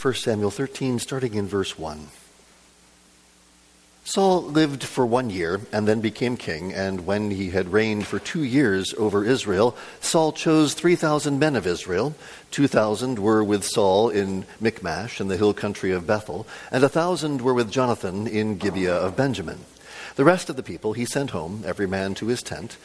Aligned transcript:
1 0.00 0.14
Samuel 0.14 0.50
13, 0.50 0.98
starting 0.98 1.34
in 1.34 1.46
verse 1.46 1.78
1. 1.78 2.08
Saul 4.04 4.40
lived 4.40 4.82
for 4.82 5.04
one 5.04 5.28
year 5.28 5.60
and 5.72 5.86
then 5.86 6.00
became 6.00 6.38
king, 6.38 6.72
and 6.72 7.04
when 7.04 7.30
he 7.30 7.50
had 7.50 7.70
reigned 7.70 8.06
for 8.06 8.18
two 8.18 8.42
years 8.42 8.94
over 8.96 9.26
Israel, 9.26 9.76
Saul 10.00 10.32
chose 10.32 10.72
3,000 10.72 11.38
men 11.38 11.54
of 11.54 11.66
Israel. 11.66 12.14
2,000 12.50 13.18
were 13.18 13.44
with 13.44 13.62
Saul 13.62 14.08
in 14.08 14.46
Michmash 14.58 15.20
in 15.20 15.28
the 15.28 15.36
hill 15.36 15.52
country 15.52 15.92
of 15.92 16.06
Bethel, 16.06 16.46
and 16.72 16.82
a 16.82 16.88
1,000 16.88 17.42
were 17.42 17.52
with 17.52 17.70
Jonathan 17.70 18.26
in 18.26 18.56
Gibeah 18.56 18.96
of 18.96 19.16
Benjamin. 19.16 19.66
The 20.16 20.24
rest 20.24 20.48
of 20.48 20.56
the 20.56 20.62
people 20.62 20.94
he 20.94 21.04
sent 21.04 21.30
home, 21.30 21.62
every 21.66 21.86
man 21.86 22.14
to 22.14 22.28
his 22.28 22.42
tent. 22.42 22.78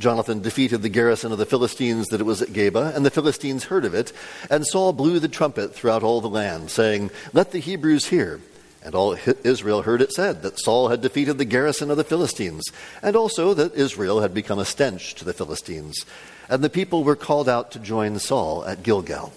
Jonathan 0.00 0.40
defeated 0.40 0.80
the 0.80 0.88
garrison 0.88 1.30
of 1.30 1.38
the 1.38 1.46
Philistines 1.46 2.08
that 2.08 2.20
it 2.20 2.24
was 2.24 2.40
at 2.40 2.48
Geba, 2.48 2.96
and 2.96 3.04
the 3.04 3.10
Philistines 3.10 3.64
heard 3.64 3.84
of 3.84 3.94
it. 3.94 4.12
And 4.48 4.66
Saul 4.66 4.94
blew 4.94 5.18
the 5.18 5.28
trumpet 5.28 5.74
throughout 5.74 6.02
all 6.02 6.22
the 6.22 6.28
land, 6.28 6.70
saying, 6.70 7.10
Let 7.34 7.52
the 7.52 7.58
Hebrews 7.58 8.06
hear. 8.06 8.40
And 8.82 8.94
all 8.94 9.14
Israel 9.44 9.82
heard 9.82 10.00
it 10.00 10.10
said 10.10 10.42
that 10.42 10.58
Saul 10.58 10.88
had 10.88 11.02
defeated 11.02 11.36
the 11.36 11.44
garrison 11.44 11.90
of 11.90 11.98
the 11.98 12.04
Philistines, 12.04 12.64
and 13.02 13.14
also 13.14 13.52
that 13.52 13.74
Israel 13.74 14.22
had 14.22 14.32
become 14.32 14.58
a 14.58 14.64
stench 14.64 15.14
to 15.16 15.24
the 15.24 15.34
Philistines. 15.34 16.06
And 16.48 16.64
the 16.64 16.70
people 16.70 17.04
were 17.04 17.14
called 17.14 17.48
out 17.48 17.70
to 17.72 17.78
join 17.78 18.18
Saul 18.18 18.64
at 18.64 18.82
Gilgal. 18.82 19.34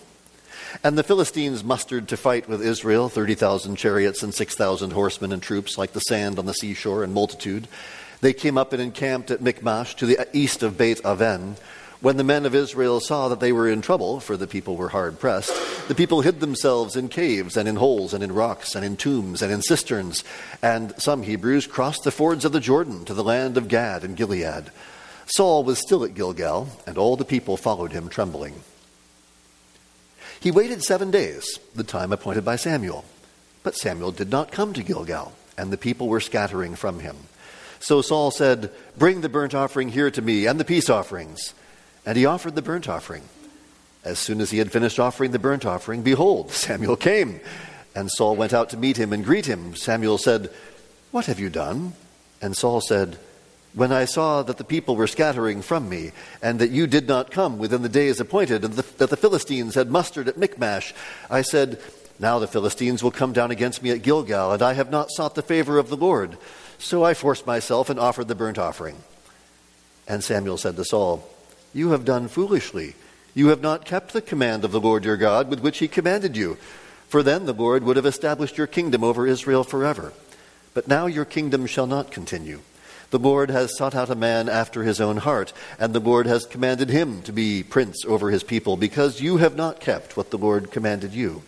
And 0.81 0.97
the 0.97 1.03
Philistines 1.03 1.63
mustered 1.63 2.07
to 2.07 2.17
fight 2.17 2.47
with 2.47 2.61
Israel 2.61 3.09
30,000 3.09 3.75
chariots 3.75 4.23
and 4.23 4.33
6,000 4.33 4.93
horsemen 4.93 5.33
and 5.33 5.43
troops, 5.43 5.77
like 5.77 5.91
the 5.91 5.99
sand 5.99 6.39
on 6.39 6.45
the 6.45 6.53
seashore 6.53 7.03
in 7.03 7.13
multitude. 7.13 7.67
They 8.23 8.31
came 8.31 8.57
up 8.57 8.71
and 8.71 8.81
encamped 8.81 9.31
at 9.31 9.41
Michmash 9.41 9.95
to 9.95 10.05
the 10.05 10.25
east 10.31 10.63
of 10.63 10.77
Beit 10.77 11.03
Aven. 11.03 11.57
When 11.99 12.15
the 12.15 12.23
men 12.23 12.45
of 12.45 12.55
Israel 12.55 13.01
saw 13.01 13.27
that 13.27 13.41
they 13.41 13.51
were 13.51 13.67
in 13.67 13.81
trouble, 13.81 14.21
for 14.21 14.37
the 14.37 14.47
people 14.47 14.77
were 14.77 14.87
hard 14.87 15.19
pressed, 15.19 15.51
the 15.89 15.93
people 15.93 16.21
hid 16.21 16.39
themselves 16.39 16.95
in 16.95 17.09
caves 17.09 17.57
and 17.57 17.67
in 17.67 17.75
holes 17.75 18.13
and 18.13 18.23
in 18.23 18.31
rocks 18.31 18.75
and 18.75 18.85
in 18.85 18.95
tombs 18.95 19.41
and 19.41 19.51
in 19.51 19.61
cisterns. 19.61 20.23
And 20.61 20.93
some 20.97 21.23
Hebrews 21.23 21.67
crossed 21.67 22.05
the 22.05 22.11
fords 22.11 22.45
of 22.45 22.53
the 22.53 22.61
Jordan 22.61 23.03
to 23.05 23.13
the 23.13 23.25
land 23.25 23.57
of 23.57 23.67
Gad 23.67 24.05
and 24.05 24.15
Gilead. 24.15 24.71
Saul 25.25 25.65
was 25.65 25.79
still 25.79 26.05
at 26.05 26.15
Gilgal, 26.15 26.69
and 26.87 26.97
all 26.97 27.17
the 27.17 27.25
people 27.25 27.57
followed 27.57 27.91
him 27.91 28.07
trembling. 28.07 28.55
He 30.39 30.49
waited 30.49 30.81
seven 30.81 31.11
days, 31.11 31.59
the 31.75 31.83
time 31.83 32.13
appointed 32.13 32.45
by 32.45 32.55
Samuel. 32.55 33.03
But 33.63 33.75
Samuel 33.75 34.13
did 34.13 34.29
not 34.29 34.53
come 34.53 34.71
to 34.71 34.81
Gilgal, 34.81 35.33
and 35.57 35.71
the 35.71 35.77
people 35.77 36.07
were 36.07 36.21
scattering 36.21 36.75
from 36.75 37.01
him. 37.01 37.17
So 37.83 38.01
Saul 38.01 38.31
said, 38.31 38.71
Bring 38.97 39.19
the 39.19 39.27
burnt 39.27 39.53
offering 39.53 39.89
here 39.89 40.09
to 40.09 40.21
me, 40.21 40.45
and 40.45 40.57
the 40.57 40.63
peace 40.63 40.89
offerings. 40.89 41.53
And 42.05 42.17
he 42.17 42.25
offered 42.25 42.55
the 42.55 42.61
burnt 42.61 42.87
offering. 42.87 43.23
As 44.05 44.19
soon 44.19 44.39
as 44.39 44.51
he 44.51 44.59
had 44.59 44.71
finished 44.71 44.99
offering 44.99 45.31
the 45.31 45.39
burnt 45.39 45.65
offering, 45.65 46.01
behold, 46.01 46.51
Samuel 46.53 46.95
came. 46.95 47.41
And 47.93 48.09
Saul 48.09 48.37
went 48.37 48.53
out 48.53 48.69
to 48.69 48.77
meet 48.77 48.95
him 48.95 49.11
and 49.11 49.25
greet 49.25 49.47
him. 49.47 49.75
Samuel 49.75 50.17
said, 50.17 50.49
What 51.11 51.25
have 51.25 51.41
you 51.41 51.49
done? 51.49 51.91
And 52.41 52.55
Saul 52.55 52.79
said, 52.79 53.17
When 53.73 53.91
I 53.91 54.05
saw 54.05 54.43
that 54.43 54.55
the 54.55 54.63
people 54.63 54.95
were 54.95 55.05
scattering 55.05 55.61
from 55.61 55.89
me, 55.89 56.13
and 56.41 56.59
that 56.59 56.71
you 56.71 56.87
did 56.87 57.05
not 57.05 57.31
come 57.31 57.57
within 57.57 57.81
the 57.81 57.89
days 57.89 58.21
appointed, 58.21 58.63
and 58.63 58.75
that 58.75 59.09
the 59.09 59.17
Philistines 59.17 59.75
had 59.75 59.91
mustered 59.91 60.29
at 60.29 60.37
Michmash, 60.37 60.93
I 61.29 61.41
said, 61.41 61.81
Now 62.17 62.39
the 62.39 62.47
Philistines 62.47 63.03
will 63.03 63.11
come 63.11 63.33
down 63.33 63.51
against 63.51 63.83
me 63.83 63.89
at 63.89 64.03
Gilgal, 64.03 64.53
and 64.53 64.61
I 64.61 64.71
have 64.71 64.89
not 64.89 65.11
sought 65.11 65.35
the 65.35 65.41
favor 65.41 65.77
of 65.77 65.89
the 65.89 65.97
Lord. 65.97 66.37
So 66.83 67.03
I 67.03 67.13
forced 67.13 67.47
myself 67.47 67.89
and 67.89 67.97
offered 67.97 68.27
the 68.27 68.35
burnt 68.35 68.57
offering. 68.57 68.97
And 70.05 70.21
Samuel 70.21 70.57
said 70.57 70.75
to 70.75 70.83
Saul, 70.83 71.27
you 71.73 71.91
have 71.91 72.05
done 72.05 72.27
foolishly. 72.27 72.93
You 73.33 73.47
have 73.47 73.61
not 73.61 73.85
kept 73.85 74.13
the 74.13 74.21
command 74.21 74.63
of 74.63 74.71
the 74.71 74.81
Lord 74.81 75.05
your 75.05 75.17
God 75.17 75.49
with 75.49 75.61
which 75.61 75.79
he 75.79 75.87
commanded 75.87 76.37
you. 76.37 76.57
For 77.07 77.23
then 77.23 77.45
the 77.45 77.53
Lord 77.53 77.83
would 77.83 77.95
have 77.95 78.05
established 78.05 78.57
your 78.57 78.67
kingdom 78.67 79.03
over 79.03 79.25
Israel 79.25 79.63
forever. 79.63 80.13
But 80.73 80.87
now 80.87 81.07
your 81.07 81.25
kingdom 81.25 81.65
shall 81.65 81.87
not 81.87 82.11
continue. 82.11 82.59
The 83.09 83.17
Lord 83.17 83.49
has 83.49 83.77
sought 83.77 83.95
out 83.95 84.09
a 84.09 84.15
man 84.15 84.49
after 84.49 84.83
his 84.83 84.99
own 84.99 85.17
heart, 85.17 85.53
and 85.79 85.93
the 85.93 85.99
Lord 85.99 86.25
has 86.27 86.45
commanded 86.45 86.89
him 86.89 87.21
to 87.23 87.31
be 87.31 87.63
prince 87.63 88.03
over 88.05 88.29
his 88.29 88.43
people, 88.43 88.75
because 88.75 89.21
you 89.21 89.37
have 89.37 89.55
not 89.55 89.79
kept 89.79 90.17
what 90.17 90.31
the 90.31 90.37
Lord 90.37 90.71
commanded 90.71 91.13
you. 91.13 91.43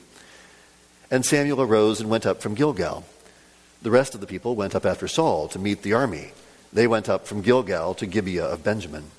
And 1.11 1.25
Samuel 1.25 1.61
arose 1.61 1.99
and 1.99 2.09
went 2.09 2.25
up 2.25 2.41
from 2.41 2.55
Gilgal. 2.55 3.03
The 3.85 3.91
rest 3.91 4.15
of 4.15 4.19
the 4.19 4.25
people 4.25 4.55
went 4.55 4.73
up 4.73 4.83
after 4.83 5.07
Saul 5.07 5.47
to 5.49 5.59
meet 5.59 5.83
the 5.83 5.93
army. 5.93 6.31
They 6.73 6.87
went 6.87 7.07
up 7.07 7.27
from 7.27 7.43
Gilgal 7.43 7.93
to 7.93 8.07
Gibeah 8.07 8.45
of 8.45 8.63
Benjamin. 8.63 9.11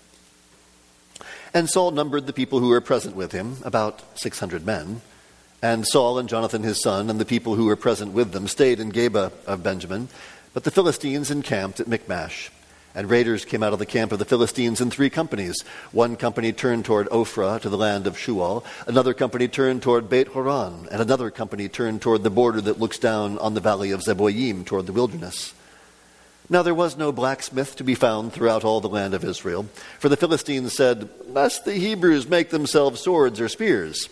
And 1.54 1.70
Saul 1.70 1.92
numbered 1.92 2.26
the 2.26 2.32
people 2.32 2.58
who 2.58 2.70
were 2.70 2.80
present 2.80 3.14
with 3.14 3.30
him, 3.30 3.58
about 3.62 4.02
600 4.18 4.66
men. 4.66 5.02
And 5.62 5.86
Saul 5.86 6.18
and 6.18 6.28
Jonathan 6.28 6.64
his 6.64 6.82
son 6.82 7.08
and 7.08 7.20
the 7.20 7.24
people 7.24 7.54
who 7.54 7.66
were 7.66 7.76
present 7.76 8.12
with 8.12 8.32
them 8.32 8.48
stayed 8.48 8.80
in 8.80 8.90
Geba 8.90 9.30
of 9.46 9.62
Benjamin. 9.62 10.08
But 10.52 10.64
the 10.64 10.72
Philistines 10.72 11.30
encamped 11.30 11.78
at 11.78 11.86
Michmash. 11.86 12.50
And 12.96 13.10
raiders 13.10 13.44
came 13.44 13.62
out 13.62 13.74
of 13.74 13.78
the 13.78 13.86
camp 13.86 14.10
of 14.10 14.18
the 14.18 14.24
Philistines 14.24 14.80
in 14.80 14.90
three 14.90 15.10
companies. 15.10 15.62
One 15.92 16.16
company 16.16 16.52
turned 16.52 16.86
toward 16.86 17.08
Ophrah 17.10 17.60
to 17.60 17.68
the 17.68 17.76
land 17.76 18.06
of 18.06 18.16
Shual. 18.16 18.64
Another 18.86 19.12
company 19.12 19.48
turned 19.48 19.82
toward 19.82 20.08
Beit 20.08 20.28
Horon. 20.28 20.88
And 20.90 21.02
another 21.02 21.30
company 21.30 21.68
turned 21.68 22.00
toward 22.00 22.22
the 22.22 22.30
border 22.30 22.62
that 22.62 22.80
looks 22.80 22.98
down 22.98 23.36
on 23.38 23.52
the 23.52 23.60
valley 23.60 23.90
of 23.90 24.00
Zeboim 24.00 24.64
toward 24.64 24.86
the 24.86 24.94
wilderness. 24.94 25.52
Now 26.48 26.62
there 26.62 26.74
was 26.74 26.96
no 26.96 27.12
blacksmith 27.12 27.76
to 27.76 27.84
be 27.84 27.94
found 27.94 28.32
throughout 28.32 28.64
all 28.64 28.80
the 28.80 28.88
land 28.88 29.12
of 29.12 29.24
Israel, 29.24 29.66
for 29.98 30.08
the 30.08 30.16
Philistines 30.16 30.74
said, 30.74 31.10
Lest 31.28 31.64
the 31.66 31.74
Hebrews 31.74 32.28
make 32.28 32.50
themselves 32.50 33.00
swords 33.02 33.40
or 33.40 33.48
spears. 33.48 34.08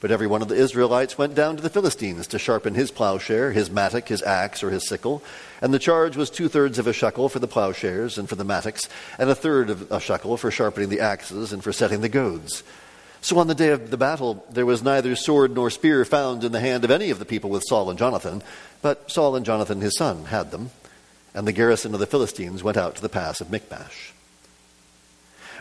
But 0.00 0.10
every 0.10 0.26
one 0.26 0.42
of 0.42 0.48
the 0.48 0.54
Israelites 0.54 1.18
went 1.18 1.34
down 1.34 1.56
to 1.56 1.62
the 1.62 1.70
Philistines 1.70 2.28
to 2.28 2.38
sharpen 2.38 2.74
his 2.74 2.90
plowshare, 2.90 3.52
his 3.52 3.70
mattock, 3.70 4.08
his 4.08 4.22
axe, 4.22 4.62
or 4.62 4.70
his 4.70 4.88
sickle. 4.88 5.22
And 5.60 5.74
the 5.74 5.78
charge 5.78 6.16
was 6.16 6.30
two 6.30 6.48
thirds 6.48 6.78
of 6.78 6.86
a 6.86 6.92
shekel 6.92 7.28
for 7.28 7.40
the 7.40 7.48
plowshares 7.48 8.16
and 8.16 8.28
for 8.28 8.36
the 8.36 8.44
mattocks, 8.44 8.88
and 9.18 9.28
a 9.28 9.34
third 9.34 9.70
of 9.70 9.90
a 9.90 9.98
shekel 9.98 10.36
for 10.36 10.50
sharpening 10.50 10.88
the 10.88 11.00
axes 11.00 11.52
and 11.52 11.64
for 11.64 11.72
setting 11.72 12.00
the 12.00 12.08
goads. 12.08 12.62
So 13.20 13.38
on 13.38 13.48
the 13.48 13.54
day 13.54 13.70
of 13.70 13.90
the 13.90 13.96
battle, 13.96 14.46
there 14.50 14.66
was 14.66 14.82
neither 14.82 15.16
sword 15.16 15.52
nor 15.54 15.70
spear 15.70 16.04
found 16.04 16.44
in 16.44 16.52
the 16.52 16.60
hand 16.60 16.84
of 16.84 16.92
any 16.92 17.10
of 17.10 17.18
the 17.18 17.24
people 17.24 17.50
with 17.50 17.64
Saul 17.66 17.90
and 17.90 17.98
Jonathan, 17.98 18.42
but 18.82 19.10
Saul 19.10 19.34
and 19.34 19.44
Jonathan 19.44 19.80
his 19.80 19.96
son 19.96 20.26
had 20.26 20.52
them 20.52 20.70
and 21.38 21.46
the 21.46 21.52
garrison 21.52 21.94
of 21.94 22.00
the 22.00 22.06
Philistines 22.06 22.64
went 22.64 22.76
out 22.76 22.96
to 22.96 23.02
the 23.02 23.08
pass 23.08 23.40
of 23.40 23.48
Michmash. 23.48 24.12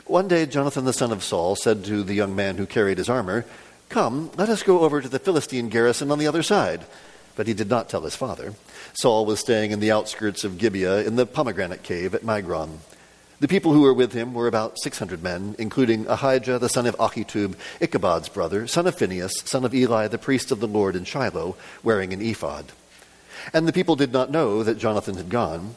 One 0.05 0.27
day, 0.27 0.45
Jonathan 0.45 0.85
the 0.85 0.93
son 0.93 1.11
of 1.11 1.23
Saul 1.23 1.55
said 1.55 1.85
to 1.85 2.03
the 2.03 2.15
young 2.15 2.35
man 2.35 2.57
who 2.57 2.65
carried 2.65 2.97
his 2.97 3.09
armor, 3.09 3.45
Come, 3.89 4.31
let 4.37 4.49
us 4.49 4.63
go 4.63 4.81
over 4.81 5.01
to 5.01 5.09
the 5.09 5.19
Philistine 5.19 5.69
garrison 5.69 6.11
on 6.11 6.19
the 6.19 6.27
other 6.27 6.43
side. 6.43 6.85
But 7.35 7.47
he 7.47 7.53
did 7.53 7.69
not 7.69 7.87
tell 7.87 8.01
his 8.01 8.15
father. 8.15 8.53
Saul 8.93 9.25
was 9.25 9.39
staying 9.39 9.71
in 9.71 9.79
the 9.79 9.91
outskirts 9.91 10.43
of 10.43 10.57
Gibeah 10.57 11.05
in 11.05 11.15
the 11.15 11.25
pomegranate 11.25 11.83
cave 11.83 12.15
at 12.15 12.23
Migron. 12.23 12.79
The 13.39 13.47
people 13.47 13.71
who 13.71 13.81
were 13.81 13.93
with 13.93 14.13
him 14.13 14.33
were 14.33 14.47
about 14.47 14.79
600 14.79 15.21
men, 15.21 15.55
including 15.59 16.07
Ahijah 16.07 16.57
the 16.57 16.69
son 16.69 16.87
of 16.87 16.97
Achitub, 16.97 17.55
Ichabod's 17.79 18.29
brother, 18.29 18.65
son 18.65 18.87
of 18.87 18.97
Phinehas, 18.97 19.43
son 19.45 19.63
of 19.63 19.75
Eli, 19.75 20.07
the 20.07 20.17
priest 20.17 20.51
of 20.51 20.59
the 20.59 20.67
Lord 20.67 20.95
in 20.95 21.03
Shiloh, 21.03 21.55
wearing 21.83 22.13
an 22.13 22.21
ephod. 22.21 22.71
And 23.53 23.67
the 23.67 23.73
people 23.73 23.95
did 23.95 24.11
not 24.11 24.31
know 24.31 24.63
that 24.63 24.79
Jonathan 24.79 25.15
had 25.15 25.29
gone. 25.29 25.75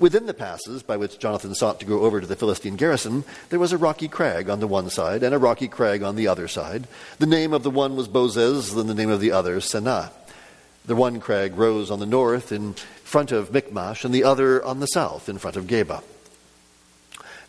Within 0.00 0.26
the 0.26 0.34
passes 0.34 0.82
by 0.82 0.96
which 0.96 1.18
Jonathan 1.18 1.54
sought 1.54 1.78
to 1.78 1.86
go 1.86 2.00
over 2.00 2.20
to 2.20 2.26
the 2.26 2.34
Philistine 2.34 2.74
garrison, 2.74 3.22
there 3.50 3.58
was 3.58 3.72
a 3.72 3.78
rocky 3.78 4.08
crag 4.08 4.50
on 4.50 4.58
the 4.58 4.66
one 4.66 4.90
side 4.90 5.22
and 5.22 5.32
a 5.32 5.38
rocky 5.38 5.68
crag 5.68 6.02
on 6.02 6.16
the 6.16 6.26
other 6.26 6.48
side. 6.48 6.88
The 7.18 7.26
name 7.26 7.52
of 7.52 7.62
the 7.62 7.70
one 7.70 7.94
was 7.94 8.08
Bozez, 8.08 8.74
and 8.76 8.88
the 8.88 8.94
name 8.94 9.10
of 9.10 9.20
the 9.20 9.30
other 9.30 9.60
Seneh. 9.60 10.10
The 10.86 10.96
one 10.96 11.20
crag 11.20 11.56
rose 11.56 11.90
on 11.90 12.00
the 12.00 12.06
north 12.06 12.50
in 12.50 12.72
front 13.04 13.30
of 13.30 13.52
Michmash, 13.52 14.04
and 14.04 14.12
the 14.12 14.24
other 14.24 14.64
on 14.64 14.80
the 14.80 14.86
south 14.86 15.28
in 15.28 15.38
front 15.38 15.56
of 15.56 15.66
Geba. 15.66 16.02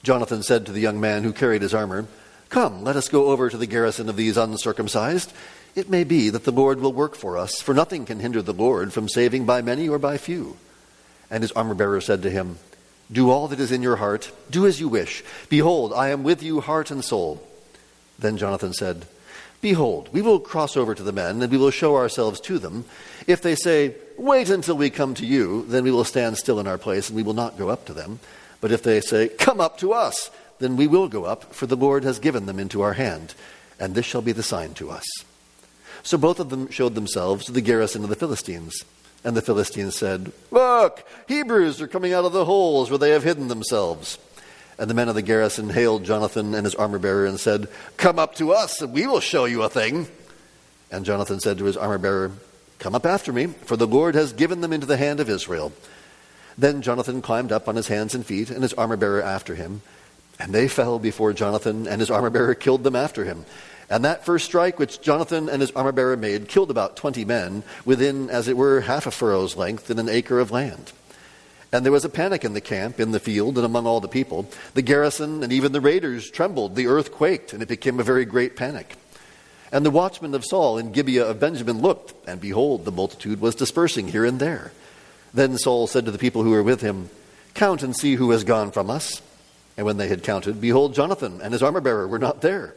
Jonathan 0.04 0.44
said 0.44 0.66
to 0.66 0.72
the 0.72 0.82
young 0.82 1.00
man 1.00 1.24
who 1.24 1.32
carried 1.34 1.62
his 1.62 1.74
armor, 1.74 2.06
Come, 2.50 2.84
let 2.84 2.98
us 2.98 3.08
go 3.08 3.28
over 3.28 3.50
to 3.50 3.58
the 3.58 3.66
garrison 3.66 4.10
of 4.10 4.18
these 4.18 4.36
uncircumcised 4.36 5.32
it 5.76 5.90
may 5.90 6.04
be 6.04 6.30
that 6.30 6.44
the 6.44 6.52
Lord 6.52 6.82
will 6.82 6.92
work 6.92 7.16
for 7.16 7.38
us, 7.38 7.62
for 7.62 7.74
nothing 7.74 8.06
can 8.06 8.20
hinder 8.20 8.42
the 8.42 8.54
Lord 8.54 8.92
from 8.92 9.08
saving 9.08 9.46
by 9.46 9.62
many 9.62 9.88
or 9.88 10.00
by 10.00 10.18
few. 10.18 10.58
And 11.32 11.42
his 11.42 11.54
armor 11.54 11.74
bearer 11.74 12.02
said 12.02 12.22
to 12.24 12.30
him, 12.30 12.60
Do 13.12 13.32
all 13.32 13.48
that 13.48 13.60
is 13.60 13.72
in 13.72 13.82
your 13.82 13.96
heart, 13.96 14.32
do 14.52 14.68
as 14.68 14.80
you 14.80 14.90
wish. 14.90 15.24
Behold, 15.50 15.94
I 15.94 16.10
am 16.10 16.22
with 16.24 16.44
you 16.44 16.62
heart 16.62 16.92
and 16.92 17.04
soul. 17.04 17.42
Then 18.20 18.38
Jonathan 18.38 18.74
said, 18.74 19.08
Behold, 19.62 20.10
we 20.12 20.22
will 20.22 20.40
cross 20.40 20.76
over 20.76 20.94
to 20.94 21.04
the 21.04 21.12
men, 21.12 21.42
and 21.42 21.52
we 21.52 21.58
will 21.58 21.72
show 21.72 21.96
ourselves 21.96 22.42
to 22.42 22.60
them. 22.60 22.84
If 23.28 23.42
they 23.42 23.56
say, 23.56 23.96
Wait 24.18 24.50
until 24.50 24.76
we 24.76 24.90
come 24.90 25.14
to 25.16 25.26
you, 25.26 25.66
then 25.68 25.84
we 25.84 25.92
will 25.92 26.04
stand 26.04 26.38
still 26.38 26.60
in 26.60 26.68
our 26.68 26.78
place, 26.78 27.10
and 27.10 27.16
we 27.16 27.24
will 27.24 27.34
not 27.34 27.58
go 27.58 27.70
up 27.70 27.86
to 27.86 27.94
them. 27.94 28.20
But 28.60 28.72
if 28.72 28.84
they 28.84 29.00
say, 29.02 29.30
Come 29.30 29.62
up 29.62 29.78
to 29.80 29.94
us, 29.94 30.30
then 30.60 30.76
we 30.76 30.88
will 30.88 31.08
go 31.08 31.26
up, 31.26 31.54
for 31.54 31.66
the 31.66 31.76
Lord 31.76 32.04
has 32.04 32.20
given 32.20 32.46
them 32.46 32.60
into 32.60 32.82
our 32.82 32.94
hand, 32.94 33.34
and 33.80 33.96
this 33.96 34.06
shall 34.06 34.22
be 34.22 34.32
the 34.32 34.44
sign 34.44 34.74
to 34.76 34.92
us. 34.92 35.06
So 36.04 36.18
both 36.18 36.40
of 36.40 36.50
them 36.50 36.70
showed 36.70 36.96
themselves 36.96 37.46
to 37.46 37.52
the 37.52 37.62
garrison 37.62 38.04
of 38.04 38.10
the 38.10 38.16
Philistines. 38.16 38.84
And 39.24 39.38
the 39.38 39.42
Philistines 39.42 39.96
said, 39.96 40.32
Look, 40.50 41.06
Hebrews 41.28 41.82
are 41.82 41.88
coming 41.88 42.14
out 42.14 42.26
of 42.26 42.34
the 42.34 42.46
holes 42.46 42.90
where 42.90 42.98
they 42.98 43.12
have 43.12 43.24
hidden 43.24 43.48
themselves. 43.48 44.18
And 44.80 44.90
the 44.90 44.96
men 44.96 45.10
of 45.10 45.16
the 45.16 45.22
garrison 45.22 45.70
hailed 45.70 46.06
Jonathan 46.06 46.56
and 46.56 46.66
his 46.66 46.74
armor 46.74 46.98
bearer 46.98 47.26
and 47.28 47.40
said, 47.40 47.68
Come 47.98 48.18
up 48.18 48.34
to 48.36 48.52
us, 48.52 48.82
and 48.82 48.94
we 48.94 49.06
will 49.06 49.20
show 49.20 49.46
you 49.46 49.62
a 49.62 49.70
thing. 49.70 50.08
And 50.92 51.06
Jonathan 51.06 51.40
said 51.40 51.60
to 51.60 51.66
his 51.66 51.78
armor 51.78 52.00
bearer, 52.00 52.32
Come 52.80 52.96
up 52.96 53.06
after 53.06 53.32
me, 53.32 53.46
for 53.46 53.78
the 53.78 53.86
Lord 53.86 54.16
has 54.16 54.34
given 54.34 54.62
them 54.62 54.74
into 54.74 54.88
the 54.88 54.98
hand 54.98 55.20
of 55.20 55.30
Israel. 55.30 55.72
Then 56.58 56.82
Jonathan 56.82 57.22
climbed 57.22 57.52
up 57.52 57.68
on 57.68 57.76
his 57.76 57.88
hands 57.88 58.16
and 58.16 58.26
feet, 58.26 58.50
and 58.50 58.64
his 58.64 58.74
armor 58.74 58.98
bearer 58.98 59.22
after 59.22 59.54
him. 59.54 59.84
And 60.40 60.52
they 60.52 60.68
fell 60.68 60.98
before 60.98 61.34
Jonathan, 61.34 61.88
and 61.88 62.02
his 62.02 62.10
armor 62.10 62.32
bearer 62.32 62.56
killed 62.56 62.84
them 62.84 62.96
after 62.96 63.24
him. 63.24 63.46
And 63.92 64.06
that 64.06 64.26
first 64.26 64.46
strike 64.46 64.80
which 64.80 65.02
Jonathan 65.02 65.50
and 65.50 65.60
his 65.60 65.72
armor 65.72 65.92
bearer 65.92 66.16
made 66.16 66.48
killed 66.48 66.72
about 66.72 66.96
twenty 66.96 67.26
men, 67.26 67.62
within, 67.84 68.30
as 68.30 68.48
it 68.48 68.56
were, 68.56 68.80
half 68.80 69.06
a 69.06 69.12
furrow's 69.12 69.58
length 69.58 69.92
in 69.92 70.00
an 70.00 70.08
acre 70.08 70.40
of 70.40 70.50
land. 70.50 70.94
And 71.74 71.84
there 71.84 71.92
was 71.92 72.06
a 72.06 72.10
panic 72.10 72.46
in 72.46 72.54
the 72.54 72.62
camp, 72.62 73.02
in 73.02 73.12
the 73.12 73.20
field, 73.20 73.58
and 73.58 73.66
among 73.66 73.86
all 73.86 74.00
the 74.00 74.08
people. 74.08 74.50
The 74.76 74.82
garrison 74.82 75.44
and 75.44 75.52
even 75.52 75.74
the 75.74 75.82
raiders 75.82 76.32
trembled. 76.32 76.76
The 76.76 76.88
earth 76.88 77.12
quaked, 77.12 77.52
and 77.52 77.62
it 77.62 77.68
became 77.68 78.00
a 78.00 78.04
very 78.04 78.24
great 78.24 78.56
panic. 78.56 78.96
And 79.74 79.86
the 79.86 79.92
watchmen 79.92 80.36
of 80.36 80.46
Saul 80.46 80.78
in 80.78 80.94
Gibeah 80.94 81.28
of 81.28 81.42
Benjamin 81.42 81.82
looked, 81.82 82.14
and 82.26 82.40
behold, 82.40 82.86
the 82.86 82.92
multitude 82.94 83.42
was 83.42 83.56
dispersing 83.56 84.08
here 84.08 84.24
and 84.24 84.40
there. 84.40 84.72
Then 85.34 85.58
Saul 85.58 85.88
said 85.88 86.06
to 86.06 86.12
the 86.12 86.18
people 86.18 86.44
who 86.44 86.52
were 86.52 86.64
with 86.64 86.80
him, 86.80 87.10
Count 87.56 87.84
and 87.84 87.94
see 87.94 88.16
who 88.16 88.32
has 88.32 88.46
gone 88.46 88.72
from 88.72 88.90
us. 88.90 89.22
And 89.76 89.86
when 89.86 89.98
they 89.98 90.08
had 90.08 90.24
counted, 90.24 90.62
behold, 90.62 90.94
Jonathan 90.94 91.42
and 91.42 91.52
his 91.52 91.62
armor 91.62 91.82
bearer 91.82 92.08
were 92.08 92.20
not 92.20 92.40
there. 92.40 92.74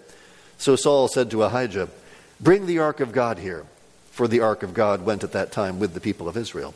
So 0.59 0.77
Saul 0.77 1.09
said 1.09 1.31
to 1.31 1.43
Ahijah, 1.43 1.89
Bring 2.41 2.67
the 2.67 2.79
ark 2.79 3.01
of 3.01 3.13
God 3.13 3.39
here, 3.39 3.65
for 4.11 4.29
the 4.29 4.41
ark 4.41 4.63
of 4.63 4.75
God 4.75 5.05
went 5.05 5.25
at 5.25 5.33
that 5.33 5.53
time 5.53 5.79
with 5.79 5.95
the 5.95 6.01
people 6.01 6.29
of 6.29 6.37
Israel. 6.37 6.75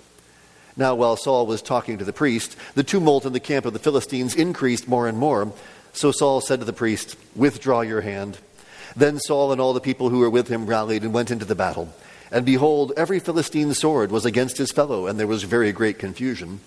Now, 0.77 0.95
while 0.95 1.17
Saul 1.17 1.47
was 1.47 1.61
talking 1.61 1.99
to 1.99 2.05
the 2.05 2.13
priest, 2.13 2.57
the 2.75 2.85
tumult 2.85 3.27
in 3.27 3.33
the 3.33 3.41
camp 3.41 3.67
of 3.67 3.73
the 3.73 3.81
Philistines 3.81 4.37
increased 4.37 4.87
more 4.87 5.09
and 5.09 5.19
more. 5.19 5.53
So 5.93 6.13
Saul 6.13 6.41
said 6.41 6.61
to 6.61 6.65
the 6.65 6.73
priest, 6.73 7.17
Withdraw 7.35 7.81
your 7.81 8.03
hand. 8.03 8.39
Then 8.95 9.19
Saul 9.19 9.51
and 9.51 9.61
all 9.61 9.73
the 9.73 9.81
people 9.81 10.09
who 10.09 10.21
were 10.21 10.31
with 10.31 10.49
him 10.49 10.67
rallied 10.67 11.03
and 11.03 11.13
went 11.13 11.33
into 11.33 11.45
the 11.45 11.57
battle. 11.57 11.93
And 12.31 12.47
behold, 12.47 12.93
every 12.97 13.19
Philistine 13.19 13.75
sword 13.75 14.13
was 14.13 14.25
against 14.25 14.59
his 14.59 14.71
fellow, 14.71 15.07
and 15.07 15.19
there 15.19 15.27
was 15.27 15.43
very 15.43 15.73
great 15.73 15.99
confusion. 15.99 16.61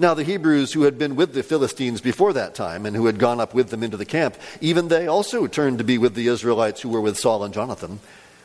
Now, 0.00 0.14
the 0.14 0.24
Hebrews 0.24 0.72
who 0.72 0.84
had 0.84 0.96
been 0.96 1.14
with 1.14 1.34
the 1.34 1.42
Philistines 1.42 2.00
before 2.00 2.32
that 2.32 2.54
time 2.54 2.86
and 2.86 2.96
who 2.96 3.04
had 3.04 3.18
gone 3.18 3.38
up 3.38 3.52
with 3.52 3.68
them 3.68 3.82
into 3.82 3.98
the 3.98 4.06
camp, 4.06 4.34
even 4.62 4.88
they 4.88 5.06
also 5.06 5.46
turned 5.46 5.76
to 5.76 5.84
be 5.84 5.98
with 5.98 6.14
the 6.14 6.26
Israelites 6.26 6.80
who 6.80 6.88
were 6.88 7.02
with 7.02 7.18
Saul 7.18 7.44
and 7.44 7.52
Jonathan. 7.52 8.00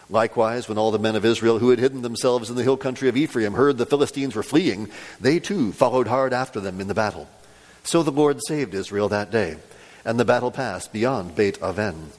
Likewise, 0.09 0.67
when 0.67 0.77
all 0.77 0.91
the 0.91 0.99
men 0.99 1.15
of 1.15 1.23
Israel 1.23 1.59
who 1.59 1.69
had 1.69 1.79
hidden 1.79 2.01
themselves 2.01 2.49
in 2.49 2.57
the 2.57 2.63
hill 2.63 2.75
country 2.75 3.07
of 3.07 3.15
Ephraim 3.15 3.53
heard 3.53 3.77
the 3.77 3.85
Philistines 3.85 4.35
were 4.35 4.43
fleeing, 4.43 4.89
they 5.21 5.39
too 5.39 5.71
followed 5.71 6.07
hard 6.07 6.33
after 6.33 6.59
them 6.59 6.81
in 6.81 6.89
the 6.89 6.93
battle. 6.93 7.29
So 7.83 8.03
the 8.03 8.11
Lord 8.11 8.41
saved 8.45 8.73
Israel 8.73 9.07
that 9.07 9.31
day, 9.31 9.55
and 10.03 10.19
the 10.19 10.25
battle 10.25 10.51
passed 10.51 10.91
beyond 10.91 11.37
Beit 11.37 11.63
Aven. 11.63 12.11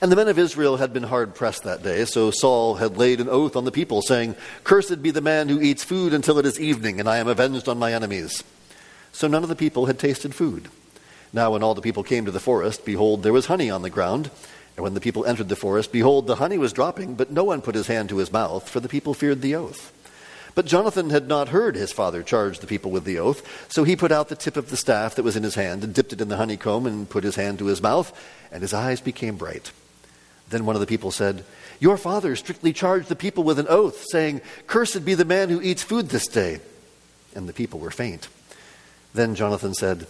And 0.00 0.10
the 0.10 0.16
men 0.16 0.28
of 0.28 0.38
Israel 0.38 0.76
had 0.76 0.92
been 0.92 1.04
hard 1.04 1.34
pressed 1.34 1.64
that 1.64 1.82
day, 1.82 2.04
so 2.04 2.30
Saul 2.30 2.76
had 2.76 2.96
laid 2.96 3.20
an 3.20 3.28
oath 3.28 3.56
on 3.56 3.64
the 3.64 3.72
people, 3.72 4.02
saying, 4.02 4.36
Cursed 4.64 5.02
be 5.02 5.10
the 5.10 5.20
man 5.20 5.48
who 5.48 5.60
eats 5.60 5.84
food 5.84 6.12
until 6.12 6.38
it 6.38 6.46
is 6.46 6.58
evening, 6.60 7.00
and 7.00 7.08
I 7.08 7.18
am 7.18 7.28
avenged 7.28 7.68
on 7.68 7.78
my 7.78 7.92
enemies. 7.92 8.42
So 9.12 9.28
none 9.28 9.42
of 9.42 9.48
the 9.48 9.56
people 9.56 9.86
had 9.86 9.98
tasted 9.98 10.34
food. 10.34 10.68
Now, 11.32 11.52
when 11.52 11.62
all 11.62 11.74
the 11.74 11.82
people 11.82 12.02
came 12.02 12.24
to 12.24 12.30
the 12.30 12.40
forest, 12.40 12.84
behold, 12.84 13.22
there 13.22 13.32
was 13.32 13.46
honey 13.46 13.70
on 13.70 13.82
the 13.82 13.90
ground. 13.90 14.30
And 14.76 14.82
when 14.82 14.94
the 14.94 15.00
people 15.00 15.24
entered 15.24 15.48
the 15.48 15.56
forest, 15.56 15.92
behold, 15.92 16.26
the 16.26 16.36
honey 16.36 16.58
was 16.58 16.72
dropping, 16.72 17.14
but 17.14 17.30
no 17.30 17.44
one 17.44 17.62
put 17.62 17.76
his 17.76 17.86
hand 17.86 18.08
to 18.08 18.18
his 18.18 18.32
mouth, 18.32 18.68
for 18.68 18.80
the 18.80 18.88
people 18.88 19.14
feared 19.14 19.40
the 19.40 19.54
oath. 19.54 19.92
But 20.54 20.66
Jonathan 20.66 21.10
had 21.10 21.26
not 21.26 21.48
heard 21.48 21.74
his 21.74 21.92
father 21.92 22.22
charge 22.22 22.60
the 22.60 22.66
people 22.66 22.90
with 22.90 23.04
the 23.04 23.18
oath, 23.18 23.72
so 23.72 23.84
he 23.84 23.96
put 23.96 24.12
out 24.12 24.28
the 24.28 24.36
tip 24.36 24.56
of 24.56 24.70
the 24.70 24.76
staff 24.76 25.14
that 25.14 25.22
was 25.22 25.36
in 25.36 25.42
his 25.42 25.56
hand, 25.56 25.82
and 25.82 25.94
dipped 25.94 26.12
it 26.12 26.20
in 26.20 26.28
the 26.28 26.36
honeycomb, 26.36 26.86
and 26.86 27.10
put 27.10 27.24
his 27.24 27.36
hand 27.36 27.58
to 27.58 27.66
his 27.66 27.82
mouth, 27.82 28.12
and 28.52 28.62
his 28.62 28.72
eyes 28.72 29.00
became 29.00 29.36
bright. 29.36 29.72
Then 30.50 30.66
one 30.66 30.76
of 30.76 30.80
the 30.80 30.86
people 30.86 31.10
said, 31.10 31.44
Your 31.80 31.96
father 31.96 32.36
strictly 32.36 32.72
charged 32.72 33.08
the 33.08 33.16
people 33.16 33.42
with 33.42 33.58
an 33.58 33.66
oath, 33.68 34.04
saying, 34.10 34.42
Cursed 34.66 35.04
be 35.04 35.14
the 35.14 35.24
man 35.24 35.48
who 35.48 35.60
eats 35.60 35.82
food 35.82 36.10
this 36.10 36.28
day. 36.28 36.60
And 37.34 37.48
the 37.48 37.52
people 37.52 37.80
were 37.80 37.90
faint. 37.90 38.28
Then 39.12 39.34
Jonathan 39.34 39.74
said, 39.74 40.06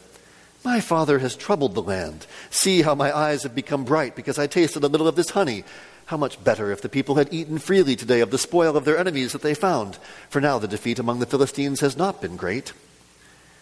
my 0.65 0.81
father 0.81 1.19
has 1.19 1.37
troubled 1.37 1.75
the 1.75 1.83
land. 1.83 2.27
See 2.49 2.81
how 2.81 2.95
my 2.95 3.15
eyes 3.15 3.43
have 3.43 3.55
become 3.55 3.85
bright 3.85 4.17
because 4.17 4.39
I 4.39 4.47
tasted 4.47 4.83
a 4.83 4.89
little 4.89 5.07
of 5.07 5.15
this 5.15 5.31
honey. 5.31 5.63
How 6.07 6.17
much 6.17 6.43
better 6.43 6.71
if 6.71 6.83
the 6.83 6.89
people 6.89 7.15
had 7.15 7.33
eaten 7.33 7.59
freely 7.59 7.97
today 7.97 8.21
of 8.21 8.31
the 8.31 8.39
spoil 8.39 8.77
of 8.77 8.85
their 8.85 8.99
enemies 8.99 9.33
that 9.33 9.43
they 9.43 9.55
found. 9.55 9.97
For 10.29 10.41
now 10.41 10.59
the 10.59 10.69
defeat 10.69 10.99
among 10.99 11.21
the 11.21 11.27
Philistines 11.27 11.81
has 11.81 11.97
not 11.97 12.21
been 12.21 12.37
great. 12.37 12.73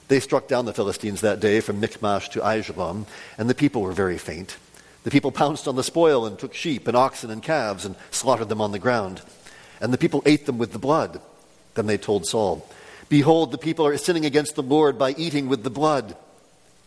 They 0.09 0.19
struck 0.21 0.49
down 0.49 0.67
the 0.67 0.75
Philistines 0.75 1.21
that 1.21 1.41
day 1.41 1.61
from 1.61 1.81
Michmash 1.81 2.29
to 2.31 2.41
Aijalon, 2.41 3.07
and 3.39 3.49
the 3.49 3.55
people 3.55 3.83
were 3.83 3.93
very 3.93 4.19
faint. 4.19 4.57
The 5.05 5.11
people 5.11 5.33
pounced 5.33 5.67
on 5.67 5.77
the 5.77 5.85
spoil 5.85 6.27
and 6.27 6.39
took 6.39 6.55
sheep 6.55 6.87
and 6.87 6.97
oxen 6.97 7.31
and 7.31 7.43
calves 7.43 7.85
and 7.85 7.97
slaughtered 8.11 8.49
them 8.49 8.61
on 8.61 8.73
the 8.73 8.79
ground. 8.79 9.23
And 9.81 9.93
the 9.93 9.99
people 9.99 10.23
ate 10.27 10.47
them 10.47 10.59
with 10.59 10.73
the 10.73 10.79
blood. 10.79 11.21
Then 11.75 11.87
they 11.87 11.97
told 11.99 12.27
Saul, 12.27 12.69
Behold, 13.09 13.53
the 13.53 13.59
people 13.59 13.87
are 13.87 13.97
sinning 13.97 14.25
against 14.25 14.55
the 14.55 14.63
Lord 14.63 14.99
by 14.99 15.13
eating 15.13 15.49
with 15.49 15.65
the 15.65 15.71
blood. 15.71 16.17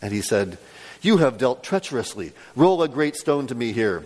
And 0.01 0.13
he 0.13 0.22
said, 0.22 0.58
You 1.01 1.18
have 1.18 1.38
dealt 1.38 1.63
treacherously. 1.63 2.34
Roll 2.56 2.84
a 2.84 2.88
great 2.88 3.16
stone 3.16 3.48
to 3.48 3.56
me 3.56 3.74
here. 3.74 4.06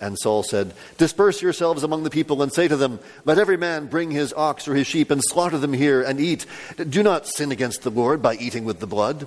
And 0.00 0.16
Saul 0.18 0.42
said, 0.42 0.74
Disperse 0.96 1.42
yourselves 1.42 1.82
among 1.82 2.04
the 2.04 2.10
people 2.10 2.40
and 2.42 2.52
say 2.52 2.68
to 2.68 2.76
them, 2.76 3.00
Let 3.24 3.38
every 3.38 3.56
man 3.56 3.86
bring 3.86 4.10
his 4.10 4.32
ox 4.32 4.68
or 4.68 4.74
his 4.74 4.86
sheep 4.86 5.10
and 5.10 5.20
slaughter 5.24 5.58
them 5.58 5.72
here 5.72 6.02
and 6.02 6.20
eat. 6.20 6.46
Do 6.88 7.02
not 7.02 7.26
sin 7.26 7.50
against 7.50 7.82
the 7.82 7.90
Lord 7.90 8.22
by 8.22 8.34
eating 8.34 8.64
with 8.64 8.78
the 8.78 8.86
blood. 8.86 9.26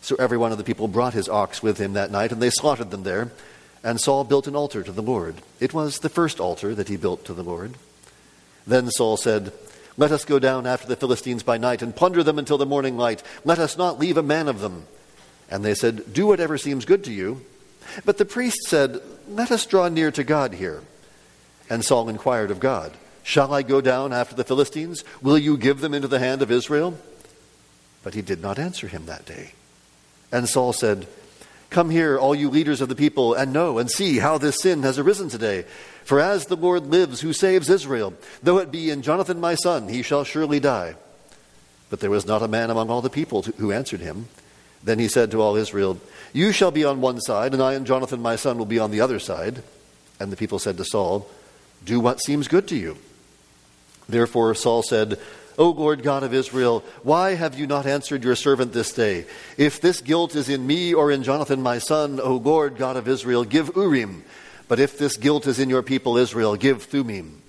So 0.00 0.16
every 0.16 0.36
one 0.36 0.52
of 0.52 0.58
the 0.58 0.64
people 0.64 0.88
brought 0.88 1.14
his 1.14 1.28
ox 1.28 1.62
with 1.62 1.78
him 1.78 1.92
that 1.92 2.10
night, 2.10 2.32
and 2.32 2.42
they 2.42 2.50
slaughtered 2.50 2.90
them 2.90 3.04
there. 3.04 3.30
And 3.84 4.00
Saul 4.00 4.24
built 4.24 4.46
an 4.46 4.56
altar 4.56 4.82
to 4.82 4.92
the 4.92 5.02
Lord. 5.02 5.36
It 5.60 5.72
was 5.72 5.98
the 5.98 6.08
first 6.08 6.40
altar 6.40 6.74
that 6.74 6.88
he 6.88 6.96
built 6.96 7.24
to 7.26 7.34
the 7.34 7.44
Lord. 7.44 7.74
Then 8.66 8.90
Saul 8.90 9.16
said, 9.16 9.52
Let 9.96 10.10
us 10.10 10.24
go 10.24 10.38
down 10.38 10.66
after 10.66 10.88
the 10.88 10.96
Philistines 10.96 11.42
by 11.42 11.56
night 11.56 11.82
and 11.82 11.94
plunder 11.94 12.22
them 12.22 12.38
until 12.38 12.58
the 12.58 12.66
morning 12.66 12.96
light. 12.96 13.22
Let 13.44 13.58
us 13.58 13.78
not 13.78 13.98
leave 13.98 14.16
a 14.16 14.22
man 14.22 14.48
of 14.48 14.60
them. 14.60 14.86
And 15.50 15.64
they 15.64 15.74
said, 15.74 16.12
Do 16.12 16.26
whatever 16.26 16.58
seems 16.58 16.84
good 16.84 17.04
to 17.04 17.12
you. 17.12 17.42
But 18.04 18.18
the 18.18 18.24
priest 18.24 18.66
said, 18.66 19.00
Let 19.28 19.50
us 19.50 19.66
draw 19.66 19.88
near 19.88 20.10
to 20.12 20.24
God 20.24 20.54
here. 20.54 20.82
And 21.70 21.84
Saul 21.84 22.08
inquired 22.08 22.50
of 22.50 22.60
God, 22.60 22.92
Shall 23.22 23.54
I 23.54 23.62
go 23.62 23.80
down 23.80 24.12
after 24.12 24.34
the 24.34 24.44
Philistines? 24.44 25.02
Will 25.22 25.38
you 25.38 25.56
give 25.56 25.80
them 25.80 25.94
into 25.94 26.08
the 26.08 26.18
hand 26.18 26.42
of 26.42 26.50
Israel? 26.50 26.98
But 28.02 28.14
he 28.14 28.22
did 28.22 28.42
not 28.42 28.58
answer 28.58 28.86
him 28.86 29.06
that 29.06 29.24
day. 29.24 29.52
And 30.30 30.48
Saul 30.48 30.72
said, 30.72 31.06
Come 31.70 31.90
here, 31.90 32.18
all 32.18 32.34
you 32.34 32.50
leaders 32.50 32.80
of 32.80 32.88
the 32.88 32.94
people, 32.94 33.34
and 33.34 33.52
know 33.52 33.78
and 33.78 33.90
see 33.90 34.18
how 34.18 34.38
this 34.38 34.60
sin 34.60 34.82
has 34.82 34.98
arisen 34.98 35.28
today. 35.28 35.64
For 36.04 36.20
as 36.20 36.46
the 36.46 36.56
Lord 36.56 36.86
lives, 36.86 37.22
who 37.22 37.32
saves 37.32 37.70
Israel, 37.70 38.14
though 38.42 38.58
it 38.58 38.70
be 38.70 38.90
in 38.90 39.02
Jonathan 39.02 39.40
my 39.40 39.54
son, 39.54 39.88
he 39.88 40.02
shall 40.02 40.22
surely 40.22 40.60
die. 40.60 40.94
But 41.88 42.00
there 42.00 42.10
was 42.10 42.26
not 42.26 42.42
a 42.42 42.48
man 42.48 42.70
among 42.70 42.90
all 42.90 43.00
the 43.00 43.10
people 43.10 43.42
who 43.42 43.72
answered 43.72 44.00
him. 44.00 44.28
Then 44.84 44.98
he 44.98 45.08
said 45.08 45.30
to 45.30 45.40
all 45.40 45.56
Israel, 45.56 45.98
You 46.32 46.52
shall 46.52 46.70
be 46.70 46.84
on 46.84 47.00
one 47.00 47.20
side, 47.20 47.54
and 47.54 47.62
I 47.62 47.72
and 47.72 47.86
Jonathan 47.86 48.20
my 48.20 48.36
son 48.36 48.58
will 48.58 48.66
be 48.66 48.78
on 48.78 48.90
the 48.90 49.00
other 49.00 49.18
side. 49.18 49.62
And 50.20 50.30
the 50.30 50.36
people 50.36 50.58
said 50.58 50.76
to 50.76 50.84
Saul, 50.84 51.28
Do 51.84 52.00
what 52.00 52.22
seems 52.22 52.48
good 52.48 52.68
to 52.68 52.76
you. 52.76 52.98
Therefore 54.08 54.54
Saul 54.54 54.82
said, 54.82 55.18
O 55.56 55.70
Lord 55.70 56.02
God 56.02 56.22
of 56.22 56.34
Israel, 56.34 56.84
why 57.02 57.34
have 57.34 57.58
you 57.58 57.66
not 57.66 57.86
answered 57.86 58.24
your 58.24 58.34
servant 58.34 58.72
this 58.72 58.92
day? 58.92 59.24
If 59.56 59.80
this 59.80 60.00
guilt 60.00 60.34
is 60.34 60.48
in 60.48 60.66
me 60.66 60.92
or 60.92 61.10
in 61.10 61.22
Jonathan 61.22 61.62
my 61.62 61.78
son, 61.78 62.20
O 62.20 62.36
Lord 62.36 62.76
God 62.76 62.96
of 62.96 63.06
Israel, 63.06 63.44
give 63.44 63.76
Urim. 63.76 64.24
But 64.66 64.80
if 64.80 64.98
this 64.98 65.16
guilt 65.16 65.46
is 65.46 65.58
in 65.58 65.70
your 65.70 65.82
people 65.82 66.16
Israel, 66.16 66.56
give 66.56 66.82
Thummim. 66.82 67.40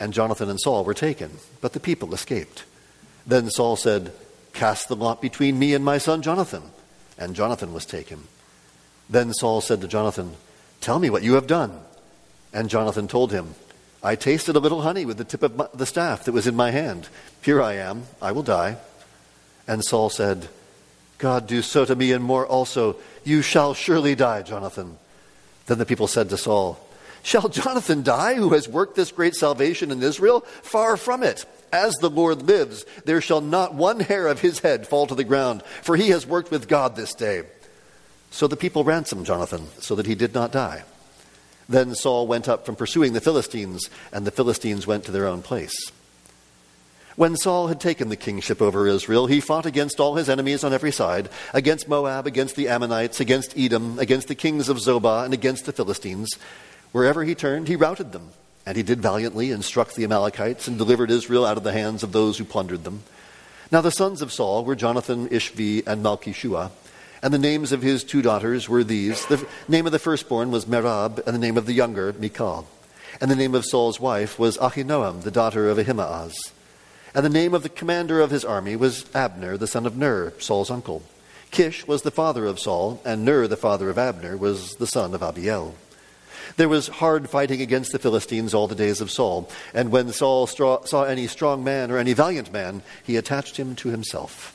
And 0.00 0.12
Jonathan 0.12 0.50
and 0.50 0.60
Saul 0.60 0.84
were 0.84 0.94
taken, 0.94 1.30
but 1.60 1.72
the 1.72 1.80
people 1.80 2.12
escaped. 2.12 2.64
Then 3.26 3.50
Saul 3.50 3.76
said, 3.76 4.12
Cast 4.56 4.88
the 4.88 4.96
lot 4.96 5.20
between 5.20 5.58
me 5.58 5.74
and 5.74 5.84
my 5.84 5.98
son 5.98 6.22
Jonathan. 6.22 6.62
And 7.18 7.36
Jonathan 7.36 7.74
was 7.74 7.84
taken. 7.84 8.22
Then 9.10 9.34
Saul 9.34 9.60
said 9.60 9.82
to 9.82 9.86
Jonathan, 9.86 10.32
Tell 10.80 10.98
me 10.98 11.10
what 11.10 11.22
you 11.22 11.34
have 11.34 11.46
done. 11.46 11.78
And 12.54 12.70
Jonathan 12.70 13.06
told 13.06 13.32
him, 13.32 13.54
I 14.02 14.16
tasted 14.16 14.56
a 14.56 14.58
little 14.58 14.80
honey 14.80 15.04
with 15.04 15.18
the 15.18 15.24
tip 15.24 15.42
of 15.42 15.56
my, 15.56 15.68
the 15.74 15.84
staff 15.84 16.24
that 16.24 16.32
was 16.32 16.46
in 16.46 16.56
my 16.56 16.70
hand. 16.70 17.10
Here 17.42 17.60
I 17.60 17.74
am. 17.74 18.04
I 18.22 18.32
will 18.32 18.42
die. 18.42 18.78
And 19.68 19.84
Saul 19.84 20.08
said, 20.08 20.48
God, 21.18 21.46
do 21.46 21.60
so 21.60 21.84
to 21.84 21.94
me 21.94 22.12
and 22.12 22.24
more 22.24 22.46
also. 22.46 22.96
You 23.24 23.42
shall 23.42 23.74
surely 23.74 24.14
die, 24.14 24.40
Jonathan. 24.40 24.96
Then 25.66 25.76
the 25.76 25.84
people 25.84 26.06
said 26.06 26.30
to 26.30 26.38
Saul, 26.38 26.80
Shall 27.22 27.50
Jonathan 27.50 28.02
die, 28.02 28.36
who 28.36 28.54
has 28.54 28.70
worked 28.70 28.96
this 28.96 29.12
great 29.12 29.34
salvation 29.34 29.90
in 29.90 30.02
Israel? 30.02 30.40
Far 30.62 30.96
from 30.96 31.22
it. 31.22 31.44
As 31.76 31.96
the 31.96 32.08
Lord 32.08 32.40
lives, 32.40 32.86
there 33.04 33.20
shall 33.20 33.42
not 33.42 33.74
one 33.74 34.00
hair 34.00 34.28
of 34.28 34.40
his 34.40 34.60
head 34.60 34.88
fall 34.88 35.06
to 35.08 35.14
the 35.14 35.24
ground, 35.24 35.62
for 35.82 35.94
he 35.94 36.08
has 36.08 36.26
worked 36.26 36.50
with 36.50 36.68
God 36.68 36.96
this 36.96 37.12
day. 37.12 37.42
So 38.30 38.46
the 38.46 38.56
people 38.56 38.82
ransomed 38.82 39.26
Jonathan, 39.26 39.66
so 39.78 39.94
that 39.94 40.06
he 40.06 40.14
did 40.14 40.32
not 40.32 40.52
die. 40.52 40.84
Then 41.68 41.94
Saul 41.94 42.26
went 42.26 42.48
up 42.48 42.64
from 42.64 42.76
pursuing 42.76 43.12
the 43.12 43.20
Philistines, 43.20 43.90
and 44.10 44.26
the 44.26 44.30
Philistines 44.30 44.86
went 44.86 45.04
to 45.04 45.12
their 45.12 45.26
own 45.26 45.42
place. 45.42 45.76
When 47.14 47.36
Saul 47.36 47.66
had 47.66 47.78
taken 47.78 48.08
the 48.08 48.16
kingship 48.16 48.62
over 48.62 48.86
Israel, 48.86 49.26
he 49.26 49.40
fought 49.40 49.66
against 49.66 50.00
all 50.00 50.14
his 50.14 50.30
enemies 50.30 50.64
on 50.64 50.72
every 50.72 50.92
side 50.92 51.28
against 51.52 51.88
Moab, 51.88 52.26
against 52.26 52.56
the 52.56 52.68
Ammonites, 52.68 53.20
against 53.20 53.56
Edom, 53.56 53.98
against 53.98 54.28
the 54.28 54.34
kings 54.34 54.70
of 54.70 54.78
Zobah, 54.78 55.26
and 55.26 55.34
against 55.34 55.66
the 55.66 55.74
Philistines. 55.74 56.30
Wherever 56.92 57.22
he 57.22 57.34
turned, 57.34 57.68
he 57.68 57.76
routed 57.76 58.12
them. 58.12 58.30
And 58.66 58.76
he 58.76 58.82
did 58.82 59.00
valiantly 59.00 59.52
and 59.52 59.64
struck 59.64 59.94
the 59.94 60.04
Amalekites 60.04 60.66
and 60.66 60.76
delivered 60.76 61.10
Israel 61.10 61.46
out 61.46 61.56
of 61.56 61.62
the 61.62 61.72
hands 61.72 62.02
of 62.02 62.10
those 62.12 62.36
who 62.36 62.44
plundered 62.44 62.82
them. 62.84 63.04
Now 63.70 63.80
the 63.80 63.92
sons 63.92 64.22
of 64.22 64.32
Saul 64.32 64.64
were 64.64 64.74
Jonathan, 64.74 65.28
Ishvi, 65.28 65.86
and 65.86 66.04
Malchishua. 66.04 66.72
And 67.22 67.32
the 67.32 67.38
names 67.38 67.72
of 67.72 67.82
his 67.82 68.04
two 68.04 68.22
daughters 68.22 68.68
were 68.68 68.84
these. 68.84 69.24
The 69.26 69.46
name 69.68 69.86
of 69.86 69.92
the 69.92 69.98
firstborn 69.98 70.50
was 70.50 70.66
Merab, 70.66 71.24
and 71.26 71.34
the 71.34 71.40
name 71.40 71.56
of 71.56 71.66
the 71.66 71.72
younger, 71.72 72.12
Michal. 72.12 72.68
And 73.20 73.30
the 73.30 73.36
name 73.36 73.54
of 73.54 73.64
Saul's 73.64 73.98
wife 73.98 74.38
was 74.38 74.58
Ahinoam, 74.58 75.22
the 75.22 75.30
daughter 75.30 75.68
of 75.68 75.78
Ahimaaz. 75.78 76.34
And 77.14 77.24
the 77.24 77.30
name 77.30 77.54
of 77.54 77.62
the 77.62 77.68
commander 77.68 78.20
of 78.20 78.30
his 78.30 78.44
army 78.44 78.76
was 78.76 79.06
Abner, 79.14 79.56
the 79.56 79.66
son 79.66 79.86
of 79.86 79.96
Ner, 79.96 80.34
Saul's 80.38 80.70
uncle. 80.70 81.02
Kish 81.50 81.86
was 81.86 82.02
the 82.02 82.10
father 82.10 82.44
of 82.44 82.60
Saul, 82.60 83.00
and 83.04 83.24
Ner, 83.24 83.46
the 83.46 83.56
father 83.56 83.88
of 83.88 83.96
Abner, 83.96 84.36
was 84.36 84.74
the 84.74 84.86
son 84.86 85.14
of 85.14 85.22
Abiel. 85.22 85.74
There 86.56 86.68
was 86.68 86.88
hard 86.88 87.28
fighting 87.28 87.60
against 87.60 87.92
the 87.92 87.98
Philistines 87.98 88.54
all 88.54 88.68
the 88.68 88.74
days 88.74 89.00
of 89.00 89.10
Saul, 89.10 89.48
and 89.74 89.90
when 89.90 90.12
Saul 90.12 90.46
saw 90.46 91.02
any 91.02 91.26
strong 91.26 91.64
man 91.64 91.90
or 91.90 91.98
any 91.98 92.12
valiant 92.12 92.52
man, 92.52 92.82
he 93.04 93.16
attached 93.16 93.56
him 93.56 93.74
to 93.76 93.88
himself. 93.88 94.52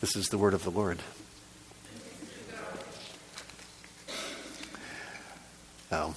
This 0.00 0.16
is 0.16 0.28
the 0.28 0.38
word 0.38 0.54
of 0.54 0.64
the 0.64 0.70
Lord. 0.70 0.98
Now, 5.90 6.14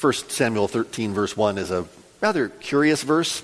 1 0.00 0.12
Samuel 0.28 0.68
13, 0.68 1.12
verse 1.12 1.36
1 1.36 1.58
is 1.58 1.70
a 1.70 1.86
rather 2.20 2.48
curious 2.48 3.02
verse. 3.02 3.42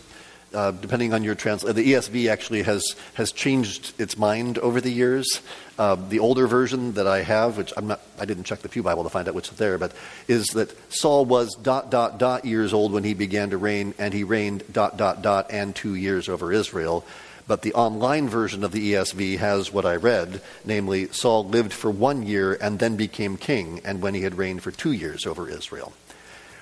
Uh, 0.52 0.72
depending 0.72 1.14
on 1.14 1.22
your 1.22 1.36
translation, 1.36 1.76
the 1.76 1.92
ESV 1.92 2.28
actually 2.28 2.62
has 2.62 2.96
has 3.14 3.30
changed 3.30 3.98
its 4.00 4.18
mind 4.18 4.58
over 4.58 4.80
the 4.80 4.90
years. 4.90 5.42
Uh, 5.78 5.94
the 5.94 6.18
older 6.18 6.48
version 6.48 6.92
that 6.94 7.06
I 7.06 7.22
have, 7.22 7.56
which 7.56 7.72
I'm 7.76 7.86
not, 7.86 8.00
I 8.18 8.24
didn't 8.24 8.44
check 8.44 8.58
the 8.58 8.68
Pew 8.68 8.82
Bible 8.82 9.04
to 9.04 9.10
find 9.10 9.28
out 9.28 9.36
is 9.36 9.50
there, 9.50 9.78
but 9.78 9.92
is 10.26 10.48
that 10.48 10.74
Saul 10.92 11.24
was 11.24 11.54
dot 11.54 11.90
dot 11.90 12.18
dot 12.18 12.44
years 12.44 12.72
old 12.72 12.92
when 12.92 13.04
he 13.04 13.14
began 13.14 13.50
to 13.50 13.58
reign, 13.58 13.94
and 13.98 14.12
he 14.12 14.24
reigned 14.24 14.64
dot 14.72 14.96
dot 14.96 15.22
dot 15.22 15.46
and 15.50 15.74
two 15.74 15.94
years 15.94 16.28
over 16.28 16.52
Israel. 16.52 17.04
But 17.50 17.62
the 17.62 17.74
online 17.74 18.28
version 18.28 18.62
of 18.62 18.70
the 18.70 18.92
ESV 18.92 19.38
has 19.38 19.72
what 19.72 19.84
I 19.84 19.96
read, 19.96 20.40
namely, 20.64 21.08
Saul 21.08 21.44
lived 21.44 21.72
for 21.72 21.90
one 21.90 22.24
year 22.24 22.54
and 22.54 22.78
then 22.78 22.94
became 22.94 23.36
king, 23.36 23.80
and 23.84 24.00
when 24.00 24.14
he 24.14 24.22
had 24.22 24.38
reigned 24.38 24.62
for 24.62 24.70
two 24.70 24.92
years 24.92 25.26
over 25.26 25.50
Israel, 25.50 25.92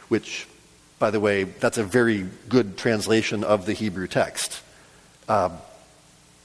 which 0.09 0.47
by 0.99 1.11
the 1.11 1.21
way, 1.21 1.45
that's 1.45 1.79
a 1.79 1.85
very 1.85 2.27
good 2.49 2.77
translation 2.77 3.45
of 3.45 3.67
the 3.67 3.73
Hebrew 3.73 4.09
text. 4.09 4.63
Uh, 5.29 5.51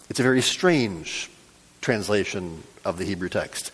it's 0.09 0.19
a 0.19 0.23
very 0.23 0.41
strange 0.41 1.29
translation 1.81 2.63
of 2.85 2.97
the 2.97 3.05
Hebrew 3.05 3.29
text. 3.29 3.71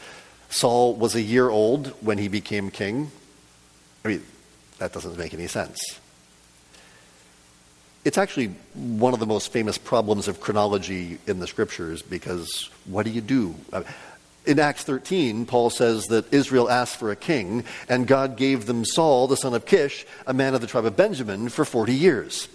Saul 0.50 0.96
was 0.96 1.16
a 1.16 1.22
year 1.22 1.50
old 1.50 1.88
when 2.02 2.18
he 2.18 2.28
became 2.28 2.72
king. 2.72 3.12
I 4.04 4.08
mean, 4.08 4.26
that 4.78 4.94
doesn't 4.94 5.18
make 5.18 5.34
any 5.34 5.48
sense. 5.48 6.00
It's 8.06 8.18
actually 8.18 8.48
one 8.74 9.14
of 9.14 9.20
the 9.20 9.26
most 9.26 9.52
famous 9.52 9.78
problems 9.78 10.28
of 10.28 10.40
chronology 10.40 11.20
in 11.28 11.40
the 11.40 11.48
scriptures 11.48 12.02
because 12.02 12.70
what 12.86 13.06
do 13.06 13.12
you 13.12 13.22
do? 13.22 13.54
In 14.46 14.60
Acts 14.60 14.84
13, 14.84 15.46
Paul 15.46 15.70
says 15.70 16.06
that 16.06 16.34
Israel 16.34 16.70
asked 16.70 16.98
for 16.98 17.12
a 17.12 17.16
king, 17.16 17.64
and 17.88 18.08
God 18.08 18.38
gave 18.38 18.66
them 18.66 18.86
Saul, 18.86 19.28
the 19.28 19.38
son 19.38 19.54
of 19.54 19.66
Kish, 19.66 20.06
a 20.26 20.34
man 20.34 20.56
of 20.56 20.62
the 20.62 20.68
tribe 20.68 20.86
of 20.86 20.96
Benjamin, 20.96 21.50
for 21.50 21.66
40 21.66 21.94
years. 21.94 22.48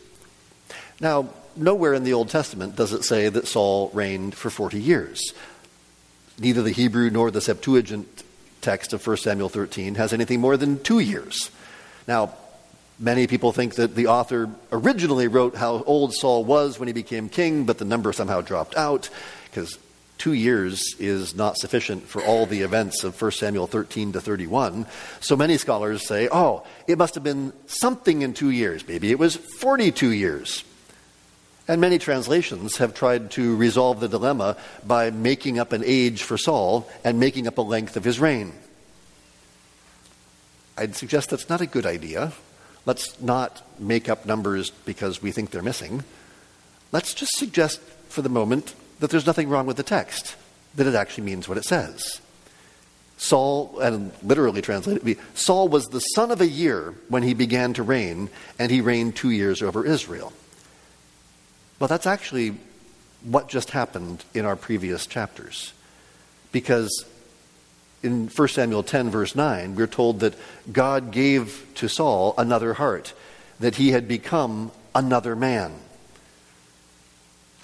Now, 1.00 1.28
nowhere 1.56 1.94
in 1.94 2.04
the 2.04 2.12
Old 2.12 2.30
Testament 2.30 2.76
does 2.76 2.92
it 2.92 3.04
say 3.04 3.28
that 3.28 3.46
Saul 3.46 3.90
reigned 3.92 4.34
for 4.34 4.50
40 4.50 4.80
years. 4.80 5.32
Neither 6.38 6.62
the 6.62 6.72
Hebrew 6.72 7.10
nor 7.10 7.30
the 7.30 7.40
Septuagint 7.40 8.24
text 8.60 8.92
of 8.92 9.06
1 9.06 9.18
Samuel 9.18 9.48
13 9.48 9.94
has 9.96 10.12
anything 10.12 10.40
more 10.40 10.56
than 10.56 10.82
two 10.82 10.98
years. 10.98 11.50
Now, 12.08 12.34
many 12.98 13.26
people 13.26 13.52
think 13.52 13.74
that 13.74 13.94
the 13.94 14.08
author 14.08 14.50
originally 14.72 15.28
wrote 15.28 15.54
how 15.54 15.82
old 15.84 16.14
Saul 16.14 16.44
was 16.44 16.78
when 16.78 16.88
he 16.88 16.92
became 16.92 17.28
king, 17.28 17.64
but 17.64 17.78
the 17.78 17.84
number 17.84 18.12
somehow 18.12 18.40
dropped 18.40 18.76
out 18.76 19.10
because 19.44 19.78
two 20.18 20.32
years 20.32 20.82
is 20.98 21.34
not 21.34 21.56
sufficient 21.56 22.04
for 22.04 22.22
all 22.22 22.46
the 22.46 22.62
events 22.62 23.04
of 23.04 23.20
1 23.20 23.32
Samuel 23.32 23.66
13 23.66 24.12
to 24.12 24.20
31. 24.20 24.86
So 25.20 25.36
many 25.36 25.58
scholars 25.58 26.06
say, 26.06 26.28
oh, 26.30 26.64
it 26.86 26.98
must 26.98 27.14
have 27.14 27.24
been 27.24 27.52
something 27.66 28.22
in 28.22 28.34
two 28.34 28.50
years. 28.50 28.86
Maybe 28.86 29.10
it 29.10 29.18
was 29.18 29.36
42 29.36 30.12
years. 30.12 30.64
And 31.66 31.80
many 31.80 31.98
translations 31.98 32.76
have 32.76 32.94
tried 32.94 33.30
to 33.32 33.56
resolve 33.56 34.00
the 34.00 34.08
dilemma 34.08 34.56
by 34.86 35.10
making 35.10 35.58
up 35.58 35.72
an 35.72 35.82
age 35.84 36.22
for 36.22 36.36
Saul 36.36 36.88
and 37.02 37.18
making 37.18 37.46
up 37.46 37.56
a 37.56 37.62
length 37.62 37.96
of 37.96 38.04
his 38.04 38.20
reign. 38.20 38.52
I'd 40.76 40.94
suggest 40.94 41.30
that's 41.30 41.48
not 41.48 41.60
a 41.60 41.66
good 41.66 41.86
idea. 41.86 42.32
Let's 42.84 43.20
not 43.20 43.62
make 43.78 44.08
up 44.08 44.26
numbers 44.26 44.70
because 44.70 45.22
we 45.22 45.32
think 45.32 45.50
they're 45.50 45.62
missing. 45.62 46.04
Let's 46.92 47.14
just 47.14 47.32
suggest 47.36 47.80
for 48.08 48.20
the 48.20 48.28
moment 48.28 48.74
that 49.00 49.10
there's 49.10 49.26
nothing 49.26 49.48
wrong 49.48 49.66
with 49.66 49.76
the 49.76 49.82
text, 49.82 50.36
that 50.74 50.86
it 50.86 50.94
actually 50.94 51.24
means 51.24 51.48
what 51.48 51.58
it 51.58 51.64
says. 51.64 52.20
Saul, 53.16 53.78
and 53.80 54.12
literally 54.22 54.60
translated, 54.60 55.18
Saul 55.34 55.68
was 55.68 55.86
the 55.86 56.00
son 56.00 56.30
of 56.30 56.40
a 56.40 56.48
year 56.48 56.94
when 57.08 57.22
he 57.22 57.34
began 57.34 57.72
to 57.74 57.82
reign, 57.82 58.28
and 58.58 58.70
he 58.70 58.80
reigned 58.80 59.16
two 59.16 59.30
years 59.30 59.62
over 59.62 59.86
Israel. 59.86 60.32
Well, 61.78 61.88
that's 61.88 62.06
actually 62.06 62.56
what 63.22 63.48
just 63.48 63.70
happened 63.70 64.24
in 64.34 64.44
our 64.44 64.56
previous 64.56 65.06
chapters. 65.06 65.72
Because 66.52 67.06
in 68.02 68.28
1 68.28 68.48
Samuel 68.48 68.82
10, 68.82 69.10
verse 69.10 69.34
9, 69.34 69.74
we're 69.76 69.86
told 69.86 70.20
that 70.20 70.34
God 70.70 71.10
gave 71.10 71.66
to 71.76 71.88
Saul 71.88 72.34
another 72.36 72.74
heart, 72.74 73.14
that 73.60 73.76
he 73.76 73.92
had 73.92 74.06
become 74.06 74.70
another 74.94 75.34
man 75.34 75.72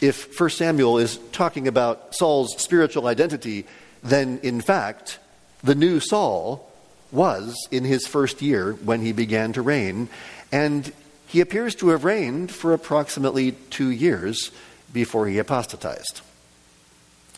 if 0.01 0.39
1 0.39 0.51
Samuel 0.51 0.99
is 0.99 1.19
talking 1.33 1.69
about 1.69 2.15
Saul's 2.15 2.55
spiritual 2.59 3.07
identity, 3.07 3.67
then 4.03 4.41
in 4.43 4.61
fact, 4.61 5.19
the 5.63 5.75
new 5.75 6.01
Saul 6.01 6.67
was 7.13 7.57
in 7.71 7.85
his 7.85 8.07
first 8.07 8.41
year 8.41 8.73
when 8.73 9.01
he 9.01 9.13
began 9.13 9.53
to 9.53 9.63
reign, 9.63 10.09
and 10.53 10.93
he 11.27 11.41
appears 11.41 11.75
to 11.77 11.89
have 11.89 12.05
reigned 12.05 12.51
for 12.51 12.73
approximately 12.73 13.53
two 13.53 13.91
years 13.91 14.51
before 14.93 15.27
he 15.27 15.39
apostatized. 15.39 16.23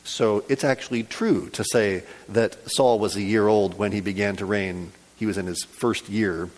So 0.04 0.44
it's 0.48 0.64
actually 0.64 1.04
true 1.04 1.48
to 1.50 1.64
say 1.64 2.02
that 2.28 2.70
Saul 2.70 2.98
was 2.98 3.16
a 3.16 3.22
year 3.22 3.46
old 3.46 3.78
when 3.78 3.92
he 3.92 4.00
began 4.00 4.36
to 4.36 4.46
reign. 4.46 4.92
He 5.16 5.26
was 5.26 5.38
in 5.38 5.46
his 5.46 5.62
first 5.62 6.08
year 6.08 6.48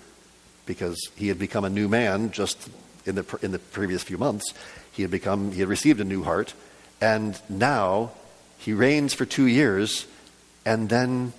because 0.67 0.97
he 1.17 1.29
had 1.29 1.39
become 1.39 1.65
a 1.65 1.71
new 1.71 1.89
man 1.89 2.31
just 2.31 2.71
in 3.05 3.17
the, 3.17 3.39
in 3.43 3.53
the 3.53 3.59
previous 3.59 4.03
few 4.03 4.17
months. 4.17 4.55
He 4.95 5.03
had 5.03 5.11
become, 5.11 5.53
he 5.53 5.61
had 5.61 5.69
received 5.69 6.01
a 6.01 6.05
new 6.05 6.23
heart, 6.23 6.55
and 7.01 7.39
now 7.49 8.13
he 8.59 8.73
reigns 8.73 9.13
for 9.13 9.27
two 9.27 9.47
years, 9.47 10.07
and 10.65 10.89
then 10.89 11.33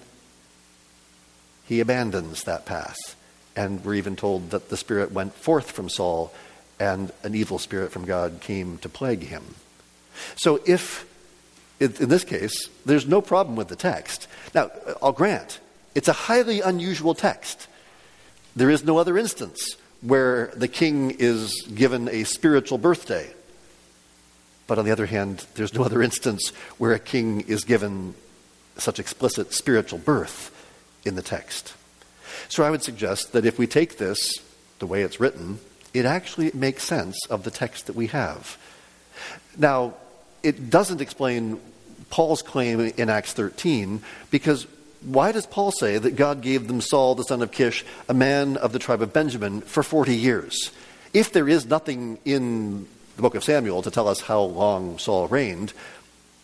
he 1.65 1.79
abandons 1.79 2.43
that 2.43 2.65
path. 2.65 3.15
And 3.55 3.83
we're 3.83 3.95
even 3.95 4.15
told 4.15 4.51
that 4.51 4.69
the 4.69 4.77
Spirit 4.77 5.11
went 5.11 5.33
forth 5.33 5.71
from 5.71 5.89
Saul, 5.89 6.33
and 6.79 7.11
an 7.23 7.33
evil 7.33 7.57
spirit 7.57 7.91
from 7.91 8.05
God 8.05 8.41
came 8.41 8.77
to 8.79 8.89
plague 8.89 9.23
him. 9.23 9.55
So, 10.35 10.59
if, 10.65 11.05
in 11.79 12.09
this 12.09 12.25
case, 12.25 12.69
there's 12.85 13.07
no 13.07 13.21
problem 13.21 13.55
with 13.55 13.69
the 13.69 13.75
text. 13.75 14.27
Now, 14.53 14.71
I'll 15.01 15.13
grant, 15.13 15.59
it's 15.93 16.09
a 16.09 16.13
highly 16.13 16.61
unusual 16.61 17.15
text. 17.15 17.67
There 18.55 18.69
is 18.69 18.83
no 18.83 18.97
other 18.97 19.17
instance 19.17 19.77
where 20.01 20.47
the 20.55 20.67
king 20.67 21.11
is 21.11 21.65
given 21.73 22.09
a 22.09 22.25
spiritual 22.25 22.77
birthday. 22.77 23.33
But 24.67 24.79
on 24.79 24.85
the 24.85 24.91
other 24.91 25.05
hand, 25.05 25.45
there's 25.55 25.73
no 25.73 25.83
other 25.83 26.01
instance 26.01 26.49
where 26.77 26.93
a 26.93 26.99
king 26.99 27.41
is 27.41 27.63
given 27.63 28.15
such 28.77 28.99
explicit 28.99 29.53
spiritual 29.53 29.99
birth 29.99 30.51
in 31.05 31.15
the 31.15 31.21
text. 31.21 31.73
So 32.49 32.63
I 32.63 32.69
would 32.69 32.83
suggest 32.83 33.33
that 33.33 33.45
if 33.45 33.57
we 33.57 33.67
take 33.67 33.97
this 33.97 34.39
the 34.79 34.87
way 34.87 35.03
it's 35.03 35.19
written, 35.19 35.59
it 35.93 36.05
actually 36.05 36.51
makes 36.53 36.83
sense 36.83 37.17
of 37.29 37.43
the 37.43 37.51
text 37.51 37.87
that 37.87 37.95
we 37.95 38.07
have. 38.07 38.57
Now, 39.57 39.93
it 40.43 40.69
doesn't 40.69 41.01
explain 41.01 41.59
Paul's 42.09 42.41
claim 42.41 42.79
in 42.97 43.09
Acts 43.09 43.33
13 43.33 44.01
because 44.29 44.67
why 45.01 45.31
does 45.31 45.45
Paul 45.45 45.71
say 45.71 45.97
that 45.97 46.15
God 46.15 46.41
gave 46.41 46.67
them 46.67 46.81
Saul, 46.81 47.15
the 47.15 47.23
son 47.23 47.41
of 47.41 47.51
Kish, 47.51 47.85
a 48.09 48.13
man 48.13 48.57
of 48.57 48.73
the 48.73 48.79
tribe 48.79 49.01
of 49.01 49.13
Benjamin, 49.13 49.61
for 49.61 49.83
40 49.83 50.15
years? 50.15 50.71
If 51.13 51.31
there 51.31 51.47
is 51.47 51.65
nothing 51.65 52.17
in 52.25 52.87
the 53.15 53.21
book 53.21 53.35
of 53.35 53.43
Samuel 53.43 53.81
to 53.81 53.91
tell 53.91 54.07
us 54.07 54.21
how 54.21 54.41
long 54.41 54.97
Saul 54.99 55.27
reigned, 55.27 55.73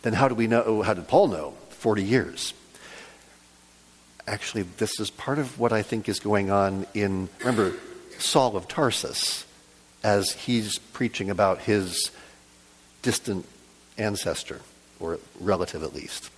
then 0.02 0.14
how 0.14 0.28
do 0.28 0.34
we 0.34 0.46
know, 0.46 0.82
how 0.82 0.94
did 0.94 1.08
Paul 1.08 1.28
know? 1.28 1.54
40 1.70 2.02
years. 2.02 2.54
Actually, 4.26 4.62
this 4.78 5.00
is 5.00 5.10
part 5.10 5.38
of 5.38 5.58
what 5.58 5.72
I 5.72 5.82
think 5.82 6.08
is 6.08 6.20
going 6.20 6.50
on 6.50 6.86
in, 6.94 7.28
remember, 7.40 7.74
Saul 8.18 8.56
of 8.56 8.68
Tarsus, 8.68 9.44
as 10.04 10.32
he's 10.32 10.78
preaching 10.78 11.28
about 11.28 11.60
his 11.60 12.10
distant 13.02 13.46
ancestor, 13.98 14.60
or 15.00 15.18
relative 15.40 15.82
at 15.82 15.94
least. 15.94 16.30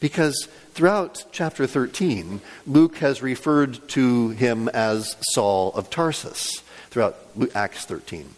Because 0.00 0.48
throughout 0.74 1.24
chapter 1.32 1.66
13, 1.66 2.40
Luke 2.66 2.98
has 2.98 3.20
referred 3.20 3.88
to 3.90 4.28
him 4.30 4.68
as 4.68 5.16
Saul 5.32 5.72
of 5.72 5.90
Tarsus 5.90 6.62
throughout 6.90 7.16
Acts 7.54 7.84
13. 7.84 8.34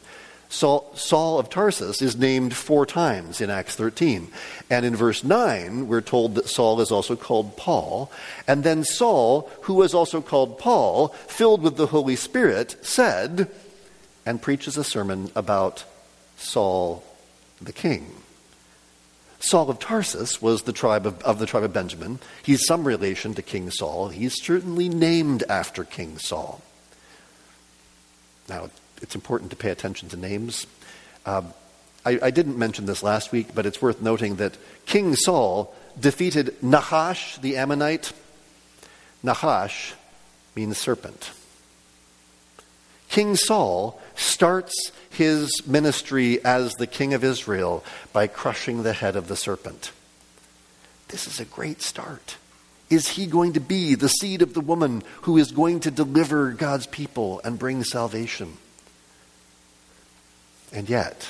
Saul, 0.51 0.91
Saul, 0.97 1.39
of 1.39 1.49
Tarsus 1.49 2.03
is 2.03 2.17
named 2.17 2.55
four 2.55 2.85
times 2.85 3.41
in 3.41 3.51
Acts 3.51 3.77
13. 3.77 4.29
And 4.69 4.85
in 4.85 4.97
verse 4.97 5.23
9, 5.23 5.87
we're 5.87 6.01
told 6.01 6.35
that 6.35 6.49
Saul 6.49 6.81
is 6.81 6.91
also 6.91 7.15
called 7.15 7.57
Paul. 7.57 8.11
And 8.49 8.65
then 8.65 8.83
Saul, 8.83 9.49
who 9.63 9.75
was 9.75 9.95
also 9.95 10.21
called 10.21 10.59
Paul, 10.59 11.09
filled 11.29 11.63
with 11.63 11.77
the 11.77 11.87
Holy 11.87 12.17
Spirit, 12.17 12.77
said, 12.83 13.49
and 14.27 14.43
preaches 14.43 14.77
a 14.77 14.85
sermon 14.85 15.31
about 15.37 15.85
Saul 16.37 17.05
the 17.61 17.73
king. 17.73 18.11
Saul 19.39 19.71
of 19.71 19.79
Tarsus 19.79 20.43
was 20.43 20.63
the 20.63 20.73
tribe 20.73 21.07
of, 21.07 21.23
of, 21.23 21.39
the 21.39 21.47
tribe 21.47 21.63
of 21.63 21.73
Benjamin. 21.73 22.19
He's 22.43 22.67
some 22.67 22.87
relation 22.87 23.35
to 23.35 23.43
King 23.43 23.71
Saul. 23.71 24.09
He's 24.09 24.43
certainly 24.43 24.89
named 24.89 25.45
after 25.49 25.85
King 25.85 26.19
Saul. 26.19 26.61
Now, 28.49 28.69
it's 29.01 29.15
important 29.15 29.51
to 29.51 29.57
pay 29.57 29.71
attention 29.71 30.09
to 30.11 30.17
names. 30.17 30.67
Um, 31.27 31.53
I, 32.05 32.19
I 32.23 32.31
didn't 32.31 32.59
mention 32.59 32.87
this 32.87 33.03
last 33.03 33.33
week, 33.33 33.55
but 33.55 33.67
it's 33.67 33.83
worth 33.83 34.01
noting 34.01 34.37
that 34.37 34.57
King 34.87 35.15
Saul 35.17 35.75
defeated 35.99 36.57
Nahash 36.63 37.39
the 37.39 37.57
Ammonite. 37.57 38.13
Nahash 39.23 39.95
means 40.57 40.79
serpent. 40.79 41.31
King 43.09 43.35
Saul 43.37 44.01
starts 44.15 44.93
his 45.11 45.67
ministry 45.67 46.43
as 46.45 46.75
the 46.75 46.87
king 46.87 47.13
of 47.13 47.25
Israel 47.25 47.85
by 48.13 48.29
crushing 48.29 48.83
the 48.83 48.93
head 48.93 49.17
of 49.17 49.27
the 49.27 49.37
serpent. 49.37 49.93
This 51.09 51.27
is 51.27 51.41
a 51.41 51.45
great 51.45 51.83
start. 51.83 52.37
Is 52.89 53.09
he 53.09 53.27
going 53.27 53.55
to 53.55 53.61
be 53.61 53.95
the 53.95 54.09
seed 54.09 54.43
of 54.43 54.55
the 54.55 54.61
woman 54.61 55.03
who 55.23 55.37
is 55.39 55.51
going 55.51 55.81
to 55.81 55.91
deliver 55.91 56.53
God's 56.53 56.87
people 56.87 57.41
and 57.45 57.59
bring 57.59 57.83
salvation? 57.85 58.57
And 60.73 60.89
yet, 60.89 61.29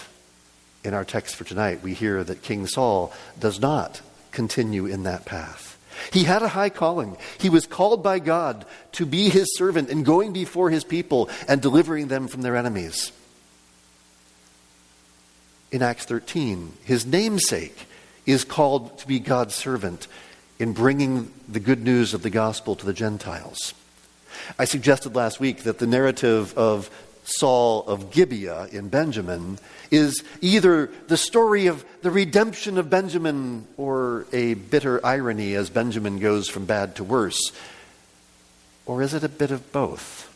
in 0.85 0.95
our 0.95 1.05
text 1.05 1.37
for 1.37 1.45
tonight, 1.45 1.83
we 1.83 1.95
hear 1.95 2.23
that 2.25 2.43
King 2.43 2.67
Saul 2.67 3.13
does 3.39 3.61
not 3.61 4.01
continue 4.33 4.87
in 4.87 5.05
that 5.05 5.25
path. 5.25 5.79
He 6.13 6.25
had 6.25 6.43
a 6.43 6.49
high 6.49 6.71
calling. 6.71 7.17
He 7.39 7.51
was 7.51 7.67
called 7.67 8.03
by 8.03 8.19
God 8.19 8.65
to 8.93 9.05
be 9.05 9.29
his 9.29 9.57
servant 9.57 9.91
in 9.91 10.03
going 10.03 10.33
before 10.33 10.71
his 10.71 10.85
people 10.85 11.29
and 11.49 11.61
delivering 11.61 12.09
them 12.09 12.29
from 12.29 12.43
their 12.43 12.57
enemies. 12.57 13.13
In 15.71 15.83
Acts 15.83 16.05
13, 16.07 16.73
his 16.85 17.07
namesake 17.07 17.87
is 18.27 18.45
called 18.45 18.99
to 18.99 19.07
be 19.07 19.21
God's 19.21 19.55
servant 19.55 20.07
in 20.59 20.73
bringing 20.73 21.33
the 21.49 21.61
good 21.61 21.83
news 21.83 22.13
of 22.13 22.23
the 22.23 22.31
gospel 22.31 22.77
to 22.77 22.87
the 22.87 22.93
Gentiles. 22.93 23.75
I 24.59 24.65
suggested 24.65 25.15
last 25.15 25.41
week 25.41 25.63
that 25.65 25.79
the 25.79 25.87
narrative 25.87 26.57
of 26.57 26.91
Saul 27.31 27.85
of 27.87 28.11
Gibeah 28.11 28.69
in 28.73 28.89
Benjamin 28.89 29.59
is 29.91 30.23
either 30.41 30.91
the 31.09 31.17
story 31.17 31.67
of 31.67 31.85
the 32.03 32.11
redemption 32.11 32.79
of 32.79 32.91
Benjamin 32.91 33.67
or 33.77 34.27
a 34.33 34.55
bitter 34.55 35.05
irony 35.05 35.55
as 35.55 35.71
Benjamin 35.71 36.19
goes 36.19 36.49
from 36.49 36.65
bad 36.65 36.97
to 36.97 37.05
worse? 37.05 37.41
Or 38.87 39.03
is 39.03 39.15
it 39.15 39.25
a 39.25 39.29
bit 39.29 39.51
of 39.51 39.73
both? 39.73 40.27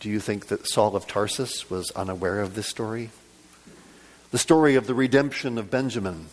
Do 0.00 0.08
you 0.08 0.20
think 0.20 0.46
that 0.48 0.68
Saul 0.68 0.94
of 0.94 1.06
Tarsus 1.06 1.68
was 1.68 1.90
unaware 1.92 2.40
of 2.40 2.54
this 2.54 2.68
story? 2.68 3.10
The 4.30 4.38
story 4.38 4.74
of 4.74 4.86
the 4.86 4.94
redemption 4.94 5.58
of 5.58 5.70
Benjamin 5.70 6.26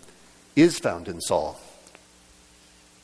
is 0.55 0.79
found 0.79 1.07
in 1.07 1.21
Saul. 1.21 1.59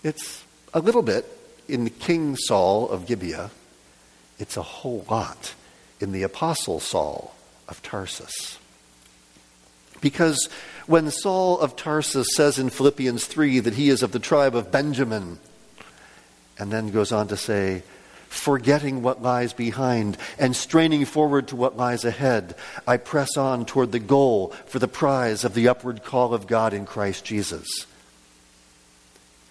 It's 0.04 0.44
a 0.74 0.80
little 0.80 1.02
bit 1.02 1.26
in 1.68 1.84
the 1.84 1.90
King 1.90 2.36
Saul 2.36 2.90
of 2.90 3.06
Gibeah. 3.06 3.52
It's 4.38 4.58
a 4.58 4.62
whole 4.62 5.06
lot 5.10 5.54
in 6.00 6.12
the 6.12 6.24
Apostle 6.24 6.80
Saul 6.80 7.36
of 7.68 7.82
Tarsus. 7.82 8.58
Because 10.02 10.50
when 10.88 11.12
Saul 11.12 11.60
of 11.60 11.76
Tarsus 11.76 12.28
says 12.36 12.58
in 12.58 12.70
Philippians 12.70 13.26
3 13.26 13.60
that 13.60 13.74
he 13.74 13.90
is 13.90 14.02
of 14.02 14.12
the 14.12 14.20
tribe 14.20 14.56
of 14.56 14.72
Benjamin, 14.72 15.40
and 16.58 16.72
then 16.72 16.92
goes 16.92 17.12
on 17.12 17.28
to 17.30 17.38
say, 17.38 17.84
forgetting 18.28 19.02
what 19.02 19.22
lies 19.22 19.54
behind 19.54 20.18
and 20.38 20.56
straining 20.56 21.06
forward 21.06 21.48
to 21.48 21.56
what 21.56 21.78
lies 21.78 22.06
ahead, 22.06 22.56
I 22.88 22.98
press 22.98 23.36
on 23.38 23.66
toward 23.66 23.92
the 23.92 24.00
goal 24.00 24.50
for 24.68 24.80
the 24.80 24.88
prize 24.88 25.44
of 25.44 25.54
the 25.54 25.68
upward 25.68 26.04
call 26.04 26.34
of 26.34 26.48
God 26.48 26.74
in 26.74 26.86
Christ 26.86 27.26
Jesus. 27.26 27.68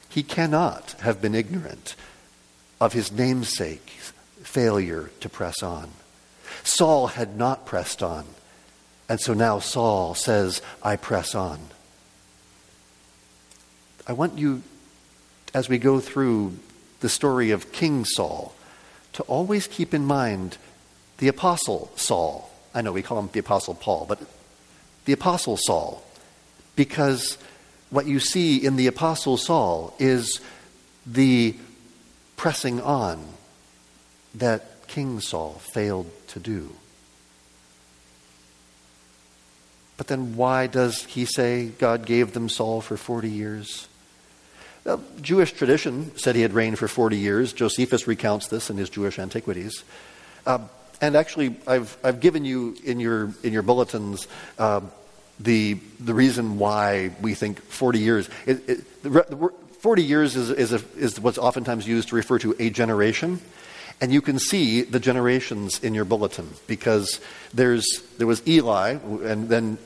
He 0.09 0.23
cannot 0.23 0.92
have 1.01 1.20
been 1.20 1.35
ignorant 1.35 1.94
of 2.81 2.92
his 2.92 3.11
namesake's 3.11 4.12
failure 4.42 5.11
to 5.20 5.29
press 5.29 5.62
on. 5.62 5.90
Saul 6.68 7.09
had 7.09 7.37
not 7.37 7.66
pressed 7.66 8.02
on. 8.02 8.24
And 9.09 9.20
so 9.20 9.33
now 9.33 9.59
Saul 9.59 10.14
says, 10.14 10.61
I 10.83 10.96
press 10.96 11.35
on. 11.35 11.59
I 14.07 14.12
want 14.12 14.38
you, 14.38 14.62
as 15.54 15.68
we 15.68 15.78
go 15.78 15.98
through 16.00 16.59
the 17.00 17.09
story 17.09 17.50
of 17.50 17.72
King 17.72 18.04
Saul, 18.04 18.54
to 19.14 19.22
always 19.24 19.66
keep 19.66 19.94
in 19.94 20.04
mind 20.04 20.59
the 21.18 21.28
Apostle 21.28 21.90
Saul. 21.96 22.50
I 22.74 22.83
know 22.83 22.92
we 22.92 23.02
call 23.02 23.18
him 23.18 23.31
the 23.33 23.40
Apostle 23.40 23.74
Paul, 23.74 24.07
but 24.09 24.20
the 25.04 25.12
Apostle 25.12 25.57
Saul. 25.57 26.02
Because 26.76 27.38
what 27.90 28.07
you 28.07 28.20
see 28.20 28.64
in 28.64 28.76
the 28.76 28.87
Apostle 28.87 29.37
Saul 29.37 29.94
is 29.98 30.40
the 31.07 31.57
pressing 32.37 32.81
on 32.81 33.24
that 34.35 34.87
King 34.87 35.20
Saul 35.20 35.54
failed 35.72 36.11
to 36.38 36.51
do. 36.51 36.70
But 39.96 40.07
then 40.07 40.37
why 40.37 40.68
does 40.68 41.05
he 41.05 41.24
say 41.24 41.66
God 41.79 42.07
gave 42.07 42.33
them 42.33 42.48
Saul 42.48 42.81
for 42.81 42.96
40 42.96 43.29
years? 43.29 43.88
The 44.85 45.01
Jewish 45.20 45.53
tradition 45.53 46.16
said 46.16 46.37
he 46.37 46.42
had 46.42 46.55
reigned 46.55 46.79
for 46.79 46.88
40 46.88 47.18
years. 47.18 47.53
Josephus 47.53 48.07
recounts 48.07 48.46
this 48.48 48.70
in 48.70 48.77
his 48.77 48.88
Jewish 48.88 49.18
Antiquities. 49.18 49.83
Uh, 50.46 50.61
and 51.01 51.16
actually, 51.16 51.57
I've, 51.66 51.96
I've 52.03 52.20
given 52.20 52.44
you 52.44 52.77
in 52.85 53.01
your, 53.01 53.33
in 53.42 53.53
your 53.53 53.62
bulletins 53.62 54.27
uh, 54.59 54.81
the, 55.40 55.74
the 56.01 56.14
reason 56.14 56.59
why 56.59 57.14
we 57.20 57.35
think 57.35 57.61
40 57.61 57.98
years. 57.98 58.29
It, 58.46 58.68
it, 58.68 59.03
the, 59.03 59.11
the, 59.11 59.53
40 59.81 60.03
years 60.03 60.37
is, 60.37 60.51
is, 60.51 60.72
a, 60.72 60.81
is 60.96 61.20
what's 61.20 61.38
oftentimes 61.38 61.87
used 61.87 62.09
to 62.09 62.16
refer 62.16 62.38
to 62.40 62.55
a 62.59 62.70
generation. 62.70 63.40
And 64.01 64.13
you 64.13 64.21
can 64.21 64.39
see 64.39 64.83
the 64.83 65.01
generations 65.01 65.83
in 65.83 65.95
your 65.95 66.05
bulletin 66.05 66.49
because 66.67 67.21
there's, 67.53 67.85
there 68.19 68.27
was 68.27 68.47
Eli, 68.47 68.99
and 69.23 69.49
then, 69.49 69.79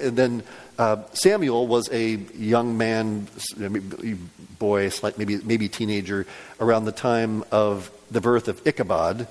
and 0.00 0.16
then 0.16 0.42
uh, 0.78 0.96
Samuel 1.12 1.68
was 1.68 1.88
a 1.92 2.16
young 2.34 2.76
man, 2.76 3.28
boy, 4.58 4.90
maybe, 5.16 5.36
maybe 5.38 5.68
teenager, 5.68 6.26
around 6.60 6.86
the 6.86 6.92
time 6.92 7.44
of 7.52 7.90
the 8.10 8.20
birth 8.20 8.48
of 8.48 8.66
Ichabod, 8.66 9.28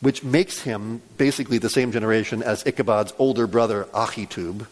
which 0.00 0.22
makes 0.22 0.60
him 0.60 1.02
basically 1.16 1.58
the 1.58 1.70
same 1.70 1.90
generation 1.90 2.42
as 2.42 2.64
Ichabod's 2.66 3.14
older 3.18 3.46
brother, 3.46 3.84
Achitub. 3.94 4.66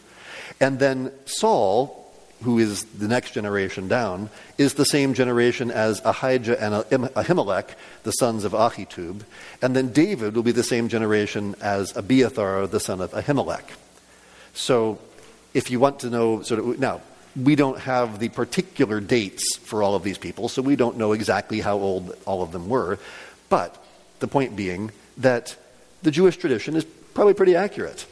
And 0.61 0.79
then 0.79 1.11
Saul 1.25 2.04
who 2.45 2.59
is 2.59 2.85
the 2.85 3.07
next 3.07 3.31
generation 3.31 3.87
down, 3.87 4.29
is 4.57 4.75
the 4.75 4.85
same 4.85 5.13
generation 5.13 5.71
as 5.71 5.99
Ahijah 6.05 6.63
and 6.63 6.73
Ahimelech, 7.13 7.71
the 8.03 8.11
sons 8.11 8.45
of 8.45 8.53
Ahitub. 8.53 9.21
And 9.61 9.75
then 9.75 9.91
David 9.91 10.35
will 10.35 10.43
be 10.43 10.51
the 10.51 10.63
same 10.63 10.87
generation 10.87 11.55
as 11.59 11.97
Abiathar, 11.97 12.67
the 12.67 12.79
son 12.79 13.01
of 13.01 13.11
Ahimelech. 13.11 13.65
So 14.53 14.99
if 15.53 15.71
you 15.71 15.79
want 15.79 15.99
to 16.01 16.09
know, 16.09 16.43
sort 16.43 16.59
of, 16.59 16.79
now, 16.79 17.01
we 17.35 17.55
don't 17.55 17.79
have 17.79 18.19
the 18.19 18.29
particular 18.29 19.01
dates 19.01 19.57
for 19.57 19.83
all 19.83 19.95
of 19.95 20.03
these 20.03 20.17
people, 20.17 20.47
so 20.47 20.61
we 20.61 20.75
don't 20.75 20.97
know 20.97 21.11
exactly 21.11 21.59
how 21.59 21.77
old 21.77 22.15
all 22.25 22.41
of 22.41 22.51
them 22.51 22.69
were. 22.69 22.99
But 23.49 23.75
the 24.19 24.27
point 24.27 24.55
being 24.55 24.91
that 25.17 25.55
the 26.03 26.11
Jewish 26.11 26.37
tradition 26.37 26.75
is 26.75 26.85
probably 27.13 27.33
pretty 27.33 27.55
accurate 27.55 28.05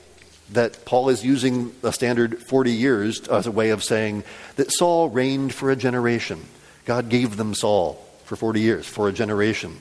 that 0.53 0.85
Paul 0.85 1.09
is 1.09 1.23
using 1.23 1.73
a 1.83 1.91
standard 1.91 2.41
40 2.43 2.71
years 2.71 3.27
as 3.27 3.47
a 3.47 3.51
way 3.51 3.71
of 3.71 3.83
saying 3.83 4.23
that 4.55 4.71
Saul 4.71 5.09
reigned 5.09 5.53
for 5.53 5.71
a 5.71 5.75
generation. 5.75 6.43
God 6.85 7.09
gave 7.09 7.37
them 7.37 7.53
Saul 7.53 8.03
for 8.25 8.35
40 8.35 8.59
years, 8.59 8.87
for 8.87 9.09
a 9.09 9.11
generation. 9.11 9.77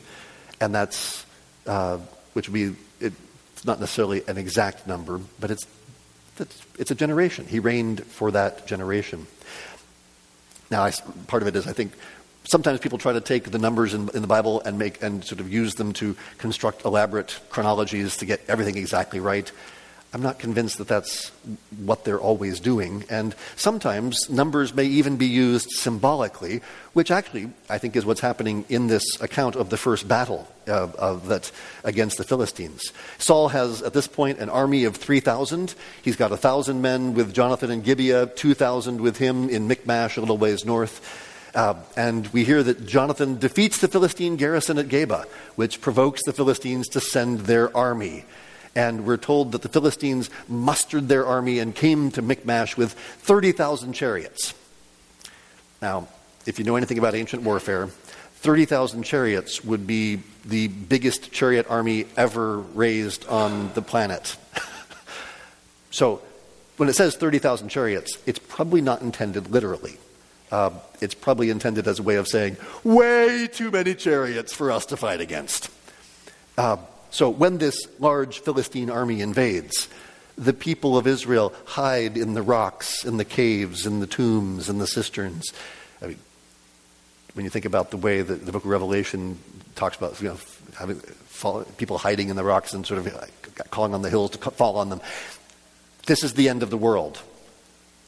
And 0.60 0.74
that's, 0.74 1.24
uh, 1.66 1.98
which 2.32 2.48
would 2.48 2.54
be, 2.54 2.74
it's 3.00 3.64
not 3.64 3.80
necessarily 3.80 4.22
an 4.26 4.38
exact 4.38 4.86
number, 4.86 5.20
but 5.38 5.50
it's, 5.50 5.66
it's 6.78 6.90
a 6.90 6.94
generation. 6.94 7.46
He 7.46 7.58
reigned 7.58 8.04
for 8.04 8.30
that 8.32 8.66
generation. 8.66 9.26
Now, 10.70 10.82
I, 10.82 10.92
part 11.26 11.42
of 11.42 11.48
it 11.48 11.54
is, 11.54 11.66
I 11.66 11.72
think, 11.72 11.92
sometimes 12.44 12.80
people 12.80 12.98
try 12.98 13.12
to 13.12 13.20
take 13.20 13.50
the 13.50 13.58
numbers 13.58 13.94
in, 13.94 14.08
in, 14.14 14.22
the 14.22 14.28
Bible 14.28 14.60
and 14.62 14.78
make 14.78 15.02
and 15.02 15.24
sort 15.24 15.40
of 15.40 15.52
use 15.52 15.74
them 15.74 15.92
to 15.94 16.16
construct 16.38 16.84
elaborate 16.84 17.38
chronologies 17.50 18.16
to 18.18 18.26
get 18.26 18.40
everything 18.48 18.76
exactly 18.76 19.20
right. 19.20 19.50
I'm 20.14 20.20
not 20.20 20.38
convinced 20.38 20.76
that 20.76 20.88
that's 20.88 21.30
what 21.84 22.04
they're 22.04 22.20
always 22.20 22.60
doing. 22.60 23.04
And 23.08 23.34
sometimes 23.56 24.28
numbers 24.28 24.74
may 24.74 24.84
even 24.84 25.16
be 25.16 25.26
used 25.26 25.70
symbolically, 25.70 26.60
which 26.92 27.10
actually 27.10 27.50
I 27.70 27.78
think 27.78 27.96
is 27.96 28.04
what's 28.04 28.20
happening 28.20 28.66
in 28.68 28.88
this 28.88 29.04
account 29.22 29.56
of 29.56 29.70
the 29.70 29.78
first 29.78 30.06
battle 30.06 30.46
uh, 30.68 30.88
of 30.98 31.28
that 31.28 31.50
against 31.82 32.18
the 32.18 32.24
Philistines. 32.24 32.92
Saul 33.16 33.48
has 33.48 33.80
at 33.80 33.94
this 33.94 34.06
point 34.06 34.38
an 34.38 34.50
army 34.50 34.84
of 34.84 34.96
3,000. 34.96 35.74
He's 36.02 36.16
got 36.16 36.30
1,000 36.30 36.82
men 36.82 37.14
with 37.14 37.32
Jonathan 37.32 37.70
in 37.70 37.80
Gibeah, 37.80 38.26
2,000 38.26 39.00
with 39.00 39.16
him 39.16 39.48
in 39.48 39.66
Michmash, 39.66 40.18
a 40.18 40.20
little 40.20 40.38
ways 40.38 40.66
north. 40.66 41.30
Uh, 41.54 41.74
and 41.96 42.26
we 42.28 42.44
hear 42.44 42.62
that 42.62 42.86
Jonathan 42.86 43.38
defeats 43.38 43.78
the 43.78 43.88
Philistine 43.88 44.36
garrison 44.36 44.76
at 44.76 44.88
Geba, 44.88 45.26
which 45.54 45.80
provokes 45.80 46.20
the 46.24 46.32
Philistines 46.34 46.88
to 46.88 47.00
send 47.00 47.40
their 47.40 47.74
army. 47.74 48.24
And 48.74 49.04
we're 49.04 49.18
told 49.18 49.52
that 49.52 49.62
the 49.62 49.68
Philistines 49.68 50.30
mustered 50.48 51.08
their 51.08 51.26
army 51.26 51.58
and 51.58 51.74
came 51.74 52.10
to 52.12 52.22
Michmash 52.22 52.76
with 52.76 52.92
30,000 52.92 53.92
chariots. 53.92 54.54
Now, 55.82 56.08
if 56.46 56.58
you 56.58 56.64
know 56.64 56.76
anything 56.76 56.98
about 56.98 57.14
ancient 57.14 57.42
warfare, 57.42 57.88
30,000 58.36 59.02
chariots 59.02 59.64
would 59.64 59.86
be 59.86 60.20
the 60.44 60.68
biggest 60.68 61.30
chariot 61.32 61.66
army 61.68 62.06
ever 62.16 62.58
raised 62.58 63.26
on 63.28 63.72
the 63.74 63.82
planet. 63.82 64.36
so, 65.90 66.22
when 66.76 66.88
it 66.88 66.94
says 66.94 67.14
30,000 67.14 67.68
chariots, 67.68 68.18
it's 68.26 68.38
probably 68.38 68.80
not 68.80 69.02
intended 69.02 69.50
literally. 69.50 69.98
Uh, 70.50 70.70
it's 71.00 71.14
probably 71.14 71.50
intended 71.50 71.86
as 71.86 71.98
a 71.98 72.02
way 72.02 72.16
of 72.16 72.26
saying, 72.26 72.56
way 72.84 73.46
too 73.46 73.70
many 73.70 73.94
chariots 73.94 74.52
for 74.52 74.72
us 74.72 74.86
to 74.86 74.96
fight 74.96 75.20
against. 75.20 75.70
Uh, 76.58 76.76
so 77.12 77.28
when 77.28 77.58
this 77.58 77.86
large 78.00 78.40
Philistine 78.40 78.88
army 78.88 79.20
invades, 79.20 79.86
the 80.38 80.54
people 80.54 80.96
of 80.96 81.06
Israel 81.06 81.52
hide 81.66 82.16
in 82.16 82.32
the 82.32 82.40
rocks, 82.40 83.04
in 83.04 83.18
the 83.18 83.24
caves, 83.24 83.84
in 83.84 84.00
the 84.00 84.06
tombs, 84.06 84.70
in 84.70 84.78
the 84.78 84.86
cisterns. 84.86 85.52
I 86.00 86.06
mean, 86.06 86.18
when 87.34 87.44
you 87.44 87.50
think 87.50 87.66
about 87.66 87.90
the 87.90 87.98
way 87.98 88.22
that 88.22 88.46
the 88.46 88.50
book 88.50 88.64
of 88.64 88.70
Revelation 88.70 89.38
talks 89.74 89.98
about 89.98 90.20
you 90.22 90.30
know, 90.30 90.38
having 90.78 91.00
fall, 91.00 91.64
people 91.76 91.98
hiding 91.98 92.30
in 92.30 92.36
the 92.36 92.44
rocks 92.44 92.72
and 92.72 92.86
sort 92.86 93.06
of 93.06 93.30
calling 93.70 93.92
on 93.92 94.00
the 94.00 94.08
hills 94.08 94.30
to 94.30 94.38
fall 94.50 94.78
on 94.78 94.88
them, 94.88 95.02
this 96.06 96.24
is 96.24 96.32
the 96.32 96.48
end 96.48 96.62
of 96.62 96.70
the 96.70 96.78
world. 96.78 97.20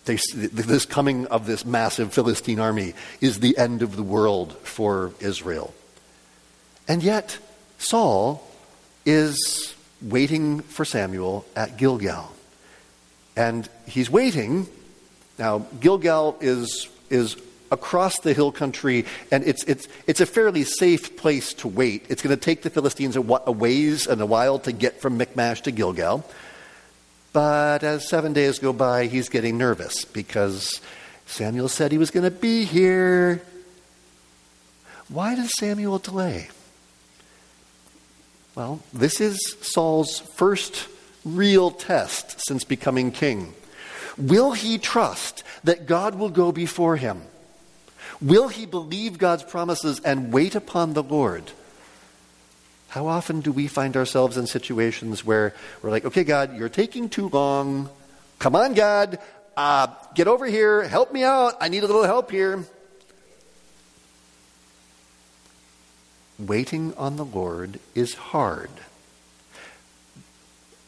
They, 0.07 0.17
this 0.35 0.87
coming 0.87 1.27
of 1.27 1.45
this 1.47 1.67
massive 1.67 2.15
Philistine 2.15 2.59
army 2.59 2.95
is 3.21 3.41
the 3.41 3.59
end 3.59 3.83
of 3.83 3.97
the 3.97 4.03
world 4.03 4.57
for 4.63 5.13
Israel. 5.21 5.75
And 6.89 7.03
yet, 7.03 7.39
Saul 7.77 8.51
is 9.05 9.75
waiting 10.03 10.61
for 10.61 10.85
Samuel 10.85 11.45
at 11.57 11.77
Gilgal. 11.77 12.33
And 13.37 13.69
he's 13.87 14.11
waiting. 14.11 14.67
Now, 15.39 15.67
Gilgal 15.81 16.37
is, 16.41 16.89
is 17.11 17.37
across 17.71 18.19
the 18.21 18.33
hill 18.33 18.53
country, 18.53 19.05
and 19.31 19.45
it's, 19.45 19.65
it's, 19.65 19.89
it's 20.07 20.21
a 20.21 20.27
fairly 20.27 20.65
safe 20.65 21.17
place 21.17 21.53
to 21.55 21.69
wait. 21.69 22.07
It's 22.09 22.23
going 22.23 22.37
to 22.37 22.41
take 22.41 22.63
the 22.63 22.71
Philistines 22.71 23.17
a, 23.17 23.21
a 23.47 23.53
ways 23.53 24.07
and 24.07 24.21
a 24.21 24.27
while 24.27 24.59
to 24.61 24.73
get 24.73 25.01
from 25.01 25.19
Michmash 25.19 25.63
to 25.63 25.73
Gilgal. 25.73 26.25
But 27.33 27.83
as 27.83 28.09
seven 28.09 28.33
days 28.33 28.61
go 28.61 28.73
by, 28.73 29.07
he's 29.07 29.29
getting 29.29 29.59
nervous 29.59 30.05
because 30.05 30.81
Samuel 31.27 31.69
said 31.69 31.91
he 31.91 31.99
was 31.99 32.13
going 32.13 32.25
to 32.25 32.31
be 32.31 32.65
here. 32.65 33.43
Why 35.09 35.35
does 35.35 35.51
Samuel 35.59 35.99
delay? 35.99 36.49
Well, 38.55 38.81
this 38.93 39.21
is 39.21 39.57
Saul's 39.63 40.21
first 40.21 40.87
real 41.25 41.73
test 41.73 42.41
since 42.47 42.63
becoming 42.63 43.11
king. 43.11 43.53
Will 44.17 44.53
he 44.53 44.79
trust 44.79 45.43
that 45.65 45.87
God 45.87 46.15
will 46.15 46.31
go 46.31 46.53
before 46.53 46.97
him? 46.97 47.23
Will 48.21 48.47
he 48.47 48.65
believe 48.65 49.19
God's 49.19 49.43
promises 49.43 50.01
and 50.05 50.33
wait 50.33 50.55
upon 50.55 50.93
the 50.93 51.03
Lord? 51.03 51.51
How 52.89 53.09
often 53.09 53.41
do 53.41 53.51
we 53.51 53.67
find 53.67 53.97
ourselves 53.97 54.37
in 54.37 54.47
situations 54.47 55.25
where 55.25 55.53
we're 55.83 55.91
like, 55.91 56.05
okay, 56.05 56.23
God, 56.23 56.57
you're 56.57 56.69
taking 56.69 57.09
too 57.09 57.29
long. 57.29 57.91
Come 58.39 58.55
on, 58.55 58.75
God, 58.75 59.19
uh, 59.57 59.89
get 60.15 60.29
over 60.29 60.47
here, 60.47 60.87
help 60.87 61.13
me 61.13 61.25
out. 61.25 61.55
I 61.61 61.69
need 61.69 61.83
a 61.83 61.87
little 61.87 62.05
help 62.05 62.31
here. 62.31 62.65
Waiting 66.39 66.95
on 66.95 67.17
the 67.17 67.25
Lord 67.25 67.81
is 67.95 68.15
hard. 68.15 68.71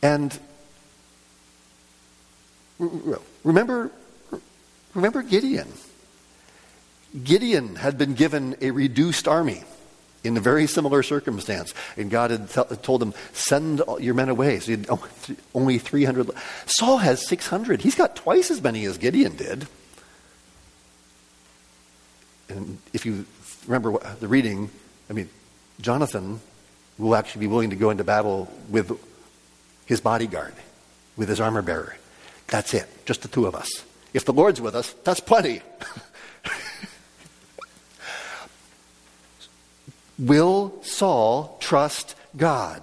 And 0.03 0.39
remember, 2.79 3.91
remember 4.95 5.23
Gideon. 5.23 5.73
Gideon 7.25 7.77
had 7.77 7.97
been 7.97 8.15
given 8.15 8.57
a 8.61 8.71
reduced 8.71 9.27
army 9.27 9.65
in 10.27 10.37
a 10.37 10.41
very 10.41 10.67
similar 10.67 11.03
circumstance. 11.03 11.73
And 11.97 12.11
God 12.11 12.31
had 12.31 12.83
told 12.83 13.03
him, 13.03 13.15
send 13.33 13.83
your 14.01 14.15
men 14.15 14.29
away. 14.29 14.59
So 14.59 14.67
he 14.67 14.73
had 14.73 14.89
only 15.55 15.79
300. 15.79 16.31
Saul 16.67 16.99
has 16.99 17.27
600. 17.27 17.83
He's 17.83 17.95
got 17.95 18.17
twice 18.17 18.51
as 18.51 18.63
many 18.63 18.85
as 18.85 18.99
Gideon 18.99 19.37
did. 19.37 19.67
And 22.49 22.79
if 22.93 23.07
you 23.07 23.25
remember 23.67 23.99
the 24.21 24.29
reading, 24.29 24.71
I 25.09 25.13
mean, 25.13 25.29
Jonathan 25.81 26.41
will 26.99 27.15
actually 27.15 27.41
be 27.41 27.47
willing 27.47 27.71
to 27.71 27.77
go 27.77 27.91
into 27.91 28.05
battle 28.05 28.51
with 28.69 28.99
his 29.85 30.01
bodyguard, 30.01 30.55
with 31.17 31.29
his 31.29 31.41
armor 31.41 31.63
bearer. 31.63 31.97
That's 32.49 32.75
it, 32.75 32.89
just 33.05 33.23
the 33.23 33.29
two 33.29 33.47
of 33.47 33.55
us. 33.55 33.85
If 34.15 34.25
the 34.25 34.33
Lord's 34.33 34.61
with 34.61 34.75
us, 34.75 34.93
that's 35.05 35.21
plenty. 35.21 35.63
will 40.19 40.75
Saul 40.83 41.59
trust 41.61 42.15
God? 42.37 42.83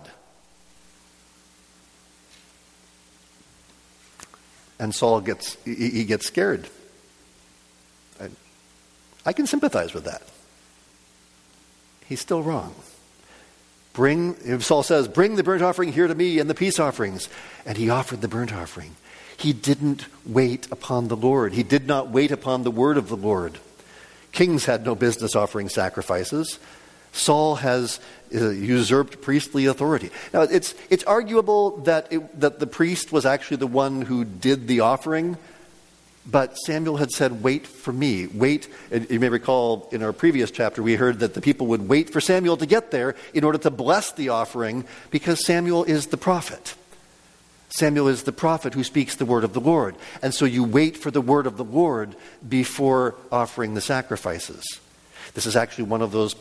And 4.80 4.94
Saul 4.94 5.22
gets, 5.22 5.58
he 5.64 6.04
gets 6.04 6.28
scared. 6.28 6.68
I, 8.20 8.30
I 9.26 9.34
can 9.34 9.48
sympathize 9.48 9.94
with 9.94 10.04
that 10.04 10.22
he's 12.08 12.22
still 12.22 12.44
wrong. 12.44 12.76
Bring, 13.94 14.60
Saul 14.60 14.84
says, 14.84 15.08
Bring 15.08 15.36
the 15.36 15.44
burnt 15.44 15.62
offering 15.62 15.94
here 15.94 16.08
to 16.08 16.16
me 16.16 16.40
and 16.40 16.50
the 16.50 16.56
peace 16.56 16.80
offerings. 16.80 17.30
And 17.66 17.78
he 17.78 17.90
offered 17.90 18.22
the 18.22 18.28
burnt 18.28 18.54
offering. 18.54 18.96
He 19.38 19.54
didn't 19.54 20.08
wait 20.26 20.72
upon 20.72 21.08
the 21.08 21.16
Lord, 21.16 21.54
he 21.54 21.64
did 21.64 21.88
not 21.88 22.10
wait 22.10 22.32
upon 22.32 22.64
the 22.64 22.72
word 22.72 22.98
of 22.98 23.10
the 23.10 23.18
Lord. 23.18 23.60
Kings 24.32 24.66
had 24.66 24.84
no 24.84 24.96
business 24.96 25.36
offering 25.36 25.70
sacrifices. 25.70 26.58
Saul 27.12 27.56
has 27.56 28.00
uh, 28.34 28.50
usurped 28.50 29.22
priestly 29.22 29.68
authority. 29.68 30.10
Now, 30.34 30.42
it's, 30.42 30.74
it's 30.90 31.04
arguable 31.04 31.78
that, 31.82 32.12
it, 32.12 32.40
that 32.40 32.60
the 32.60 32.66
priest 32.66 33.12
was 33.12 33.26
actually 33.26 33.58
the 33.58 33.68
one 33.68 34.02
who 34.02 34.26
did 34.26 34.68
the 34.68 34.80
offering, 34.80 35.38
but 36.26 36.58
Samuel 36.58 36.98
had 36.98 37.12
said, 37.12 37.44
Wait 37.44 37.68
for 37.68 37.92
me. 37.92 38.28
Wait. 38.28 38.68
And 38.92 39.10
you 39.10 39.20
may 39.20 39.30
recall 39.30 39.90
in 39.92 40.04
our 40.04 40.14
previous 40.14 40.52
chapter, 40.52 40.82
we 40.82 40.96
heard 40.96 41.20
that 41.20 41.34
the 41.34 41.42
people 41.42 41.68
would 41.68 41.90
wait 41.90 42.10
for 42.10 42.22
Samuel 42.22 42.58
to 42.58 42.66
get 42.66 42.92
there 42.92 43.16
in 43.34 43.44
order 43.44 43.58
to 43.60 43.70
bless 43.70 44.12
the 44.12 44.30
offering 44.30 44.86
because 45.12 45.46
Samuel 45.46 45.84
is 45.84 46.08
the 46.08 46.18
prophet. 46.18 46.76
Samuel 47.70 48.08
is 48.08 48.24
the 48.24 48.32
prophet 48.32 48.74
who 48.74 48.84
speaks 48.84 49.16
the 49.16 49.26
word 49.26 49.44
of 49.44 49.54
the 49.54 49.60
Lord. 49.60 49.96
And 50.22 50.34
so 50.34 50.46
you 50.46 50.64
wait 50.64 50.96
for 50.96 51.12
the 51.12 51.22
word 51.22 51.48
of 51.48 51.58
the 51.58 51.64
Lord 51.64 52.16
before 52.48 53.16
offering 53.32 53.74
the 53.74 53.82
sacrifices. 53.82 54.64
This 55.34 55.46
is 55.46 55.56
actually 55.56 55.86
one 55.86 56.04
of 56.04 56.12
those 56.12 56.36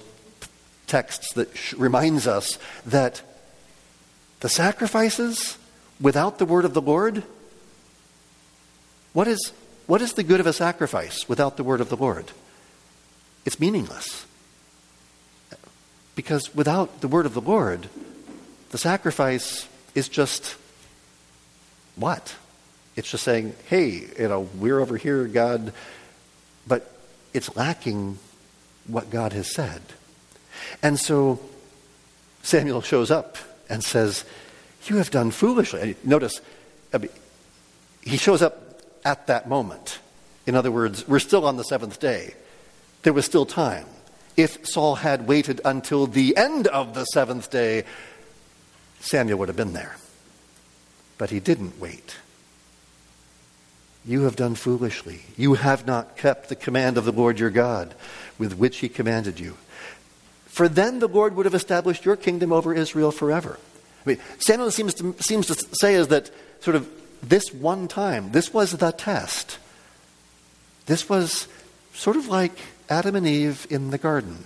texts 0.86 1.32
that 1.34 1.72
reminds 1.72 2.26
us 2.26 2.58
that 2.84 3.22
the 4.40 4.48
sacrifices 4.48 5.56
without 6.00 6.38
the 6.38 6.44
word 6.44 6.66
of 6.66 6.74
the 6.74 6.82
Lord, 6.82 7.22
what 9.12 9.26
is 9.26 9.52
what 9.92 10.00
is 10.00 10.14
the 10.14 10.22
good 10.22 10.40
of 10.40 10.46
a 10.46 10.54
sacrifice 10.54 11.28
without 11.28 11.58
the 11.58 11.62
word 11.62 11.82
of 11.82 11.90
the 11.90 11.98
Lord? 11.98 12.30
It's 13.44 13.60
meaningless. 13.60 14.24
Because 16.14 16.54
without 16.54 17.02
the 17.02 17.08
word 17.08 17.26
of 17.26 17.34
the 17.34 17.42
Lord, 17.42 17.90
the 18.70 18.78
sacrifice 18.78 19.68
is 19.94 20.08
just 20.08 20.56
what? 21.94 22.36
It's 22.96 23.10
just 23.10 23.22
saying, 23.22 23.54
hey, 23.68 24.06
you 24.18 24.28
know, 24.28 24.48
we're 24.58 24.80
over 24.80 24.96
here, 24.96 25.26
God, 25.26 25.74
but 26.66 26.90
it's 27.34 27.54
lacking 27.54 28.18
what 28.86 29.10
God 29.10 29.34
has 29.34 29.52
said. 29.52 29.82
And 30.82 30.98
so 30.98 31.38
Samuel 32.42 32.80
shows 32.80 33.10
up 33.10 33.36
and 33.68 33.84
says, 33.84 34.24
You 34.84 34.96
have 34.96 35.10
done 35.10 35.32
foolishly. 35.32 35.96
Notice, 36.02 36.40
I 36.94 36.96
mean, 36.96 37.10
he 38.00 38.16
shows 38.16 38.40
up 38.40 38.61
at 39.04 39.26
that 39.26 39.48
moment. 39.48 39.98
In 40.46 40.54
other 40.54 40.70
words, 40.70 41.06
we're 41.06 41.18
still 41.18 41.46
on 41.46 41.56
the 41.56 41.64
seventh 41.64 42.00
day. 42.00 42.34
There 43.02 43.12
was 43.12 43.24
still 43.24 43.46
time. 43.46 43.86
If 44.36 44.66
Saul 44.66 44.96
had 44.96 45.26
waited 45.26 45.60
until 45.64 46.06
the 46.06 46.36
end 46.36 46.66
of 46.68 46.94
the 46.94 47.04
seventh 47.04 47.50
day, 47.50 47.84
Samuel 49.00 49.38
would 49.38 49.48
have 49.48 49.56
been 49.56 49.72
there. 49.72 49.96
But 51.18 51.30
he 51.30 51.40
didn't 51.40 51.78
wait. 51.78 52.16
You 54.04 54.22
have 54.22 54.36
done 54.36 54.54
foolishly. 54.54 55.22
You 55.36 55.54
have 55.54 55.86
not 55.86 56.16
kept 56.16 56.48
the 56.48 56.56
command 56.56 56.98
of 56.98 57.04
the 57.04 57.12
Lord 57.12 57.38
your 57.38 57.50
God 57.50 57.94
with 58.38 58.54
which 58.54 58.78
he 58.78 58.88
commanded 58.88 59.38
you. 59.38 59.56
For 60.46 60.68
then 60.68 60.98
the 60.98 61.08
Lord 61.08 61.36
would 61.36 61.46
have 61.46 61.54
established 61.54 62.04
your 62.04 62.16
kingdom 62.16 62.52
over 62.52 62.74
Israel 62.74 63.12
forever. 63.12 63.58
I 64.04 64.08
mean, 64.08 64.18
Samuel 64.38 64.70
seems 64.70 64.94
to, 64.94 65.14
seems 65.20 65.46
to 65.46 65.54
say 65.80 65.94
is 65.94 66.08
that 66.08 66.30
sort 66.60 66.74
of 66.76 66.88
this 67.22 67.52
one 67.52 67.88
time, 67.88 68.32
this 68.32 68.52
was 68.52 68.72
the 68.72 68.90
test. 68.90 69.58
This 70.86 71.08
was 71.08 71.46
sort 71.94 72.16
of 72.16 72.28
like 72.28 72.58
Adam 72.88 73.14
and 73.14 73.26
Eve 73.26 73.66
in 73.70 73.90
the 73.90 73.98
garden. 73.98 74.44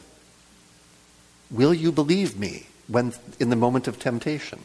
Will 1.51 1.73
you 1.73 1.91
believe 1.93 2.39
me 2.39 2.67
when 2.89 3.13
in 3.41 3.51
the 3.51 3.57
moment 3.57 3.89
of 3.89 3.99
temptation? 3.99 4.61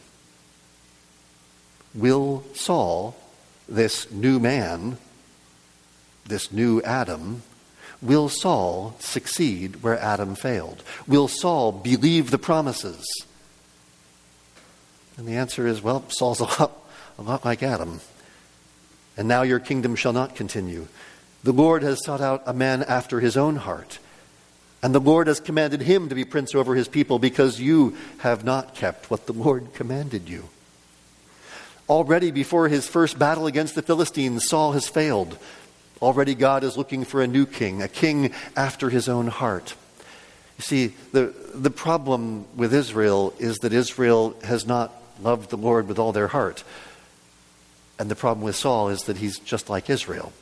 Will 1.93 2.43
Saul, 2.54 3.15
this 3.67 4.12
new 4.12 4.39
man, 4.39 4.97
this 6.26 6.52
new 6.52 6.82
Adam, 6.84 7.43
will 8.02 8.30
Saul 8.30 8.95
succeed 9.00 9.84
where 9.84 10.00
Adam 10.00 10.36
failed? 10.36 10.84
Will 11.08 11.28
Saul 11.28 11.71
believe 11.71 12.32
the 12.32 12.38
promises? 12.38 13.06
And 15.17 15.28
the 15.28 15.36
answer 15.36 15.67
is 15.67 15.82
well, 15.82 16.04
Saul's 16.10 16.39
a 16.39 16.45
lot, 16.45 16.81
a 17.22 17.24
lot 17.24 17.46
like 17.46 17.62
Adam. 17.62 18.02
And 19.16 19.28
now 19.28 19.44
your 19.44 19.60
kingdom 19.60 19.96
shall 19.96 20.14
not 20.14 20.36
continue. 20.36 20.88
The 21.44 21.52
Lord 21.52 21.84
has 21.84 22.04
sought 22.04 22.22
out 22.22 22.44
a 22.48 22.54
man 22.54 22.82
after 22.84 23.20
his 23.20 23.38
own 23.38 23.58
heart. 23.58 24.00
And 24.82 24.96
the 24.96 25.00
Lord 25.00 25.28
has 25.28 25.40
commanded 25.40 25.82
him 25.82 26.10
to 26.10 26.16
be 26.16 26.26
prince 26.26 26.56
over 26.56 26.74
his 26.74 26.88
people 26.88 27.20
because 27.20 27.60
you 27.60 27.96
have 28.20 28.44
not 28.44 28.74
kept 28.74 29.12
what 29.12 29.28
the 29.28 29.34
Lord 29.34 29.74
commanded 29.74 30.28
you. 30.28 30.46
Already 31.88 32.32
before 32.32 32.68
his 32.68 32.88
first 32.88 33.20
battle 33.20 33.46
against 33.46 33.76
the 33.76 33.84
Philistines, 33.84 34.48
Saul 34.48 34.72
has 34.72 34.88
failed. 34.88 35.38
Already 36.02 36.34
God 36.34 36.64
is 36.64 36.78
looking 36.78 37.06
for 37.06 37.22
a 37.22 37.28
new 37.28 37.46
king, 37.46 37.84
a 37.84 37.88
king 37.88 38.34
after 38.56 38.90
his 38.90 39.08
own 39.08 39.28
heart. 39.28 39.76
You 40.58 40.64
see, 40.64 40.94
the, 41.12 41.34
the 41.54 41.70
problem 41.70 42.46
with 42.56 42.74
Israel 42.74 43.36
is 43.38 43.58
that 43.60 43.74
Israel 43.74 44.36
has 44.44 44.66
not 44.66 44.92
loved 45.22 45.52
the 45.52 45.58
Lord 45.58 45.88
with 45.88 46.00
all 46.00 46.12
their 46.12 46.30
heart. 46.30 46.64
And 48.02 48.10
the 48.10 48.16
problem 48.16 48.44
with 48.44 48.56
Saul 48.56 48.90
is 48.90 49.04
that 49.04 49.18
he's 49.18 49.38
just 49.38 49.70
like 49.70 49.88
Israel. 49.88 50.34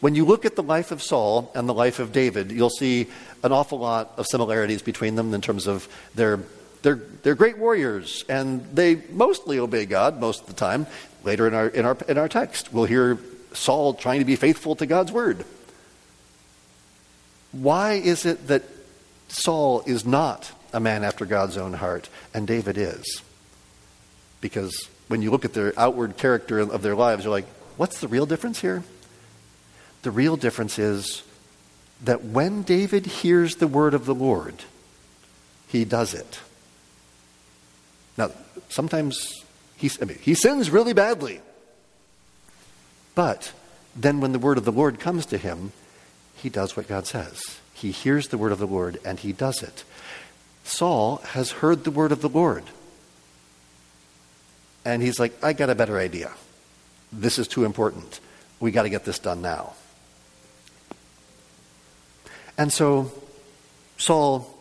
When 0.00 0.16
you 0.16 0.24
look 0.24 0.44
at 0.44 0.56
the 0.56 0.62
life 0.64 0.90
of 0.90 1.00
Saul 1.00 1.52
and 1.54 1.68
the 1.68 1.72
life 1.72 2.00
of 2.00 2.10
David, 2.10 2.50
you'll 2.50 2.68
see 2.68 3.06
an 3.44 3.52
awful 3.52 3.78
lot 3.78 4.14
of 4.16 4.26
similarities 4.26 4.82
between 4.82 5.14
them 5.14 5.32
in 5.34 5.40
terms 5.40 5.68
of 5.68 5.88
their 6.16 6.40
they're, 6.82 6.96
they're 7.22 7.36
great 7.36 7.58
warriors, 7.58 8.24
and 8.28 8.64
they 8.74 8.96
mostly 9.12 9.60
obey 9.60 9.86
God 9.86 10.18
most 10.18 10.40
of 10.40 10.46
the 10.48 10.52
time. 10.52 10.88
Later 11.22 11.46
in 11.46 11.54
our, 11.54 11.68
in, 11.68 11.84
our, 11.84 11.96
in 12.08 12.18
our 12.18 12.28
text, 12.28 12.72
we'll 12.72 12.86
hear 12.86 13.18
Saul 13.52 13.94
trying 13.94 14.18
to 14.18 14.24
be 14.24 14.34
faithful 14.34 14.74
to 14.76 14.86
God's 14.86 15.12
word. 15.12 15.44
Why 17.52 17.92
is 17.92 18.26
it 18.26 18.48
that 18.48 18.64
Saul 19.28 19.84
is 19.86 20.04
not 20.04 20.50
a 20.72 20.80
man 20.80 21.04
after 21.04 21.24
God's 21.24 21.56
own 21.56 21.74
heart, 21.74 22.08
and 22.34 22.48
David 22.48 22.76
is? 22.76 23.22
Because 24.40 24.88
when 25.08 25.22
you 25.22 25.30
look 25.30 25.44
at 25.44 25.54
their 25.54 25.72
outward 25.76 26.16
character 26.16 26.58
of 26.60 26.82
their 26.82 26.94
lives, 26.94 27.24
you're 27.24 27.32
like, 27.32 27.46
what's 27.76 28.00
the 28.00 28.08
real 28.08 28.26
difference 28.26 28.60
here? 28.60 28.82
The 30.02 30.10
real 30.10 30.36
difference 30.36 30.78
is 30.78 31.22
that 32.04 32.24
when 32.24 32.62
David 32.62 33.06
hears 33.06 33.56
the 33.56 33.66
word 33.66 33.94
of 33.94 34.06
the 34.06 34.14
Lord, 34.14 34.54
he 35.66 35.84
does 35.84 36.14
it. 36.14 36.40
Now, 38.16 38.30
sometimes 38.68 39.44
he, 39.76 39.90
I 40.00 40.04
mean, 40.04 40.18
he 40.20 40.34
sins 40.34 40.70
really 40.70 40.92
badly. 40.92 41.40
But 43.14 43.52
then 43.96 44.20
when 44.20 44.32
the 44.32 44.38
word 44.38 44.58
of 44.58 44.64
the 44.64 44.72
Lord 44.72 45.00
comes 45.00 45.26
to 45.26 45.38
him, 45.38 45.72
he 46.36 46.48
does 46.48 46.76
what 46.76 46.88
God 46.88 47.06
says. 47.06 47.40
He 47.74 47.90
hears 47.90 48.28
the 48.28 48.38
word 48.38 48.52
of 48.52 48.58
the 48.58 48.66
Lord 48.66 49.00
and 49.04 49.18
he 49.18 49.32
does 49.32 49.62
it. 49.62 49.84
Saul 50.64 51.16
has 51.28 51.50
heard 51.50 51.84
the 51.84 51.90
word 51.90 52.12
of 52.12 52.20
the 52.20 52.28
Lord. 52.28 52.64
And 54.84 55.02
he's 55.02 55.18
like, 55.18 55.32
I 55.42 55.52
got 55.52 55.70
a 55.70 55.74
better 55.74 55.98
idea. 55.98 56.32
This 57.12 57.38
is 57.38 57.48
too 57.48 57.64
important. 57.64 58.20
We 58.60 58.70
got 58.70 58.82
to 58.82 58.90
get 58.90 59.04
this 59.04 59.18
done 59.18 59.42
now. 59.42 59.74
And 62.56 62.72
so 62.72 63.12
Saul 63.96 64.54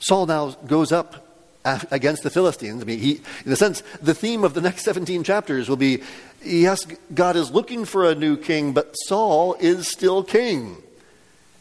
Saul 0.00 0.26
now 0.26 0.50
goes 0.66 0.90
up 0.90 1.26
against 1.64 2.24
the 2.24 2.30
Philistines. 2.30 2.82
I 2.82 2.84
mean, 2.84 2.98
he, 2.98 3.20
in 3.46 3.52
a 3.52 3.56
sense, 3.56 3.82
the 4.00 4.14
theme 4.14 4.42
of 4.42 4.54
the 4.54 4.60
next 4.60 4.82
17 4.84 5.22
chapters 5.22 5.68
will 5.68 5.76
be 5.76 6.02
yes, 6.44 6.86
God 7.14 7.36
is 7.36 7.52
looking 7.52 7.84
for 7.84 8.10
a 8.10 8.14
new 8.14 8.36
king, 8.36 8.72
but 8.72 8.92
Saul 9.06 9.54
is 9.60 9.88
still 9.88 10.24
king. 10.24 10.76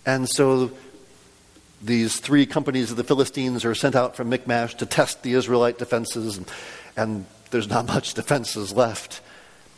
And 0.05 0.27
so 0.27 0.71
these 1.83 2.19
three 2.19 2.45
companies 2.47 2.89
of 2.89 2.97
the 2.97 3.03
Philistines 3.03 3.63
are 3.63 3.75
sent 3.75 3.95
out 3.95 4.15
from 4.15 4.29
Michmash 4.29 4.75
to 4.75 4.85
test 4.85 5.21
the 5.21 5.33
Israelite 5.33 5.77
defenses, 5.77 6.37
and, 6.37 6.51
and 6.97 7.25
there's 7.51 7.69
not 7.69 7.87
much 7.87 8.13
defenses 8.13 8.73
left. 8.73 9.21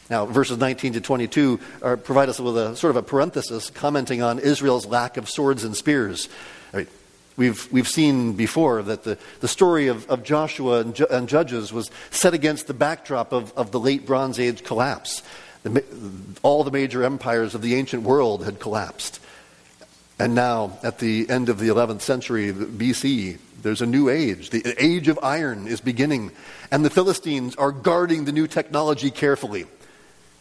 Now, 0.09 0.25
verses 0.25 0.57
19 0.57 0.93
to 0.93 1.01
22 1.01 1.59
are, 1.81 1.97
provide 1.97 2.29
us 2.29 2.39
with 2.39 2.57
a 2.57 2.75
sort 2.75 2.91
of 2.91 2.97
a 2.97 3.03
parenthesis 3.03 3.69
commenting 3.69 4.21
on 4.21 4.39
Israel's 4.39 4.85
lack 4.85 5.17
of 5.17 5.29
swords 5.29 5.63
and 5.63 5.75
spears. 5.75 6.29
I 6.73 6.77
mean, 6.77 6.87
We've, 7.35 7.71
we've 7.71 7.87
seen 7.87 8.33
before 8.33 8.83
that 8.83 9.03
the, 9.03 9.17
the 9.39 9.47
story 9.47 9.87
of, 9.87 10.07
of 10.09 10.23
Joshua 10.23 10.81
and, 10.81 10.93
Ju- 10.93 11.07
and 11.09 11.27
Judges 11.27 11.73
was 11.73 11.89
set 12.11 12.33
against 12.33 12.67
the 12.67 12.75
backdrop 12.75 13.31
of, 13.31 13.51
of 13.57 13.71
the 13.71 13.79
late 13.79 14.05
Bronze 14.05 14.39
Age 14.39 14.63
collapse. 14.63 15.23
The, 15.63 15.83
all 16.43 16.63
the 16.63 16.71
major 16.71 17.03
empires 17.03 17.55
of 17.55 17.61
the 17.61 17.75
ancient 17.75 18.03
world 18.03 18.45
had 18.45 18.59
collapsed. 18.59 19.19
And 20.19 20.35
now, 20.35 20.77
at 20.83 20.99
the 20.99 21.27
end 21.27 21.49
of 21.49 21.57
the 21.57 21.69
11th 21.69 22.01
century 22.01 22.53
BC, 22.53 23.39
there's 23.63 23.81
a 23.81 23.85
new 23.85 24.09
age. 24.09 24.49
The 24.49 24.75
age 24.77 25.07
of 25.07 25.17
iron 25.23 25.67
is 25.67 25.81
beginning, 25.81 26.31
and 26.69 26.85
the 26.85 26.89
Philistines 26.89 27.55
are 27.55 27.71
guarding 27.71 28.25
the 28.25 28.31
new 28.31 28.45
technology 28.45 29.09
carefully. 29.09 29.65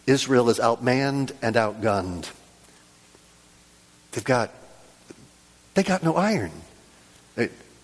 Israel 0.07 0.51
is 0.51 0.59
outmanned 0.59 1.33
and 1.41 1.57
outgunned. 1.57 2.31
They've 4.11 4.25
got, 4.25 4.51
they 5.75 5.83
got 5.83 6.03
no 6.03 6.17
iron. 6.17 6.51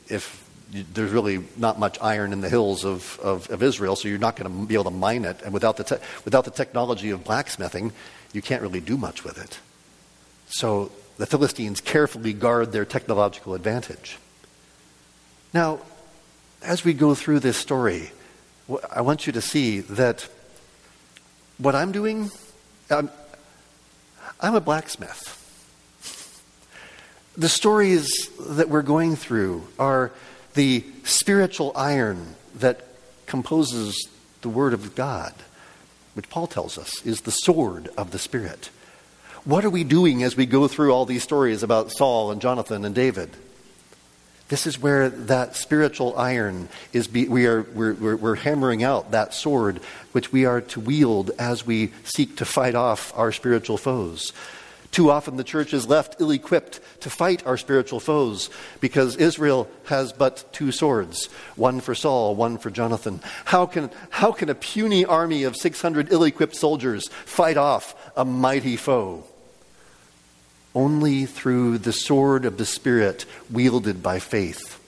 If 0.08 0.44
there's 0.70 1.12
really 1.12 1.44
not 1.56 1.78
much 1.78 1.98
iron 2.02 2.32
in 2.32 2.40
the 2.40 2.48
hills 2.48 2.84
of, 2.84 3.18
of, 3.20 3.48
of 3.50 3.62
Israel, 3.62 3.96
so 3.96 4.08
you're 4.08 4.18
not 4.18 4.36
going 4.36 4.50
to 4.50 4.66
be 4.66 4.74
able 4.74 4.84
to 4.84 4.90
mine 4.90 5.24
it. 5.24 5.40
And 5.42 5.54
without 5.54 5.76
the, 5.76 5.84
te- 5.84 6.04
without 6.24 6.44
the 6.44 6.50
technology 6.50 7.10
of 7.10 7.24
blacksmithing, 7.24 7.92
you 8.32 8.42
can't 8.42 8.60
really 8.60 8.80
do 8.80 8.96
much 8.96 9.24
with 9.24 9.38
it. 9.38 9.58
So 10.48 10.90
the 11.16 11.26
Philistines 11.26 11.80
carefully 11.80 12.32
guard 12.32 12.72
their 12.72 12.84
technological 12.84 13.54
advantage. 13.54 14.18
Now, 15.52 15.80
as 16.62 16.84
we 16.84 16.92
go 16.92 17.14
through 17.14 17.40
this 17.40 17.56
story, 17.56 18.10
I 18.90 19.00
want 19.00 19.26
you 19.26 19.32
to 19.32 19.40
see 19.40 19.80
that 19.80 20.28
what 21.58 21.74
I'm 21.74 21.92
doing, 21.92 22.30
I'm, 22.90 23.10
I'm 24.40 24.54
a 24.54 24.60
blacksmith 24.60 25.38
the 27.38 27.48
stories 27.48 28.28
that 28.40 28.68
we're 28.68 28.82
going 28.82 29.14
through 29.14 29.62
are 29.78 30.10
the 30.54 30.84
spiritual 31.04 31.70
iron 31.76 32.34
that 32.56 32.84
composes 33.26 34.08
the 34.42 34.48
Word 34.48 34.74
of 34.74 34.96
God, 34.96 35.32
which 36.14 36.28
Paul 36.28 36.48
tells 36.48 36.76
us 36.76 37.06
is 37.06 37.20
the 37.20 37.30
sword 37.30 37.90
of 37.96 38.10
the 38.10 38.18
Spirit. 38.18 38.70
What 39.44 39.64
are 39.64 39.70
we 39.70 39.84
doing 39.84 40.24
as 40.24 40.36
we 40.36 40.46
go 40.46 40.66
through 40.66 40.90
all 40.90 41.06
these 41.06 41.22
stories 41.22 41.62
about 41.62 41.92
Saul 41.92 42.32
and 42.32 42.40
Jonathan 42.40 42.84
and 42.84 42.92
David? 42.92 43.30
This 44.48 44.66
is 44.66 44.80
where 44.80 45.10
that 45.10 45.56
spiritual 45.56 46.16
iron 46.16 46.70
is, 46.94 47.06
be, 47.06 47.28
we 47.28 47.46
are, 47.46 47.62
we're, 47.62 47.92
we're, 47.94 48.16
we're 48.16 48.34
hammering 48.34 48.82
out 48.82 49.10
that 49.10 49.34
sword 49.34 49.80
which 50.12 50.32
we 50.32 50.46
are 50.46 50.62
to 50.62 50.80
wield 50.80 51.30
as 51.38 51.66
we 51.66 51.92
seek 52.04 52.36
to 52.36 52.46
fight 52.46 52.74
off 52.74 53.12
our 53.16 53.30
spiritual 53.30 53.76
foes. 53.76 54.32
Too 54.90 55.10
often 55.10 55.36
the 55.36 55.44
church 55.44 55.74
is 55.74 55.86
left 55.86 56.16
ill 56.18 56.30
equipped 56.30 56.80
to 57.00 57.10
fight 57.10 57.46
our 57.46 57.58
spiritual 57.58 58.00
foes 58.00 58.48
because 58.80 59.16
Israel 59.16 59.68
has 59.84 60.14
but 60.14 60.50
two 60.52 60.72
swords 60.72 61.26
one 61.56 61.80
for 61.80 61.94
Saul, 61.94 62.34
one 62.34 62.56
for 62.56 62.70
Jonathan. 62.70 63.20
How 63.44 63.66
can, 63.66 63.90
how 64.08 64.32
can 64.32 64.48
a 64.48 64.54
puny 64.54 65.04
army 65.04 65.44
of 65.44 65.56
600 65.56 66.10
ill 66.10 66.24
equipped 66.24 66.56
soldiers 66.56 67.08
fight 67.08 67.58
off 67.58 67.94
a 68.16 68.24
mighty 68.24 68.76
foe? 68.76 69.24
Only 70.78 71.26
through 71.26 71.78
the 71.78 71.92
sword 71.92 72.44
of 72.44 72.56
the 72.56 72.64
Spirit 72.64 73.24
wielded 73.50 74.00
by 74.00 74.20
faith. 74.20 74.80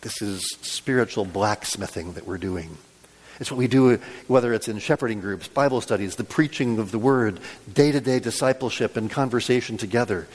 This 0.00 0.20
is 0.20 0.42
spiritual 0.62 1.24
blacksmithing 1.24 2.14
that 2.14 2.26
we're 2.26 2.36
doing. 2.36 2.76
It's 3.38 3.52
what 3.52 3.58
we 3.58 3.68
do, 3.68 4.00
whether 4.26 4.52
it's 4.52 4.66
in 4.66 4.80
shepherding 4.80 5.20
groups, 5.20 5.46
Bible 5.46 5.80
studies, 5.80 6.16
the 6.16 6.24
preaching 6.24 6.80
of 6.80 6.90
the 6.90 6.98
word, 6.98 7.38
day 7.72 7.92
to 7.92 8.00
day 8.00 8.18
discipleship 8.18 8.96
and 8.96 9.08
conversation 9.08 9.76
together, 9.76 10.26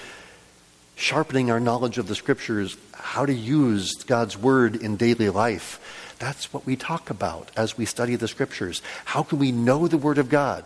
sharpening 0.95 1.51
our 1.51 1.60
knowledge 1.60 1.97
of 1.97 2.08
the 2.08 2.15
scriptures, 2.15 2.77
how 2.93 3.25
to 3.25 3.34
use 3.34 3.95
God's 4.06 4.38
word 4.38 4.77
in 4.77 4.95
daily 4.95 5.30
life. 5.30 6.15
That's 6.17 6.54
what 6.54 6.65
we 6.65 6.77
talk 6.77 7.10
about 7.10 7.51
as 7.58 7.77
we 7.77 7.84
study 7.84 8.15
the 8.15 8.30
scriptures. 8.30 8.82
How 9.04 9.23
can 9.23 9.38
we 9.38 9.51
know 9.51 9.89
the 9.89 9.97
Word 9.97 10.17
of 10.17 10.30
God? 10.30 10.63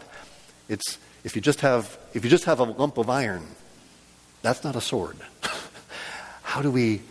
It's 0.70 1.00
if 1.26 1.36
you 1.36 1.42
just 1.42 1.60
have 1.62 1.98
if 2.14 2.24
you 2.24 2.30
just 2.30 2.46
have 2.46 2.60
a 2.60 2.64
lump 2.64 2.98
of 2.98 3.10
iron, 3.10 3.44
that's 4.42 4.64
not 4.64 4.78
a 4.78 4.82
sword. 4.82 5.18
how 6.44 6.62
do 6.62 6.72
we 6.72 7.02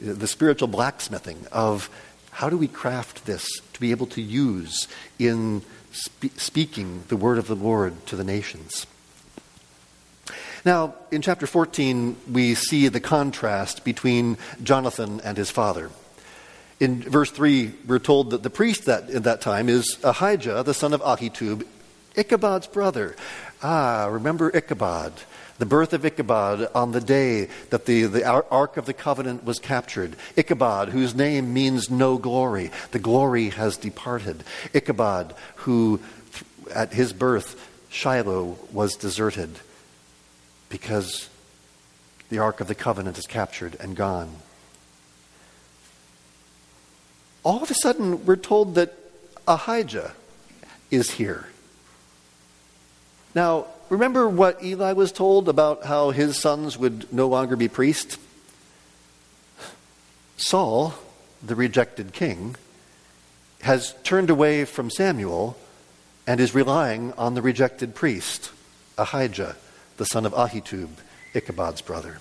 the 0.00 0.26
spiritual 0.26 0.68
blacksmithing 0.68 1.46
of 1.52 1.90
how 2.32 2.48
do 2.48 2.56
we 2.56 2.66
craft 2.66 3.26
this 3.26 3.46
to 3.74 3.80
be 3.80 3.90
able 3.90 4.06
to 4.06 4.22
use 4.22 4.88
in 5.18 5.62
spe- 5.92 6.36
speaking 6.36 7.04
the 7.08 7.16
word 7.16 7.36
of 7.38 7.46
the 7.46 7.54
Lord 7.54 8.06
to 8.06 8.16
the 8.16 8.24
nations? 8.24 8.86
Now, 10.64 10.94
in 11.10 11.22
chapter 11.22 11.46
14, 11.46 12.16
we 12.30 12.54
see 12.54 12.88
the 12.88 13.00
contrast 13.00 13.84
between 13.84 14.38
Jonathan 14.62 15.20
and 15.22 15.36
his 15.36 15.50
father. 15.50 15.90
In 16.80 17.02
verse 17.02 17.30
3, 17.30 17.72
we're 17.86 17.98
told 17.98 18.30
that 18.30 18.42
the 18.42 18.50
priest 18.50 18.86
that, 18.86 19.10
at 19.10 19.24
that 19.24 19.40
time 19.40 19.68
is 19.68 19.98
Ahijah, 20.02 20.62
the 20.64 20.74
son 20.74 20.92
of 20.92 21.00
Ahitub, 21.02 21.64
Ichabod's 22.16 22.66
brother. 22.66 23.16
Ah, 23.62 24.06
remember 24.06 24.54
Ichabod, 24.54 25.12
the 25.58 25.66
birth 25.66 25.92
of 25.92 26.04
Ichabod 26.04 26.68
on 26.74 26.92
the 26.92 27.00
day 27.00 27.48
that 27.70 27.86
the, 27.86 28.04
the 28.04 28.24
Ark 28.24 28.76
of 28.76 28.86
the 28.86 28.92
Covenant 28.92 29.44
was 29.44 29.58
captured. 29.58 30.14
Ichabod, 30.36 30.90
whose 30.90 31.14
name 31.14 31.52
means 31.52 31.90
no 31.90 32.18
glory. 32.18 32.70
The 32.92 33.00
glory 33.00 33.50
has 33.50 33.76
departed. 33.76 34.44
Ichabod, 34.72 35.34
who 35.56 36.00
at 36.72 36.92
his 36.92 37.12
birth, 37.12 37.68
Shiloh 37.90 38.58
was 38.72 38.94
deserted 38.94 39.58
because 40.68 41.28
the 42.28 42.38
Ark 42.38 42.60
of 42.60 42.68
the 42.68 42.74
Covenant 42.76 43.18
is 43.18 43.26
captured 43.26 43.76
and 43.80 43.96
gone. 43.96 44.30
All 47.42 47.62
of 47.62 47.70
a 47.70 47.74
sudden, 47.74 48.24
we're 48.26 48.36
told 48.36 48.76
that 48.76 48.94
Ahijah 49.48 50.12
is 50.90 51.12
here. 51.12 51.48
Now, 53.34 53.66
remember 53.88 54.28
what 54.28 54.62
Eli 54.62 54.92
was 54.92 55.12
told 55.12 55.48
about 55.48 55.84
how 55.84 56.10
his 56.10 56.38
sons 56.38 56.78
would 56.78 57.12
no 57.12 57.28
longer 57.28 57.56
be 57.56 57.68
priests? 57.68 58.18
Saul, 60.36 60.94
the 61.42 61.54
rejected 61.54 62.12
king, 62.12 62.56
has 63.62 63.94
turned 64.04 64.30
away 64.30 64.64
from 64.64 64.90
Samuel 64.90 65.56
and 66.26 66.40
is 66.40 66.54
relying 66.54 67.12
on 67.14 67.34
the 67.34 67.42
rejected 67.42 67.94
priest, 67.94 68.52
Ahijah 68.96 69.56
the 69.98 70.06
son 70.06 70.24
of 70.24 70.32
Ahitub, 70.32 70.88
Ichabod's 71.34 71.82
brother. 71.82 72.20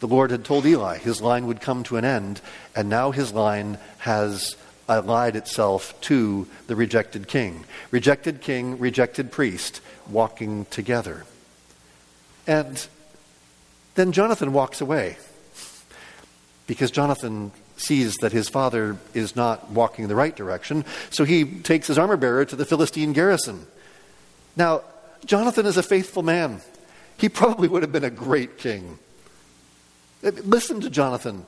The 0.00 0.08
Lord 0.08 0.30
had 0.30 0.44
told 0.44 0.66
Eli 0.66 0.98
his 0.98 1.22
line 1.22 1.46
would 1.46 1.60
come 1.60 1.84
to 1.84 1.96
an 1.96 2.04
end, 2.04 2.40
and 2.74 2.88
now 2.88 3.12
his 3.12 3.32
line 3.32 3.78
has 3.98 4.56
allied 4.88 5.36
itself 5.36 5.98
to 6.02 6.46
the 6.66 6.76
rejected 6.76 7.28
king. 7.28 7.64
Rejected 7.90 8.40
king, 8.40 8.78
rejected 8.78 9.30
priest, 9.32 9.80
walking 10.08 10.66
together. 10.66 11.24
And 12.46 12.86
then 13.94 14.12
Jonathan 14.12 14.52
walks 14.52 14.80
away 14.80 15.16
because 16.66 16.90
Jonathan 16.90 17.52
sees 17.76 18.16
that 18.16 18.32
his 18.32 18.48
father 18.48 18.96
is 19.14 19.34
not 19.34 19.70
walking 19.70 20.04
in 20.04 20.08
the 20.08 20.14
right 20.14 20.34
direction, 20.34 20.84
so 21.10 21.24
he 21.24 21.44
takes 21.44 21.86
his 21.86 21.98
armor 21.98 22.16
bearer 22.16 22.44
to 22.44 22.56
the 22.56 22.64
Philistine 22.64 23.12
garrison. 23.12 23.66
Now, 24.56 24.82
Jonathan 25.24 25.66
is 25.66 25.76
a 25.76 25.82
faithful 25.82 26.22
man. 26.22 26.60
He 27.16 27.28
probably 27.28 27.68
would 27.68 27.82
have 27.82 27.92
been 27.92 28.04
a 28.04 28.10
great 28.10 28.58
king. 28.58 28.98
Listen 30.22 30.80
to 30.80 30.90
Jonathan. 30.90 31.46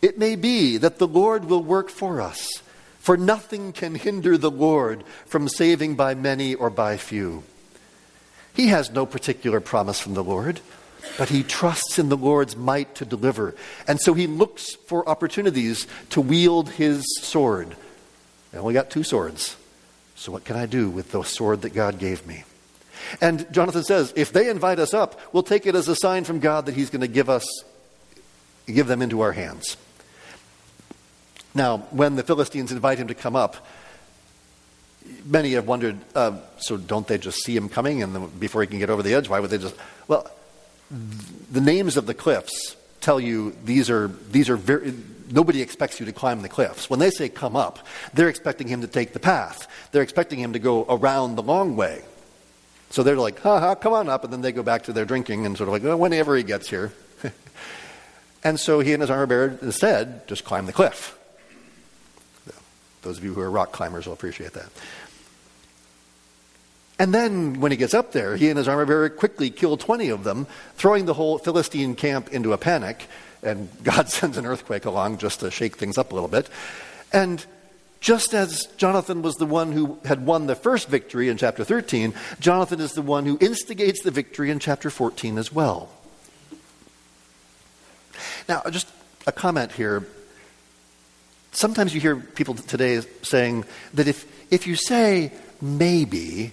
It 0.00 0.18
may 0.18 0.36
be 0.36 0.76
that 0.76 0.98
the 0.98 1.08
Lord 1.08 1.46
will 1.46 1.62
work 1.62 1.90
for 1.90 2.20
us, 2.20 2.62
for 2.98 3.16
nothing 3.16 3.72
can 3.72 3.94
hinder 3.94 4.38
the 4.38 4.50
Lord 4.50 5.04
from 5.26 5.48
saving 5.48 5.96
by 5.96 6.14
many 6.14 6.54
or 6.54 6.70
by 6.70 6.96
few. 6.96 7.42
He 8.54 8.68
has 8.68 8.90
no 8.90 9.06
particular 9.06 9.60
promise 9.60 10.00
from 10.00 10.14
the 10.14 10.24
Lord, 10.24 10.60
but 11.16 11.28
he 11.28 11.42
trusts 11.42 11.98
in 11.98 12.08
the 12.08 12.16
Lord's 12.16 12.56
might 12.56 12.94
to 12.96 13.04
deliver. 13.04 13.54
And 13.86 14.00
so 14.00 14.14
he 14.14 14.26
looks 14.26 14.74
for 14.86 15.08
opportunities 15.08 15.86
to 16.10 16.20
wield 16.20 16.70
his 16.70 17.04
sword. 17.20 17.76
I 18.52 18.58
only 18.58 18.74
got 18.74 18.90
two 18.90 19.04
swords. 19.04 19.56
So 20.16 20.32
what 20.32 20.44
can 20.44 20.56
I 20.56 20.66
do 20.66 20.90
with 20.90 21.12
the 21.12 21.22
sword 21.22 21.62
that 21.62 21.74
God 21.74 21.98
gave 21.98 22.26
me? 22.26 22.44
And 23.20 23.50
Jonathan 23.52 23.84
says, 23.84 24.12
if 24.16 24.32
they 24.32 24.48
invite 24.50 24.80
us 24.80 24.92
up, 24.92 25.20
we'll 25.32 25.44
take 25.44 25.66
it 25.66 25.74
as 25.74 25.88
a 25.88 25.96
sign 25.96 26.24
from 26.24 26.40
God 26.40 26.66
that 26.66 26.74
he's 26.74 26.90
going 26.90 27.00
to 27.00 27.08
give 27.08 27.30
us, 27.30 27.46
give 28.66 28.88
them 28.88 29.02
into 29.02 29.20
our 29.20 29.32
hands. 29.32 29.76
Now, 31.58 31.78
when 31.90 32.14
the 32.14 32.22
Philistines 32.22 32.70
invite 32.70 32.98
him 32.98 33.08
to 33.08 33.14
come 33.14 33.34
up, 33.34 33.56
many 35.24 35.54
have 35.54 35.66
wondered, 35.66 35.98
uh, 36.14 36.38
so 36.58 36.76
don't 36.76 37.04
they 37.04 37.18
just 37.18 37.42
see 37.42 37.56
him 37.56 37.68
coming 37.68 38.00
and 38.00 38.14
then, 38.14 38.28
before 38.38 38.62
he 38.62 38.68
can 38.68 38.78
get 38.78 38.90
over 38.90 39.02
the 39.02 39.12
edge? 39.14 39.28
Why 39.28 39.40
would 39.40 39.50
they 39.50 39.58
just? 39.58 39.74
Well, 40.06 40.30
the 41.50 41.60
names 41.60 41.96
of 41.96 42.06
the 42.06 42.14
cliffs 42.14 42.76
tell 43.00 43.18
you 43.18 43.56
these 43.64 43.90
are 43.90 44.06
these 44.30 44.48
are 44.48 44.56
very. 44.56 44.94
Nobody 45.32 45.60
expects 45.60 45.98
you 45.98 46.06
to 46.06 46.12
climb 46.12 46.42
the 46.42 46.48
cliffs. 46.48 46.88
When 46.88 47.00
they 47.00 47.10
say 47.10 47.28
come 47.28 47.56
up, 47.56 47.80
they're 48.14 48.28
expecting 48.28 48.68
him 48.68 48.80
to 48.82 48.86
take 48.86 49.12
the 49.12 49.18
path. 49.18 49.66
They're 49.90 50.02
expecting 50.02 50.38
him 50.38 50.52
to 50.52 50.60
go 50.60 50.86
around 50.88 51.34
the 51.34 51.42
long 51.42 51.74
way. 51.74 52.02
So 52.90 53.02
they're 53.02 53.16
like, 53.16 53.40
ha 53.40 53.58
ha, 53.58 53.74
come 53.74 53.94
on 53.94 54.08
up. 54.08 54.22
And 54.22 54.32
then 54.32 54.42
they 54.42 54.52
go 54.52 54.62
back 54.62 54.84
to 54.84 54.92
their 54.92 55.04
drinking 55.04 55.44
and 55.44 55.56
sort 55.58 55.68
of 55.68 55.74
like, 55.74 55.98
whenever 55.98 56.36
he 56.36 56.44
gets 56.44 56.70
here. 56.70 56.92
and 58.44 58.60
so 58.60 58.78
he 58.78 58.92
and 58.94 59.02
his 59.02 59.10
armor 59.10 59.26
bearer 59.26 59.58
instead 59.60 60.26
just 60.28 60.44
climb 60.44 60.64
the 60.64 60.72
cliff. 60.72 61.17
Those 63.08 63.16
of 63.16 63.24
you 63.24 63.32
who 63.32 63.40
are 63.40 63.50
rock 63.50 63.72
climbers 63.72 64.04
will 64.04 64.12
appreciate 64.12 64.52
that. 64.52 64.68
And 66.98 67.14
then 67.14 67.58
when 67.58 67.70
he 67.70 67.78
gets 67.78 67.94
up 67.94 68.12
there, 68.12 68.36
he 68.36 68.50
and 68.50 68.58
his 68.58 68.68
armor 68.68 68.84
bearer 68.84 69.08
quickly 69.08 69.48
kill 69.48 69.78
20 69.78 70.10
of 70.10 70.24
them, 70.24 70.46
throwing 70.74 71.06
the 71.06 71.14
whole 71.14 71.38
Philistine 71.38 71.94
camp 71.94 72.28
into 72.34 72.52
a 72.52 72.58
panic. 72.58 73.06
And 73.42 73.70
God 73.82 74.10
sends 74.10 74.36
an 74.36 74.44
earthquake 74.44 74.84
along 74.84 75.16
just 75.18 75.40
to 75.40 75.50
shake 75.50 75.78
things 75.78 75.96
up 75.96 76.12
a 76.12 76.14
little 76.14 76.28
bit. 76.28 76.50
And 77.10 77.42
just 78.02 78.34
as 78.34 78.66
Jonathan 78.76 79.22
was 79.22 79.36
the 79.36 79.46
one 79.46 79.72
who 79.72 79.98
had 80.04 80.26
won 80.26 80.46
the 80.46 80.54
first 80.54 80.88
victory 80.88 81.30
in 81.30 81.38
chapter 81.38 81.64
13, 81.64 82.12
Jonathan 82.40 82.78
is 82.78 82.92
the 82.92 83.00
one 83.00 83.24
who 83.24 83.38
instigates 83.40 84.02
the 84.02 84.10
victory 84.10 84.50
in 84.50 84.58
chapter 84.58 84.90
14 84.90 85.38
as 85.38 85.50
well. 85.50 85.88
Now, 88.50 88.60
just 88.70 88.86
a 89.26 89.32
comment 89.32 89.72
here. 89.72 90.06
Sometimes 91.52 91.94
you 91.94 92.00
hear 92.00 92.16
people 92.16 92.54
today 92.54 93.00
saying 93.22 93.64
that 93.94 94.06
if, 94.06 94.26
if 94.52 94.66
you 94.66 94.76
say 94.76 95.32
maybe, 95.60 96.52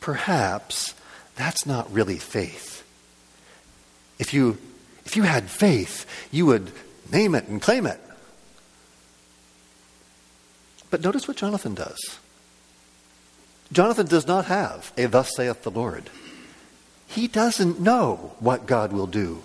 perhaps, 0.00 0.94
that's 1.36 1.66
not 1.66 1.92
really 1.92 2.18
faith. 2.18 2.84
If 4.18 4.32
you, 4.32 4.58
if 5.04 5.16
you 5.16 5.24
had 5.24 5.50
faith, 5.50 6.06
you 6.30 6.46
would 6.46 6.72
name 7.12 7.34
it 7.34 7.48
and 7.48 7.60
claim 7.60 7.86
it. 7.86 8.00
But 10.90 11.02
notice 11.02 11.26
what 11.26 11.36
Jonathan 11.36 11.74
does. 11.74 12.18
Jonathan 13.72 14.06
does 14.06 14.26
not 14.26 14.44
have 14.44 14.92
a 14.96 15.06
thus 15.06 15.34
saith 15.34 15.62
the 15.62 15.70
Lord. 15.70 16.08
He 17.08 17.26
doesn't 17.26 17.80
know 17.80 18.34
what 18.38 18.66
God 18.66 18.92
will 18.92 19.06
do. 19.06 19.42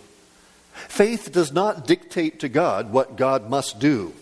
Faith 0.74 1.32
does 1.32 1.52
not 1.52 1.88
dictate 1.88 2.40
to 2.40 2.50
God 2.50 2.92
what 2.92 3.16
God 3.16 3.50
must 3.50 3.80
do. 3.80 4.14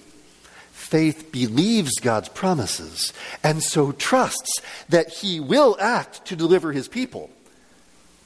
Faith 0.87 1.33
believes 1.33 1.99
God's 1.99 2.29
promises 2.29 3.11
and 3.43 3.61
so 3.61 3.91
trusts 3.91 4.61
that 4.87 5.09
He 5.09 5.41
will 5.41 5.75
act 5.81 6.25
to 6.27 6.35
deliver 6.37 6.71
His 6.71 6.87
people. 6.87 7.29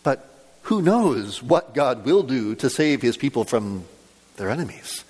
But 0.04 0.28
who 0.64 0.84
knows 0.84 1.42
what 1.42 1.74
God 1.74 2.06
will 2.06 2.22
do 2.22 2.54
to 2.56 2.70
save 2.70 3.02
His 3.02 3.18
people 3.18 3.46
from 3.46 3.86
their 4.36 4.52
enemies? 4.52 5.04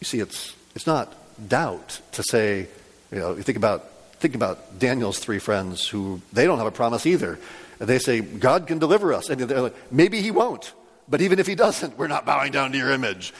You 0.00 0.04
see, 0.04 0.20
it's 0.20 0.54
it's 0.74 0.86
not 0.86 1.10
doubt 1.48 2.02
to 2.12 2.22
say, 2.22 2.68
you 3.10 3.18
know, 3.18 3.34
you 3.34 3.42
think 3.42 3.56
about, 3.56 3.88
think 4.20 4.34
about 4.34 4.78
Daniel's 4.78 5.18
three 5.18 5.38
friends 5.38 5.88
who 5.88 6.20
they 6.34 6.44
don't 6.44 6.58
have 6.58 6.66
a 6.66 6.70
promise 6.70 7.06
either. 7.06 7.38
And 7.80 7.88
they 7.88 7.98
say, 7.98 8.20
God 8.20 8.66
can 8.66 8.78
deliver 8.78 9.14
us. 9.14 9.30
And 9.30 9.40
they're 9.40 9.62
like, 9.62 9.92
maybe 9.92 10.20
he 10.20 10.30
won't. 10.30 10.74
But 11.08 11.22
even 11.22 11.38
if 11.38 11.46
he 11.46 11.54
doesn't, 11.54 11.96
we're 11.96 12.08
not 12.08 12.26
bowing 12.26 12.52
down 12.52 12.72
to 12.72 12.78
your 12.78 12.90
image. 12.90 13.32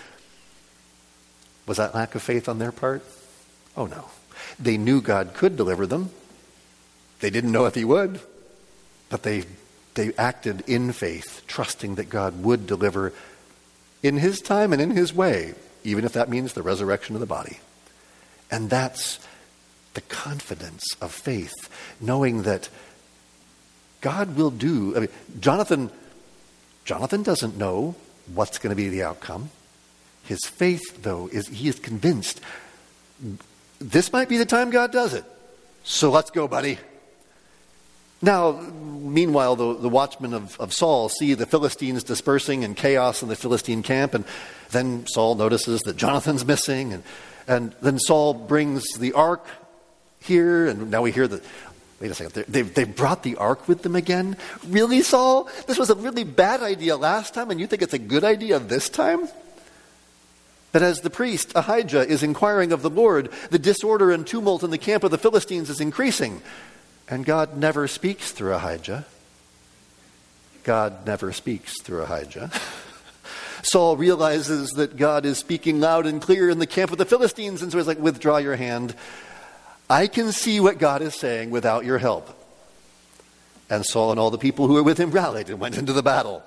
Was 1.67 1.77
that 1.79 1.95
lack 1.95 2.15
of 2.15 2.23
faith 2.23 2.49
on 2.49 2.59
their 2.59 2.73
part? 2.73 3.03
Oh 3.77 3.87
no. 3.87 4.07
They 4.59 4.77
knew 4.77 5.01
God 5.01 5.35
could 5.35 5.57
deliver 5.57 5.87
them. 5.87 6.11
They 7.21 7.31
didn't 7.31 7.53
know 7.53 7.67
if 7.67 7.75
he 7.75 7.85
would, 7.85 8.21
but 9.09 9.23
they, 9.23 9.45
they 9.95 10.13
acted 10.15 10.63
in 10.67 10.93
faith, 10.93 11.43
trusting 11.47 11.97
that 11.97 12.11
God 12.11 12.43
would 12.43 12.67
deliver 12.67 13.13
in 14.03 14.19
his 14.19 14.41
time 14.41 14.73
and 14.73 14.81
in 14.81 14.91
his 14.91 15.13
way 15.13 15.55
even 15.87 16.05
if 16.05 16.13
that 16.13 16.29
means 16.29 16.53
the 16.53 16.63
resurrection 16.63 17.15
of 17.15 17.21
the 17.21 17.27
body. 17.27 17.59
And 18.51 18.69
that's 18.69 19.21
the 19.95 20.01
confidence 20.03 20.85
of 21.01 21.13
faith, 21.13 21.71
knowing 22.01 22.43
that 22.43 22.69
God 24.01 24.37
will 24.37 24.51
do. 24.51 24.97
I 24.97 25.01
mean, 25.01 25.09
Jonathan, 25.41 25.91
Jonathan 26.85 27.23
doesn't 27.23 27.57
know 27.57 27.95
what's 28.35 28.59
going 28.59 28.71
to 28.71 28.77
be 28.77 28.89
the 28.89 29.05
outcome. 29.05 29.51
His 30.27 30.45
faith, 30.45 31.03
though, 31.03 31.29
is 31.29 31.49
he 31.49 31.69
is 31.69 31.79
convinced 31.79 32.41
this 33.81 34.13
might 34.13 34.29
be 34.29 34.37
the 34.37 34.47
time 34.47 34.71
God 34.71 34.93
does 34.93 35.15
it. 35.15 35.25
So 35.85 36.11
let's 36.11 36.31
go, 36.31 36.49
buddy. 36.49 36.79
Now, 38.23 38.53
meanwhile, 38.53 39.57
the, 39.57 39.75
the 39.75 39.89
watchmen 39.89 40.33
of, 40.33 40.59
of 40.59 40.73
Saul 40.73 41.09
see 41.09 41.35
the 41.35 41.47
Philistines 41.47 42.03
dispersing 42.03 42.65
and 42.65 42.77
chaos 42.77 43.23
in 43.23 43.29
the 43.29 43.37
Philistine 43.37 43.83
camp, 43.83 44.15
and 44.15 44.25
then 44.71 45.07
Saul 45.07 45.35
notices 45.35 45.83
that 45.83 45.97
Jonathan's 45.97 46.45
missing, 46.45 46.95
and, 46.95 47.03
and 47.47 47.75
then 47.83 47.99
Saul 47.99 48.33
brings 48.33 48.85
the 48.99 49.13
ark 49.13 49.47
here, 50.19 50.67
and 50.67 50.91
now 50.91 51.03
we 51.03 51.13
hear 51.13 51.29
that, 51.29 51.45
wait 52.01 52.11
a 52.11 52.15
second, 52.15 52.45
they've, 52.49 52.75
they've 52.75 52.97
brought 52.97 53.23
the 53.23 53.37
ark 53.37 53.69
with 53.69 53.83
them 53.83 53.95
again? 53.95 54.39
Really, 54.67 55.03
Saul? 55.03 55.49
This 55.67 55.79
was 55.79 55.91
a 55.91 55.95
really 55.95 56.25
bad 56.25 56.63
idea 56.63 56.97
last 56.97 57.35
time, 57.35 57.51
and 57.51 57.61
you 57.61 57.67
think 57.67 57.83
it's 57.83 57.95
a 57.95 57.99
good 57.99 58.25
idea 58.25 58.59
this 58.59 58.89
time? 58.89 59.29
But 60.73 60.83
as 60.83 61.01
the 61.01 61.11
priest, 61.11 61.53
Ahijah, 61.55 62.07
is 62.07 62.23
inquiring 62.23 62.73
of 62.73 62.83
the 62.83 62.91
Lord, 62.91 63.31
the 63.51 63.59
disorder 63.59 64.11
and 64.11 64.27
tumult 64.27 64.63
in 64.63 64.71
the 64.71 64.79
camp 64.79 65.05
of 65.05 65.11
the 65.11 65.19
Philistines 65.19 65.71
is 65.71 65.81
increasing. 65.81 66.43
And 67.09 67.25
God 67.25 67.57
never 67.57 67.89
speaks 67.89 68.33
through 68.33 68.55
Ahijah. 68.55 69.07
God 70.65 71.07
never 71.07 71.33
speaks 71.33 71.81
through 71.81 72.03
Ahijah. 72.03 72.51
Saul 73.63 73.97
realizes 73.97 74.71
that 74.71 74.97
God 74.97 75.25
is 75.25 75.39
speaking 75.39 75.81
loud 75.81 76.07
and 76.07 76.21
clear 76.21 76.51
in 76.51 76.59
the 76.59 76.67
camp 76.67 76.93
of 76.93 76.99
the 76.99 77.05
Philistines, 77.05 77.63
and 77.63 77.71
so 77.71 77.79
he's 77.79 77.87
like, 77.87 77.99
Withdraw 77.99 78.39
your 78.39 78.57
hand. 78.57 78.95
I 79.89 80.09
can 80.09 80.33
see 80.33 80.59
what 80.61 80.79
God 80.79 81.03
is 81.03 81.15
saying 81.15 81.51
without 81.51 81.85
your 81.85 81.99
help. 81.99 82.29
And 83.71 83.85
Saul 83.85 84.11
and 84.11 84.21
all 84.21 84.31
the 84.31 84.39
people 84.39 84.67
who 84.67 84.75
were 84.75 84.83
with 84.83 84.99
him 84.99 85.11
rallied 85.11 85.49
and 85.49 85.61
went 85.61 85.79
into 85.79 85.93
the 85.93 86.03
battle. 86.03 86.43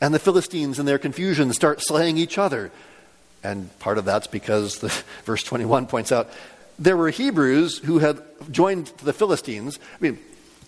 And 0.00 0.12
the 0.12 0.18
Philistines, 0.18 0.78
in 0.78 0.86
their 0.86 0.98
confusion, 0.98 1.52
start 1.52 1.80
slaying 1.80 2.18
each 2.18 2.36
other. 2.36 2.70
And 3.44 3.76
part 3.78 3.98
of 3.98 4.04
that's 4.04 4.26
because 4.26 4.78
the, 4.78 4.88
verse 5.24 5.44
21 5.44 5.86
points 5.86 6.10
out 6.10 6.30
there 6.78 6.96
were 6.96 7.10
Hebrews 7.10 7.78
who 7.78 7.98
had 8.00 8.20
joined 8.50 8.86
the 9.02 9.12
Philistines. 9.12 9.78
I 9.78 9.96
mean, 10.00 10.18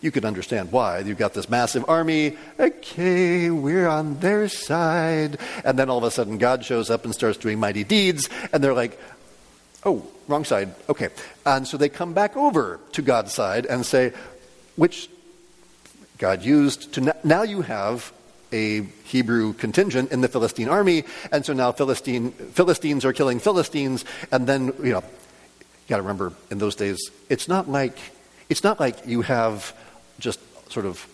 you 0.01 0.11
could 0.11 0.25
understand 0.25 0.71
why. 0.71 1.01
You've 1.01 1.19
got 1.19 1.35
this 1.35 1.49
massive 1.49 1.85
army. 1.89 2.37
Okay, 2.61 3.51
we're 3.51 3.89
on 3.89 4.21
their 4.21 4.49
side. 4.49 5.39
And 5.65 5.79
then 5.79 5.91
all 5.91 5.99
of 5.99 6.05
a 6.05 6.11
sudden, 6.11 6.39
God 6.39 6.65
shows 6.65 6.91
up 6.91 7.05
and 7.05 7.15
starts 7.15 7.39
doing 7.39 7.59
mighty 7.59 7.83
deeds. 7.83 8.29
And 8.53 8.63
they're 8.63 8.75
like, 8.75 9.01
oh, 9.85 10.07
wrong 10.29 10.45
side. 10.45 10.75
Okay. 10.89 11.09
And 11.45 11.67
so 11.67 11.77
they 11.77 11.89
come 11.89 12.13
back 12.13 12.37
over 12.37 12.79
to 12.93 13.03
God's 13.03 13.33
side 13.33 13.67
and 13.67 13.85
say, 13.85 14.13
which 14.77 15.09
God 16.19 16.43
used 16.43 16.93
to. 16.95 17.15
Now 17.25 17.43
you 17.43 17.63
have 17.63 18.13
a 18.57 18.83
Hebrew 19.05 19.53
contingent 19.53 20.13
in 20.13 20.21
the 20.21 20.29
Philistine 20.29 20.69
army. 20.69 21.05
And 21.31 21.45
so 21.45 21.53
now 21.53 21.73
Philistine, 21.73 22.33
Philistines 22.33 23.05
are 23.05 23.13
killing 23.13 23.39
Philistines. 23.39 24.05
And 24.33 24.47
then, 24.47 24.73
you 24.83 24.93
know, 24.93 25.03
you 25.03 25.89
got 25.89 25.97
to 25.97 26.03
remember 26.03 26.33
in 26.51 26.59
those 26.59 26.75
days, 26.75 26.99
it's 27.29 27.49
not 27.49 27.69
like 27.69 27.99
it's 28.49 28.65
not 28.65 28.81
like 28.81 29.07
you 29.07 29.23
have 29.23 29.75
just 30.19 30.41
sort 30.73 30.87
of 30.87 31.07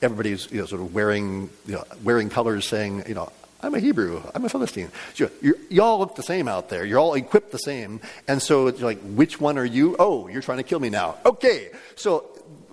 everybody's 0.00 0.50
you 0.50 0.60
know 0.60 0.66
sort 0.66 0.80
of 0.80 0.94
wearing 0.94 1.48
you 1.66 1.74
know 1.74 1.84
wearing 2.02 2.28
colors 2.28 2.66
saying 2.66 3.04
you 3.06 3.14
know 3.14 3.30
I'm 3.62 3.74
a 3.74 3.78
Hebrew, 3.78 4.20
I'm 4.34 4.44
a 4.44 4.48
Philistine. 4.48 4.90
So 5.14 5.30
you 5.40 5.82
all 5.82 6.00
look 6.00 6.16
the 6.16 6.22
same 6.22 6.48
out 6.48 6.68
there. 6.68 6.84
You're 6.84 6.98
all 6.98 7.14
equipped 7.14 7.52
the 7.52 7.58
same, 7.58 8.00
and 8.26 8.42
so 8.42 8.66
it's 8.66 8.80
like 8.80 9.00
which 9.00 9.40
one 9.40 9.56
are 9.56 9.64
you? 9.64 9.94
Oh, 9.98 10.26
you're 10.28 10.42
trying 10.42 10.58
to 10.58 10.64
kill 10.64 10.80
me 10.80 10.90
now. 10.90 11.16
Okay, 11.24 11.70
so 11.94 12.22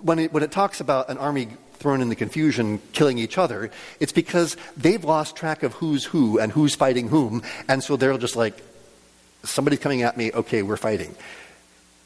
when 0.02 0.18
it 0.18 0.32
when 0.32 0.42
it 0.42 0.50
talks 0.50 0.80
about 0.80 1.08
an 1.08 1.18
army 1.18 1.48
thrown 1.80 2.02
into 2.02 2.14
confusion, 2.14 2.80
killing 2.92 3.18
each 3.18 3.38
other, 3.38 3.70
it's 3.98 4.12
because 4.12 4.56
they've 4.76 5.02
lost 5.02 5.34
track 5.34 5.62
of 5.62 5.72
who's 5.74 6.04
who 6.04 6.38
and 6.38 6.52
who's 6.52 6.74
fighting 6.74 7.08
whom, 7.08 7.42
and 7.68 7.82
so 7.82 7.96
they're 7.96 8.16
just 8.18 8.36
like, 8.36 8.62
somebody's 9.42 9.80
coming 9.80 10.02
at 10.02 10.16
me, 10.16 10.30
okay, 10.32 10.62
we're 10.62 10.76
fighting. 10.76 11.14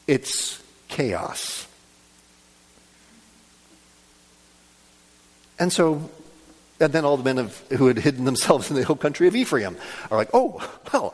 It's 0.07 0.61
chaos. 0.87 1.67
And 5.59 5.71
so, 5.71 6.09
and 6.79 6.91
then 6.91 7.05
all 7.05 7.17
the 7.17 7.23
men 7.23 7.37
of, 7.37 7.57
who 7.69 7.87
had 7.87 7.97
hidden 7.97 8.25
themselves 8.25 8.69
in 8.69 8.77
the 8.77 8.83
hill 8.83 8.95
country 8.95 9.27
of 9.27 9.35
Ephraim 9.35 9.77
are 10.09 10.17
like, 10.17 10.29
oh, 10.33 10.67
well, 10.93 11.13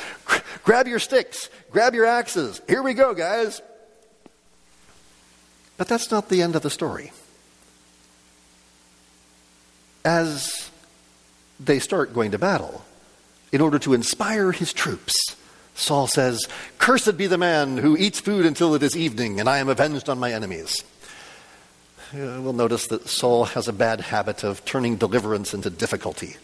grab 0.64 0.86
your 0.86 0.98
sticks, 0.98 1.48
grab 1.70 1.94
your 1.94 2.06
axes, 2.06 2.60
here 2.68 2.82
we 2.82 2.92
go, 2.92 3.14
guys. 3.14 3.62
But 5.78 5.88
that's 5.88 6.10
not 6.10 6.28
the 6.28 6.42
end 6.42 6.56
of 6.56 6.62
the 6.62 6.70
story. 6.70 7.12
As 10.06 10.70
they 11.58 11.80
start 11.80 12.14
going 12.14 12.30
to 12.30 12.38
battle, 12.38 12.84
in 13.50 13.60
order 13.60 13.80
to 13.80 13.92
inspire 13.92 14.52
his 14.52 14.72
troops, 14.72 15.34
Saul 15.74 16.06
says, 16.06 16.46
Cursed 16.78 17.16
be 17.16 17.26
the 17.26 17.36
man 17.36 17.76
who 17.76 17.96
eats 17.96 18.20
food 18.20 18.46
until 18.46 18.76
it 18.76 18.84
is 18.84 18.96
evening, 18.96 19.40
and 19.40 19.48
I 19.48 19.58
am 19.58 19.68
avenged 19.68 20.08
on 20.08 20.20
my 20.20 20.32
enemies. 20.32 20.84
Uh, 22.12 22.38
we'll 22.40 22.52
notice 22.52 22.86
that 22.86 23.08
Saul 23.08 23.46
has 23.46 23.66
a 23.66 23.72
bad 23.72 24.00
habit 24.00 24.44
of 24.44 24.64
turning 24.64 24.94
deliverance 24.94 25.52
into 25.52 25.70
difficulty. 25.70 26.36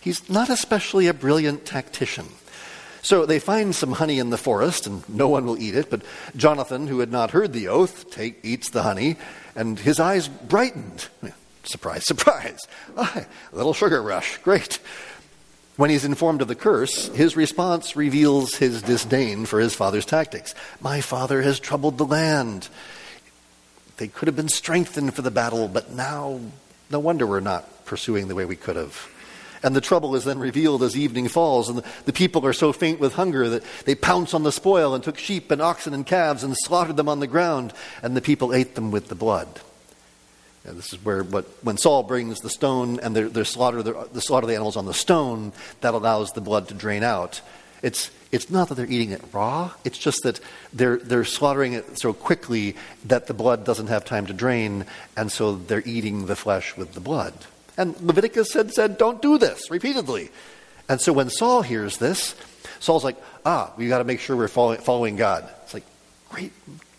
He's 0.00 0.30
not 0.30 0.48
especially 0.48 1.06
a 1.06 1.12
brilliant 1.12 1.66
tactician. 1.66 2.26
So 3.02 3.26
they 3.26 3.38
find 3.38 3.74
some 3.74 3.92
honey 3.92 4.18
in 4.18 4.30
the 4.30 4.38
forest, 4.38 4.86
and 4.86 5.06
no 5.10 5.28
one 5.28 5.44
will 5.44 5.58
eat 5.58 5.74
it. 5.74 5.90
But 5.90 6.02
Jonathan, 6.36 6.86
who 6.86 7.00
had 7.00 7.12
not 7.12 7.32
heard 7.32 7.52
the 7.52 7.68
oath, 7.68 8.10
take, 8.10 8.40
eats 8.42 8.70
the 8.70 8.82
honey, 8.82 9.16
and 9.54 9.78
his 9.78 10.00
eyes 10.00 10.26
brightened. 10.26 11.08
Surprise, 11.64 12.06
surprise. 12.06 12.60
A 12.96 13.26
little 13.52 13.74
sugar 13.74 14.02
rush. 14.02 14.38
Great. 14.38 14.78
When 15.76 15.90
he's 15.90 16.04
informed 16.04 16.42
of 16.42 16.48
the 16.48 16.54
curse, 16.54 17.08
his 17.08 17.36
response 17.36 17.96
reveals 17.96 18.56
his 18.56 18.82
disdain 18.82 19.46
for 19.46 19.60
his 19.60 19.74
father's 19.74 20.04
tactics. 20.04 20.54
My 20.80 21.00
father 21.00 21.40
has 21.42 21.58
troubled 21.58 21.96
the 21.96 22.04
land. 22.04 22.68
They 23.96 24.08
could 24.08 24.28
have 24.28 24.36
been 24.36 24.48
strengthened 24.48 25.14
for 25.14 25.22
the 25.22 25.30
battle, 25.30 25.68
but 25.68 25.92
now, 25.92 26.40
no 26.90 26.98
wonder 26.98 27.26
we're 27.26 27.40
not 27.40 27.86
pursuing 27.86 28.28
the 28.28 28.34
way 28.34 28.44
we 28.44 28.56
could 28.56 28.76
have. 28.76 29.08
And 29.62 29.76
the 29.76 29.80
trouble 29.80 30.14
is 30.16 30.24
then 30.24 30.38
revealed 30.38 30.82
as 30.82 30.96
evening 30.96 31.28
falls, 31.28 31.68
and 31.68 31.82
the, 32.04 32.12
people 32.12 32.46
are 32.46 32.52
so 32.52 32.72
faint 32.72 32.98
with 32.98 33.14
hunger 33.14 33.48
that 33.48 33.64
they 33.84 33.94
pounce 33.94 34.32
on 34.32 34.42
the 34.42 34.52
spoil 34.52 34.94
and 34.94 35.04
took 35.04 35.18
sheep 35.18 35.50
and 35.50 35.60
oxen 35.60 35.92
and 35.92 36.06
calves 36.06 36.42
and 36.42 36.54
slaughtered 36.56 36.96
them 36.96 37.08
on 37.08 37.20
the 37.20 37.26
ground, 37.26 37.72
and 38.02 38.16
the 38.16 38.22
people 38.22 38.54
ate 38.54 38.74
them 38.74 38.90
with 38.90 39.08
the 39.08 39.14
blood. 39.14 39.60
And 40.64 40.76
this 40.76 40.92
is 40.92 41.02
where 41.04 41.22
what, 41.22 41.46
when 41.62 41.78
Saul 41.78 42.02
brings 42.02 42.40
the 42.40 42.50
stone 42.50 43.00
and 43.00 43.16
they 43.16 43.44
slaughter 43.44 43.82
the, 43.82 44.08
the 44.12 44.20
slaughter 44.20 44.44
of 44.44 44.48
the 44.48 44.54
animals 44.54 44.76
on 44.76 44.86
the 44.86 44.94
stone, 44.94 45.52
that 45.80 45.94
allows 45.94 46.32
the 46.32 46.40
blood 46.40 46.68
to 46.68 46.74
drain 46.74 47.02
out. 47.02 47.40
It's, 47.82 48.10
it's 48.30 48.50
not 48.50 48.68
that 48.68 48.74
they're 48.74 48.86
eating 48.86 49.10
it 49.10 49.22
raw, 49.32 49.72
it's 49.84 49.96
just 49.96 50.22
that 50.24 50.38
they're, 50.72 50.98
they're 50.98 51.24
slaughtering 51.24 51.72
it 51.72 51.98
so 51.98 52.12
quickly 52.12 52.76
that 53.06 53.26
the 53.26 53.34
blood 53.34 53.64
doesn't 53.64 53.86
have 53.86 54.04
time 54.04 54.26
to 54.26 54.34
drain, 54.34 54.84
and 55.16 55.32
so 55.32 55.56
they're 55.56 55.82
eating 55.86 56.26
the 56.26 56.36
flesh 56.36 56.76
with 56.76 56.92
the 56.92 57.00
blood. 57.00 57.32
And 57.78 57.98
Leviticus 58.02 58.52
said, 58.52 58.72
said 58.74 58.98
Don't 58.98 59.22
do 59.22 59.38
this 59.38 59.70
repeatedly. 59.70 60.30
And 60.90 61.00
so 61.00 61.12
when 61.14 61.30
Saul 61.30 61.62
hears 61.62 61.96
this, 61.96 62.34
Saul's 62.80 63.04
like, 63.04 63.16
Ah, 63.46 63.72
we 63.78 63.88
got 63.88 63.98
to 63.98 64.04
make 64.04 64.20
sure 64.20 64.36
we're 64.36 64.48
following 64.48 65.16
God. 65.16 65.48
It's 65.64 65.72
like, 65.72 65.84
Great, 66.28 66.52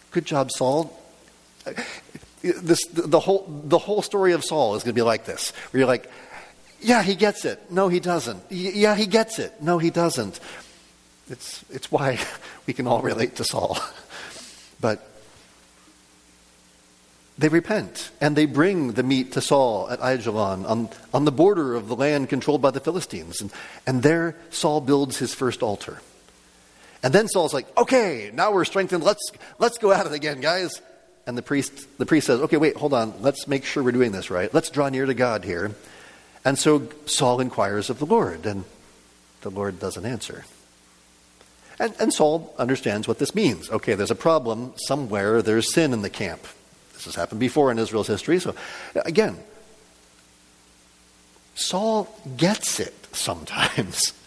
good 0.10 0.26
job, 0.26 0.50
Saul 0.52 0.98
this, 2.42 2.86
the, 2.88 3.20
whole, 3.20 3.46
the 3.48 3.78
whole 3.78 4.02
story 4.02 4.34
of 4.34 4.44
Saul 4.44 4.76
is 4.76 4.84
going 4.84 4.94
to 4.94 5.00
be 5.00 5.04
like 5.04 5.26
this, 5.26 5.52
where 5.72 5.80
you're 5.80 5.88
like, 5.88 6.10
yeah, 6.82 7.04
he 7.04 7.16
gets 7.16 7.46
it. 7.46 7.72
No, 7.72 7.88
he 7.88 8.00
doesn't. 8.00 8.44
Yeah, 8.50 8.96
he 8.96 9.06
gets 9.06 9.38
it. 9.40 9.62
No, 9.62 9.78
he 9.78 9.92
doesn't. 9.92 10.40
It's, 11.30 11.64
it's 11.70 11.92
why 11.92 12.20
we 12.66 12.74
can 12.74 12.88
all 12.88 13.02
relate 13.02 13.36
to 13.38 13.44
Saul. 13.44 13.78
But 14.82 15.08
they 17.38 17.50
repent 17.50 18.10
and 18.20 18.36
they 18.36 18.48
bring 18.48 18.94
the 18.94 19.04
meat 19.04 19.34
to 19.34 19.42
Saul 19.42 19.88
at 19.92 20.00
Aijalon 20.00 20.68
on, 20.68 20.90
on 21.14 21.26
the 21.26 21.32
border 21.32 21.76
of 21.76 21.88
the 21.88 21.96
land 21.96 22.30
controlled 22.30 22.64
by 22.64 22.72
the 22.72 22.80
Philistines. 22.80 23.42
And, 23.42 23.52
and 23.86 24.02
there 24.02 24.36
Saul 24.50 24.82
builds 24.82 25.18
his 25.18 25.36
first 25.36 25.62
altar. 25.62 26.02
And 27.04 27.14
then 27.14 27.28
Saul's 27.28 27.54
like, 27.54 27.66
okay, 27.78 28.32
now 28.34 28.52
we're 28.52 28.66
strengthened. 28.66 29.04
Let's, 29.04 29.32
let's 29.60 29.78
go 29.78 29.92
at 29.92 30.06
it 30.06 30.14
again, 30.14 30.42
guys. 30.42 30.82
And 31.28 31.38
the 31.38 31.42
priest, 31.42 31.98
the 31.98 32.06
priest 32.06 32.28
says, 32.28 32.42
okay, 32.42 32.58
wait, 32.58 32.76
hold 32.76 32.94
on. 32.94 33.14
Let's 33.22 33.48
make 33.48 33.64
sure 33.64 33.84
we're 33.84 33.92
doing 33.92 34.12
this 34.12 34.32
right. 34.32 34.54
Let's 34.54 34.70
draw 34.70 34.90
near 34.90 35.06
to 35.06 35.14
God 35.14 35.44
here. 35.44 35.72
And 36.44 36.58
so 36.58 36.88
Saul 37.06 37.40
inquires 37.40 37.90
of 37.90 38.00
the 38.00 38.06
Lord, 38.06 38.46
and 38.46 38.66
the 39.42 39.52
Lord 39.52 39.80
doesn't 39.80 40.06
answer. 40.06 40.46
And, 41.80 41.94
and 42.00 42.14
Saul 42.14 42.54
understands 42.58 43.08
what 43.08 43.20
this 43.20 43.36
means. 43.36 43.70
Okay, 43.70 43.94
there's 43.96 44.12
a 44.12 44.16
problem 44.16 44.74
somewhere, 44.76 45.42
there's 45.42 45.74
sin 45.74 45.94
in 45.94 46.02
the 46.02 46.10
camp. 46.10 46.42
This 46.94 47.06
has 47.06 47.16
happened 47.16 47.40
before 47.40 47.72
in 47.72 47.80
Israel's 47.80 48.08
history. 48.08 48.40
So, 48.40 48.56
again, 49.06 49.38
Saul 51.56 52.08
gets 52.38 52.80
it 52.80 52.94
sometimes. 53.12 54.14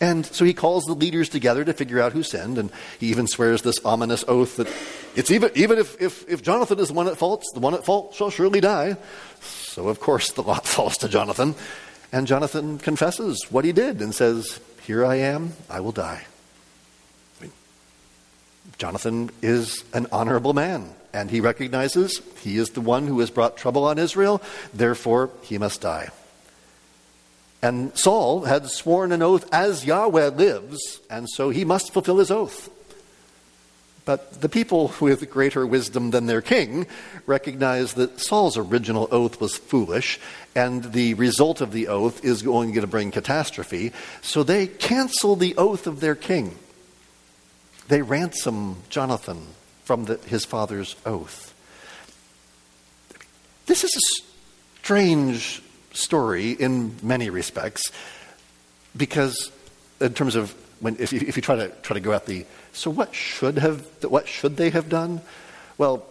And 0.00 0.24
so 0.24 0.44
he 0.46 0.54
calls 0.54 0.84
the 0.84 0.94
leaders 0.94 1.28
together 1.28 1.64
to 1.64 1.74
figure 1.74 2.00
out 2.00 2.12
who 2.12 2.22
sinned, 2.22 2.56
and 2.56 2.70
he 2.98 3.08
even 3.08 3.26
swears 3.26 3.60
this 3.62 3.78
ominous 3.84 4.24
oath 4.26 4.56
that 4.56 4.68
it's 5.14 5.30
even, 5.30 5.50
even 5.54 5.78
if, 5.78 6.00
if, 6.00 6.26
if 6.28 6.42
Jonathan 6.42 6.78
is 6.78 6.88
the 6.88 6.94
one 6.94 7.06
at 7.06 7.18
fault, 7.18 7.44
the 7.52 7.60
one 7.60 7.74
at 7.74 7.84
fault 7.84 8.14
shall 8.14 8.30
surely 8.30 8.60
die. 8.60 8.96
So, 9.40 9.88
of 9.88 10.00
course, 10.00 10.32
the 10.32 10.42
lot 10.42 10.66
falls 10.66 10.96
to 10.98 11.08
Jonathan. 11.08 11.54
And 12.12 12.26
Jonathan 12.26 12.78
confesses 12.78 13.46
what 13.50 13.64
he 13.64 13.72
did 13.72 14.00
and 14.00 14.14
says, 14.14 14.58
Here 14.82 15.04
I 15.04 15.16
am, 15.16 15.52
I 15.68 15.80
will 15.80 15.92
die. 15.92 16.24
Jonathan 18.78 19.30
is 19.42 19.84
an 19.92 20.06
honorable 20.10 20.54
man, 20.54 20.94
and 21.12 21.30
he 21.30 21.40
recognizes 21.40 22.22
he 22.40 22.56
is 22.56 22.70
the 22.70 22.80
one 22.80 23.06
who 23.06 23.20
has 23.20 23.30
brought 23.30 23.56
trouble 23.56 23.84
on 23.84 23.98
Israel, 23.98 24.40
therefore 24.72 25.30
he 25.42 25.58
must 25.58 25.82
die. 25.82 26.08
And 27.62 27.96
Saul 27.96 28.42
had 28.44 28.68
sworn 28.68 29.12
an 29.12 29.22
oath 29.22 29.48
as 29.52 29.84
Yahweh 29.84 30.28
lives, 30.28 31.00
and 31.10 31.28
so 31.28 31.50
he 31.50 31.64
must 31.64 31.92
fulfill 31.92 32.18
his 32.18 32.30
oath. 32.30 32.70
But 34.06 34.40
the 34.40 34.48
people 34.48 34.92
with 35.00 35.30
greater 35.30 35.66
wisdom 35.66 36.10
than 36.10 36.26
their 36.26 36.40
king 36.40 36.86
recognize 37.26 37.94
that 37.94 38.18
Saul's 38.18 38.56
original 38.56 39.08
oath 39.12 39.40
was 39.40 39.56
foolish, 39.56 40.18
and 40.54 40.92
the 40.92 41.14
result 41.14 41.60
of 41.60 41.72
the 41.72 41.88
oath 41.88 42.24
is 42.24 42.42
going 42.42 42.72
to 42.72 42.86
bring 42.86 43.10
catastrophe, 43.10 43.92
so 44.22 44.42
they 44.42 44.66
cancel 44.66 45.36
the 45.36 45.54
oath 45.56 45.86
of 45.86 46.00
their 46.00 46.14
king. 46.14 46.56
They 47.88 48.02
ransom 48.02 48.76
Jonathan 48.88 49.46
from 49.84 50.06
the, 50.06 50.16
his 50.26 50.44
father's 50.44 50.96
oath. 51.04 51.54
This 53.66 53.84
is 53.84 53.94
a 53.94 54.80
strange 54.80 55.62
story 55.92 56.52
in 56.52 56.96
many 57.02 57.30
respects 57.30 57.90
because, 58.96 59.50
in 60.00 60.14
terms 60.14 60.36
of 60.36 60.54
when, 60.80 60.96
if, 60.98 61.12
you, 61.12 61.20
if 61.26 61.36
you 61.36 61.42
try 61.42 61.56
to 61.56 61.68
try 61.82 61.94
to 61.94 62.00
go 62.00 62.12
at 62.12 62.26
the 62.26 62.46
so 62.72 62.90
what 62.90 63.14
should 63.14 63.58
have 63.58 63.84
what 64.04 64.28
should 64.28 64.56
they 64.56 64.70
have 64.70 64.88
done? 64.88 65.20
Well, 65.78 66.06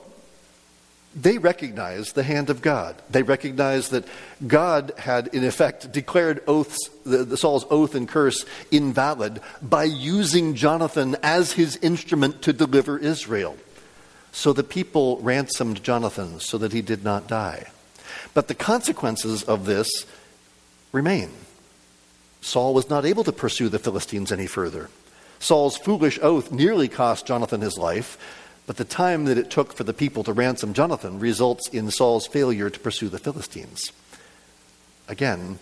they 1.15 1.37
recognized 1.39 2.13
the 2.13 2.23
hand 2.23 2.49
of 2.49 2.61
God. 2.61 2.95
They 3.09 3.23
recognized 3.23 3.91
that 3.91 4.05
God 4.45 4.93
had, 4.97 5.27
in 5.33 5.43
effect, 5.43 5.91
declared 5.91 6.43
oaths, 6.47 6.77
the, 7.03 7.23
the, 7.23 7.35
Saul's 7.35 7.65
oath 7.71 7.95
and 7.95 8.07
curse 8.07 8.45
invalid 8.69 9.41
by 9.61 9.85
using 9.85 10.53
Jonathan 10.53 11.15
as 11.23 11.53
his 11.53 11.77
instrument 11.77 12.43
to 12.43 12.53
deliver 12.53 12.97
Israel. 12.97 13.57
So 14.31 14.53
the 14.53 14.63
people 14.63 15.17
ransomed 15.21 15.83
Jonathan 15.83 16.39
so 16.39 16.59
that 16.59 16.73
he 16.73 16.83
did 16.83 17.03
not 17.03 17.27
die. 17.27 17.71
But 18.33 18.47
the 18.47 18.55
consequences 18.55 19.43
of 19.43 19.65
this 19.65 19.89
remain. 20.91 21.31
Saul 22.41 22.73
was 22.73 22.89
not 22.89 23.05
able 23.05 23.23
to 23.23 23.31
pursue 23.31 23.69
the 23.69 23.79
Philistines 23.79 24.31
any 24.31 24.47
further. 24.47 24.89
Saul's 25.39 25.77
foolish 25.77 26.19
oath 26.21 26.51
nearly 26.51 26.87
cost 26.87 27.25
Jonathan 27.25 27.61
his 27.61 27.77
life, 27.77 28.17
but 28.67 28.77
the 28.77 28.85
time 28.85 29.25
that 29.25 29.37
it 29.37 29.49
took 29.49 29.73
for 29.73 29.83
the 29.83 29.93
people 29.93 30.23
to 30.23 30.33
ransom 30.33 30.73
Jonathan 30.73 31.19
results 31.19 31.67
in 31.69 31.89
Saul's 31.91 32.27
failure 32.27 32.69
to 32.69 32.79
pursue 32.79 33.09
the 33.09 33.19
Philistines. 33.19 33.91
Again, 35.07 35.59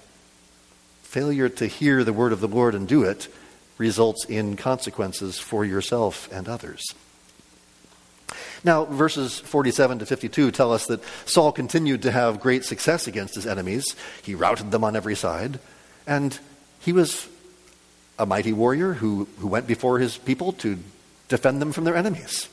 failure 1.03 1.47
to 1.47 1.67
hear 1.67 2.03
the 2.03 2.13
word 2.13 2.33
of 2.33 2.41
the 2.41 2.47
Lord 2.47 2.75
and 2.75 2.87
do 2.87 3.03
it 3.03 3.27
results 3.77 4.25
in 4.25 4.55
consequences 4.55 5.39
for 5.39 5.63
yourself 5.63 6.29
and 6.31 6.49
others. 6.49 6.83
Now, 8.63 8.85
verses 8.85 9.39
47 9.39 9.99
to 9.99 10.05
52 10.05 10.51
tell 10.51 10.73
us 10.73 10.85
that 10.87 11.03
Saul 11.25 11.51
continued 11.51 12.01
to 12.03 12.11
have 12.11 12.39
great 12.39 12.65
success 12.65 13.07
against 13.07 13.35
his 13.35 13.47
enemies. 13.47 13.95
He 14.23 14.35
routed 14.35 14.71
them 14.71 14.83
on 14.83 14.95
every 14.95 15.15
side, 15.15 15.59
and 16.05 16.37
he 16.79 16.93
was 16.93 17.27
a 18.19 18.25
mighty 18.25 18.53
warrior 18.53 18.93
who, 18.93 19.27
who 19.39 19.47
went 19.47 19.67
before 19.67 19.99
his 19.99 20.17
people 20.17 20.53
to 20.53 20.77
defend 21.27 21.61
them 21.61 21.71
from 21.71 21.83
their 21.83 21.95
enemies. 21.95 22.49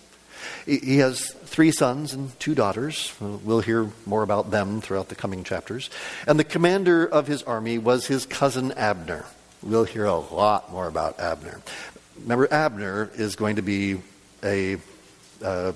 He 0.67 0.99
has 0.99 1.31
three 1.31 1.73
sons 1.73 2.15
and 2.15 2.39
two 2.41 2.55
daughters. 2.55 3.13
We'll 3.21 3.61
hear 3.61 3.91
more 4.07 4.23
about 4.23 4.51
them 4.51 4.81
throughout 4.81 5.09
the 5.09 5.15
coming 5.15 5.45
chapters. 5.45 5.91
And 6.27 6.39
the 6.39 6.45
commander 6.45 7.07
of 7.07 7.27
his 7.27 7.43
army 7.43 7.79
was 7.79 8.07
his 8.07 8.25
cousin 8.25 8.73
Abner. 8.73 9.27
We'll 9.63 9.85
hear 9.85 10.05
a 10.05 10.19
lot 10.19 10.73
more 10.73 10.87
about 10.87 11.21
Abner. 11.21 11.61
Remember, 12.21 12.53
Abner 12.53 13.11
is 13.15 13.37
going 13.37 13.57
to 13.57 13.63
be 13.63 14.01
a 14.43 14.77
uh, 15.43 15.73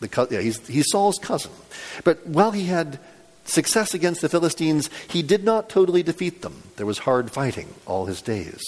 the, 0.00 0.28
yeah, 0.30 0.40
he's, 0.40 0.66
he's 0.66 0.90
Saul's 0.90 1.18
cousin. 1.18 1.52
But 2.04 2.26
while 2.26 2.50
he 2.50 2.64
had 2.64 2.98
success 3.44 3.94
against 3.94 4.20
the 4.20 4.28
Philistines, 4.28 4.90
he 5.08 5.22
did 5.22 5.44
not 5.44 5.68
totally 5.68 6.02
defeat 6.02 6.42
them. 6.42 6.62
There 6.76 6.86
was 6.86 6.98
hard 6.98 7.30
fighting 7.30 7.74
all 7.86 8.06
his 8.06 8.20
days 8.22 8.62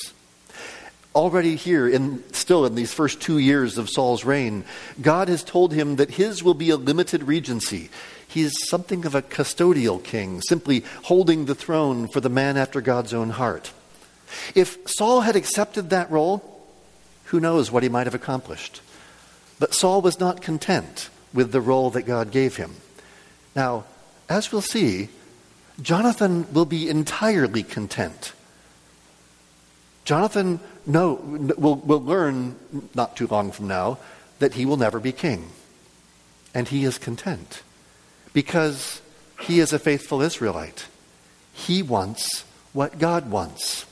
already 1.18 1.56
here, 1.56 1.88
in, 1.88 2.22
still 2.32 2.64
in 2.64 2.76
these 2.76 2.94
first 2.94 3.20
two 3.20 3.38
years 3.38 3.76
of 3.76 3.90
Saul's 3.90 4.24
reign, 4.24 4.64
God 5.00 5.28
has 5.28 5.42
told 5.42 5.72
him 5.72 5.96
that 5.96 6.12
his 6.12 6.44
will 6.44 6.54
be 6.54 6.70
a 6.70 6.76
limited 6.76 7.24
regency. 7.24 7.90
He's 8.28 8.52
something 8.68 9.04
of 9.04 9.16
a 9.16 9.22
custodial 9.22 10.02
king, 10.02 10.40
simply 10.42 10.84
holding 11.04 11.46
the 11.46 11.56
throne 11.56 12.06
for 12.08 12.20
the 12.20 12.28
man 12.28 12.56
after 12.56 12.80
God's 12.80 13.12
own 13.12 13.30
heart. 13.30 13.72
If 14.54 14.78
Saul 14.86 15.22
had 15.22 15.34
accepted 15.34 15.90
that 15.90 16.10
role, 16.10 16.64
who 17.24 17.40
knows 17.40 17.72
what 17.72 17.82
he 17.82 17.88
might 17.88 18.06
have 18.06 18.14
accomplished. 18.14 18.80
But 19.58 19.74
Saul 19.74 20.02
was 20.02 20.20
not 20.20 20.40
content 20.40 21.10
with 21.32 21.52
the 21.52 21.60
role 21.60 21.90
that 21.90 22.02
God 22.02 22.30
gave 22.30 22.56
him. 22.56 22.76
Now, 23.54 23.84
as 24.28 24.52
we'll 24.52 24.62
see, 24.62 25.08
Jonathan 25.80 26.52
will 26.52 26.64
be 26.64 26.88
entirely 26.88 27.62
content. 27.62 28.32
Jonathan 30.04 30.60
will 30.86 31.16
will 31.16 32.02
learn 32.02 32.56
not 32.94 33.16
too 33.16 33.26
long 33.26 33.52
from 33.52 33.68
now 33.68 33.98
that 34.38 34.54
he 34.54 34.64
will 34.64 34.76
never 34.76 34.98
be 35.00 35.12
king. 35.12 35.50
And 36.54 36.68
he 36.68 36.84
is 36.84 36.98
content 36.98 37.62
because 38.32 39.00
he 39.40 39.60
is 39.60 39.72
a 39.72 39.78
faithful 39.78 40.22
Israelite. 40.22 40.86
He 41.52 41.82
wants 41.82 42.44
what 42.72 42.98
God 42.98 43.30
wants. 43.30 43.84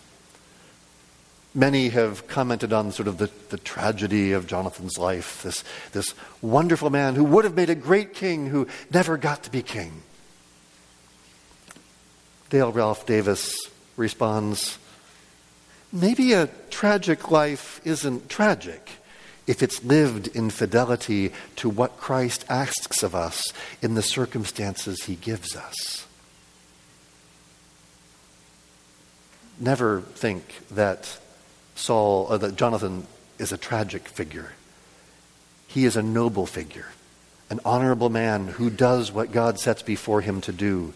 Many 1.57 1.89
have 1.89 2.29
commented 2.29 2.75
on 2.75 2.93
sort 2.93 3.09
of 3.09 3.17
the, 3.17 3.31
the 3.49 3.57
tragedy 3.57 4.33
of 4.33 4.47
Jonathan's 4.47 4.99
life, 4.99 5.43
this, 5.43 5.65
this 5.93 6.13
wonderful 6.43 6.91
man 6.91 7.15
who 7.15 7.25
would 7.25 7.45
have 7.45 7.55
made 7.55 7.71
a 7.71 7.75
great 7.75 8.13
king 8.13 8.49
who 8.49 8.69
never 8.93 9.17
got 9.17 9.43
to 9.45 9.51
be 9.51 9.63
king. 9.63 10.03
Dale 12.51 12.71
Ralph 12.71 13.07
Davis 13.07 13.57
responds 13.97 14.77
maybe 15.91 16.35
a 16.35 16.51
tragic 16.69 17.31
life 17.31 17.81
isn't 17.85 18.29
tragic 18.29 18.91
if 19.47 19.63
it's 19.63 19.83
lived 19.83 20.29
in 20.37 20.51
fidelity 20.51 21.33
to 21.57 21.71
what 21.71 21.97
Christ 21.97 22.45
asks 22.51 23.03
of 23.03 23.15
us 23.15 23.43
in 23.81 23.95
the 23.95 24.03
circumstances 24.03 25.05
he 25.05 25.15
gives 25.15 25.57
us. 25.57 26.07
Never 29.59 30.03
think 30.03 30.45
that 30.71 31.19
Saul, 31.77 32.27
uh, 32.29 32.39
that 32.39 32.57
Jonathan 32.57 33.07
is 33.39 33.53
a 33.53 33.57
tragic 33.57 34.09
figure. 34.09 34.53
He 35.68 35.85
is 35.85 35.97
a 35.97 36.03
noble 36.03 36.47
figure, 36.47 36.87
an 37.51 37.61
honorable 37.64 38.11
man 38.11 38.49
who 38.49 38.70
does 38.70 39.12
what 39.12 39.31
God 39.31 39.61
sets 39.61 39.83
before 39.83 40.22
him 40.22 40.41
to 40.43 40.53
do. 40.53 40.95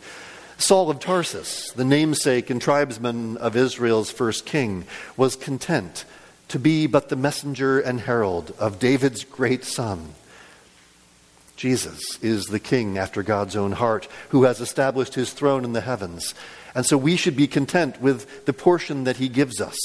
Saul 0.59 0.91
of 0.91 1.01
Tarsus, 1.01 1.71
the 1.73 1.85
namesake 1.85 2.51
and 2.51 2.61
tribesman 2.61 3.37
of 3.39 3.57
Israel's 3.57 4.11
first 4.11 4.45
king, 4.45 4.85
was 5.17 5.37
content 5.37 6.05
to 6.49 6.59
be 6.59 6.87
but 6.87 7.09
the 7.09 7.17
messenger 7.17 7.79
and 7.79 8.01
herald 8.01 8.55
of 8.59 8.79
David's 8.79 9.25
great 9.25 9.65
son. 9.65 10.15
Jesus 11.57 12.19
is 12.23 12.47
the 12.47 12.59
king 12.59 12.97
after 12.97 13.23
God's 13.23 13.55
own 13.55 13.73
heart 13.73 14.09
who 14.31 14.45
has 14.45 14.61
established 14.61 15.15
his 15.15 15.33
throne 15.33 15.65
in 15.65 15.75
the 15.75 15.83
heavens. 15.83 16.35
And 16.75 16.87
so 16.87 16.97
we 16.97 17.17
should 17.17 17.37
be 17.37 17.47
content 17.47 18.01
with 18.01 18.47
the 18.47 18.53
portion 18.53 19.05
that 19.05 19.19
he 19.19 19.29
gives 19.29 19.61
us 19.61 19.79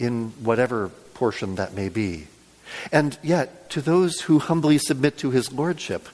in 0.00 0.30
whatever 0.42 0.88
portion 1.14 1.56
that 1.56 1.74
may 1.74 1.88
be. 1.88 2.26
And 2.90 3.16
yet, 3.22 3.70
to 3.70 3.80
those 3.80 4.22
who 4.22 4.38
humbly 4.38 4.78
submit 4.78 5.18
to 5.18 5.30
his 5.30 5.52
lordship, 5.52 6.08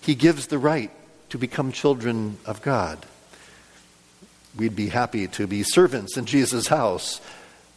he 0.00 0.14
gives 0.14 0.46
the 0.46 0.58
right 0.58 0.90
to 1.28 1.38
become 1.38 1.72
children 1.72 2.38
of 2.46 2.62
God. 2.62 3.04
We'd 4.56 4.74
be 4.74 4.88
happy 4.88 5.26
to 5.28 5.46
be 5.46 5.62
servants 5.62 6.16
in 6.16 6.24
Jesus' 6.24 6.68
house, 6.68 7.20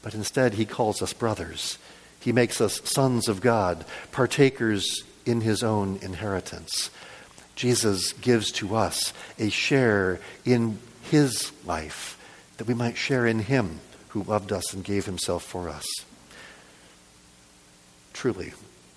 but 0.01 0.15
instead 0.15 0.53
he 0.53 0.65
calls 0.65 1.01
us 1.01 1.11
brothers. 1.11 1.77
He 2.19 2.31
makes 2.31 2.61
us 2.61 2.81
sons 2.85 3.27
of 3.27 3.41
God, 3.41 3.85
partakers 4.11 5.03
in 5.25 5.41
his 5.41 5.63
own 5.63 5.99
inheritance. 6.01 6.89
Jesus 7.55 8.13
gives 8.13 8.51
to 8.53 8.75
us 8.75 9.11
a 9.37 9.49
share 9.49 10.21
in 10.45 10.79
his 11.03 11.51
life 11.65 12.17
that 12.57 12.67
we 12.67 12.73
might 12.73 12.95
share 12.95 13.25
in 13.25 13.39
him 13.39 13.79
who 14.09 14.23
loved 14.23 14.51
us 14.51 14.73
and 14.73 14.83
gave 14.83 15.05
himself 15.05 15.43
for 15.43 15.69
us. 15.69 15.85
Truly, 18.13 18.53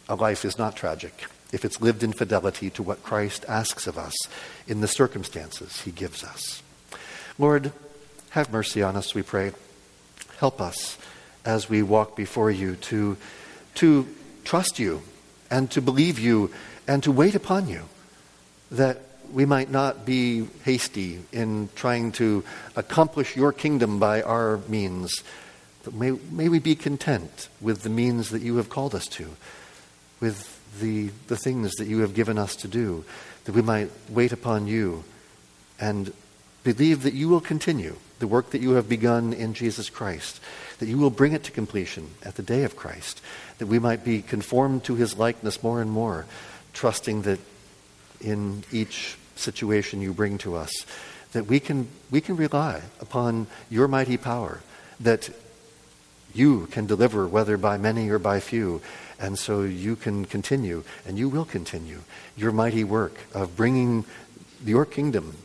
a 0.08 0.14
life 0.14 0.44
is 0.44 0.58
not 0.58 0.76
tragic 0.76 1.24
if 1.52 1.64
it's 1.64 1.80
lived 1.80 2.02
in 2.02 2.12
fidelity 2.12 2.70
to 2.70 2.82
what 2.82 3.02
Christ 3.02 3.44
asks 3.46 3.86
of 3.86 3.98
us 3.98 4.14
in 4.66 4.80
the 4.80 4.88
circumstances 4.88 5.82
he 5.82 5.90
gives 5.90 6.24
us. 6.24 6.62
Lord, 7.38 7.72
have 8.30 8.50
mercy 8.52 8.82
on 8.82 8.96
us, 8.96 9.14
we 9.14 9.22
pray. 9.22 9.52
Help 10.38 10.60
us 10.60 10.96
as 11.44 11.68
we 11.68 11.82
walk 11.82 12.16
before 12.16 12.50
you 12.50 12.76
to, 12.76 13.16
to 13.76 14.08
trust 14.44 14.78
you 14.78 15.02
and 15.50 15.70
to 15.70 15.82
believe 15.82 16.18
you 16.18 16.50
and 16.88 17.02
to 17.02 17.12
wait 17.12 17.34
upon 17.34 17.68
you, 17.68 17.82
that 18.70 19.02
we 19.32 19.46
might 19.46 19.70
not 19.70 20.04
be 20.04 20.46
hasty 20.64 21.20
in 21.32 21.68
trying 21.74 22.12
to 22.12 22.44
accomplish 22.76 23.34
your 23.34 23.52
kingdom 23.52 23.98
by 23.98 24.22
our 24.22 24.58
means, 24.68 25.22
But 25.84 25.94
may, 25.94 26.10
may 26.30 26.48
we 26.48 26.58
be 26.58 26.74
content 26.74 27.48
with 27.60 27.82
the 27.82 27.88
means 27.88 28.30
that 28.30 28.42
you 28.42 28.56
have 28.56 28.68
called 28.68 28.94
us 28.94 29.06
to, 29.08 29.28
with 30.20 30.60
the, 30.80 31.10
the 31.28 31.36
things 31.36 31.72
that 31.72 31.86
you 31.86 32.00
have 32.00 32.14
given 32.14 32.38
us 32.38 32.54
to 32.56 32.68
do, 32.68 33.04
that 33.44 33.54
we 33.54 33.62
might 33.62 33.90
wait 34.08 34.32
upon 34.32 34.66
you 34.66 35.04
and 35.80 36.12
believe 36.62 37.02
that 37.02 37.14
you 37.14 37.28
will 37.28 37.40
continue 37.40 37.96
the 38.20 38.28
work 38.28 38.50
that 38.50 38.60
you 38.60 38.72
have 38.72 38.88
begun 38.88 39.32
in 39.32 39.52
Jesus 39.52 39.90
Christ, 39.90 40.40
that 40.78 40.86
you 40.86 40.96
will 40.96 41.10
bring 41.10 41.32
it 41.32 41.42
to 41.44 41.50
completion 41.50 42.10
at 42.22 42.36
the 42.36 42.42
day 42.42 42.62
of 42.62 42.76
Christ, 42.76 43.20
that 43.58 43.66
we 43.66 43.80
might 43.80 44.04
be 44.04 44.22
conformed 44.22 44.84
to 44.84 44.94
his 44.94 45.18
likeness 45.18 45.62
more 45.62 45.80
and 45.80 45.90
more, 45.90 46.26
trusting 46.72 47.22
that 47.22 47.40
in 48.20 48.62
each 48.70 49.16
situation 49.36 50.00
you 50.00 50.12
bring 50.12 50.38
to 50.38 50.54
us, 50.56 50.70
that 51.32 51.46
we 51.46 51.60
can, 51.60 51.88
we 52.10 52.20
can 52.20 52.36
rely 52.36 52.82
upon 53.00 53.46
your 53.70 53.88
mighty 53.88 54.16
power, 54.16 54.60
that 55.00 55.30
you 56.34 56.66
can 56.70 56.86
deliver 56.86 57.26
whether 57.26 57.56
by 57.56 57.76
many 57.76 58.08
or 58.08 58.18
by 58.18 58.40
few, 58.40 58.80
and 59.18 59.38
so 59.38 59.62
you 59.62 59.96
can 59.96 60.24
continue, 60.24 60.84
and 61.06 61.18
you 61.18 61.28
will 61.28 61.44
continue, 61.44 62.00
your 62.36 62.52
mighty 62.52 62.84
work 62.84 63.14
of 63.34 63.56
bringing 63.56 64.04
your 64.64 64.84
kingdom 64.84 65.36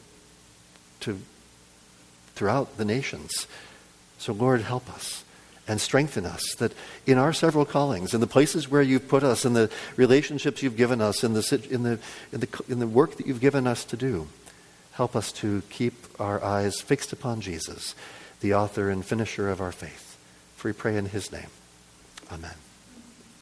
to 1.02 1.20
throughout 2.36 2.78
the 2.78 2.86
nations. 2.86 3.48
So, 4.20 4.34
Lord, 4.34 4.62
help 4.62 4.90
us 4.94 5.24
and 5.68 5.82
strengthen 5.82 6.26
us 6.26 6.55
that 6.55 6.74
in 7.05 7.18
our 7.18 7.34
several 7.34 7.65
callings, 7.65 8.13
in 8.13 8.22
the 8.22 8.28
places 8.28 8.70
where 8.70 8.82
you've 8.82 9.07
put 9.07 9.24
us, 9.24 9.45
in 9.45 9.53
the 9.53 9.70
relationships 9.95 10.63
you've 10.63 10.78
given 10.78 11.01
us, 11.01 11.24
in 11.24 11.34
the, 11.34 11.68
in 11.70 11.84
the, 11.84 11.99
in 12.32 12.39
the, 12.39 12.63
in 12.70 12.80
the 12.80 12.88
work 12.88 13.18
that 13.18 13.28
you've 13.28 13.41
given 13.41 13.68
us 13.68 13.84
to 13.86 13.97
do, 13.97 14.28
help 14.93 15.15
us 15.15 15.32
to 15.32 15.61
keep 15.70 15.93
our 16.20 16.43
eyes 16.43 16.80
fixed 16.80 17.11
upon 17.11 17.41
Jesus, 17.41 17.95
the 18.39 18.53
author 18.53 18.89
and 18.89 19.05
finisher 19.05 19.49
of 19.49 19.61
our 19.61 19.72
faith. 19.72 20.18
For 20.55 20.70
we 20.70 20.74
pray 20.74 20.97
in 20.97 21.07
his 21.07 21.32
name. 21.32 21.49
Amen. 22.32 22.66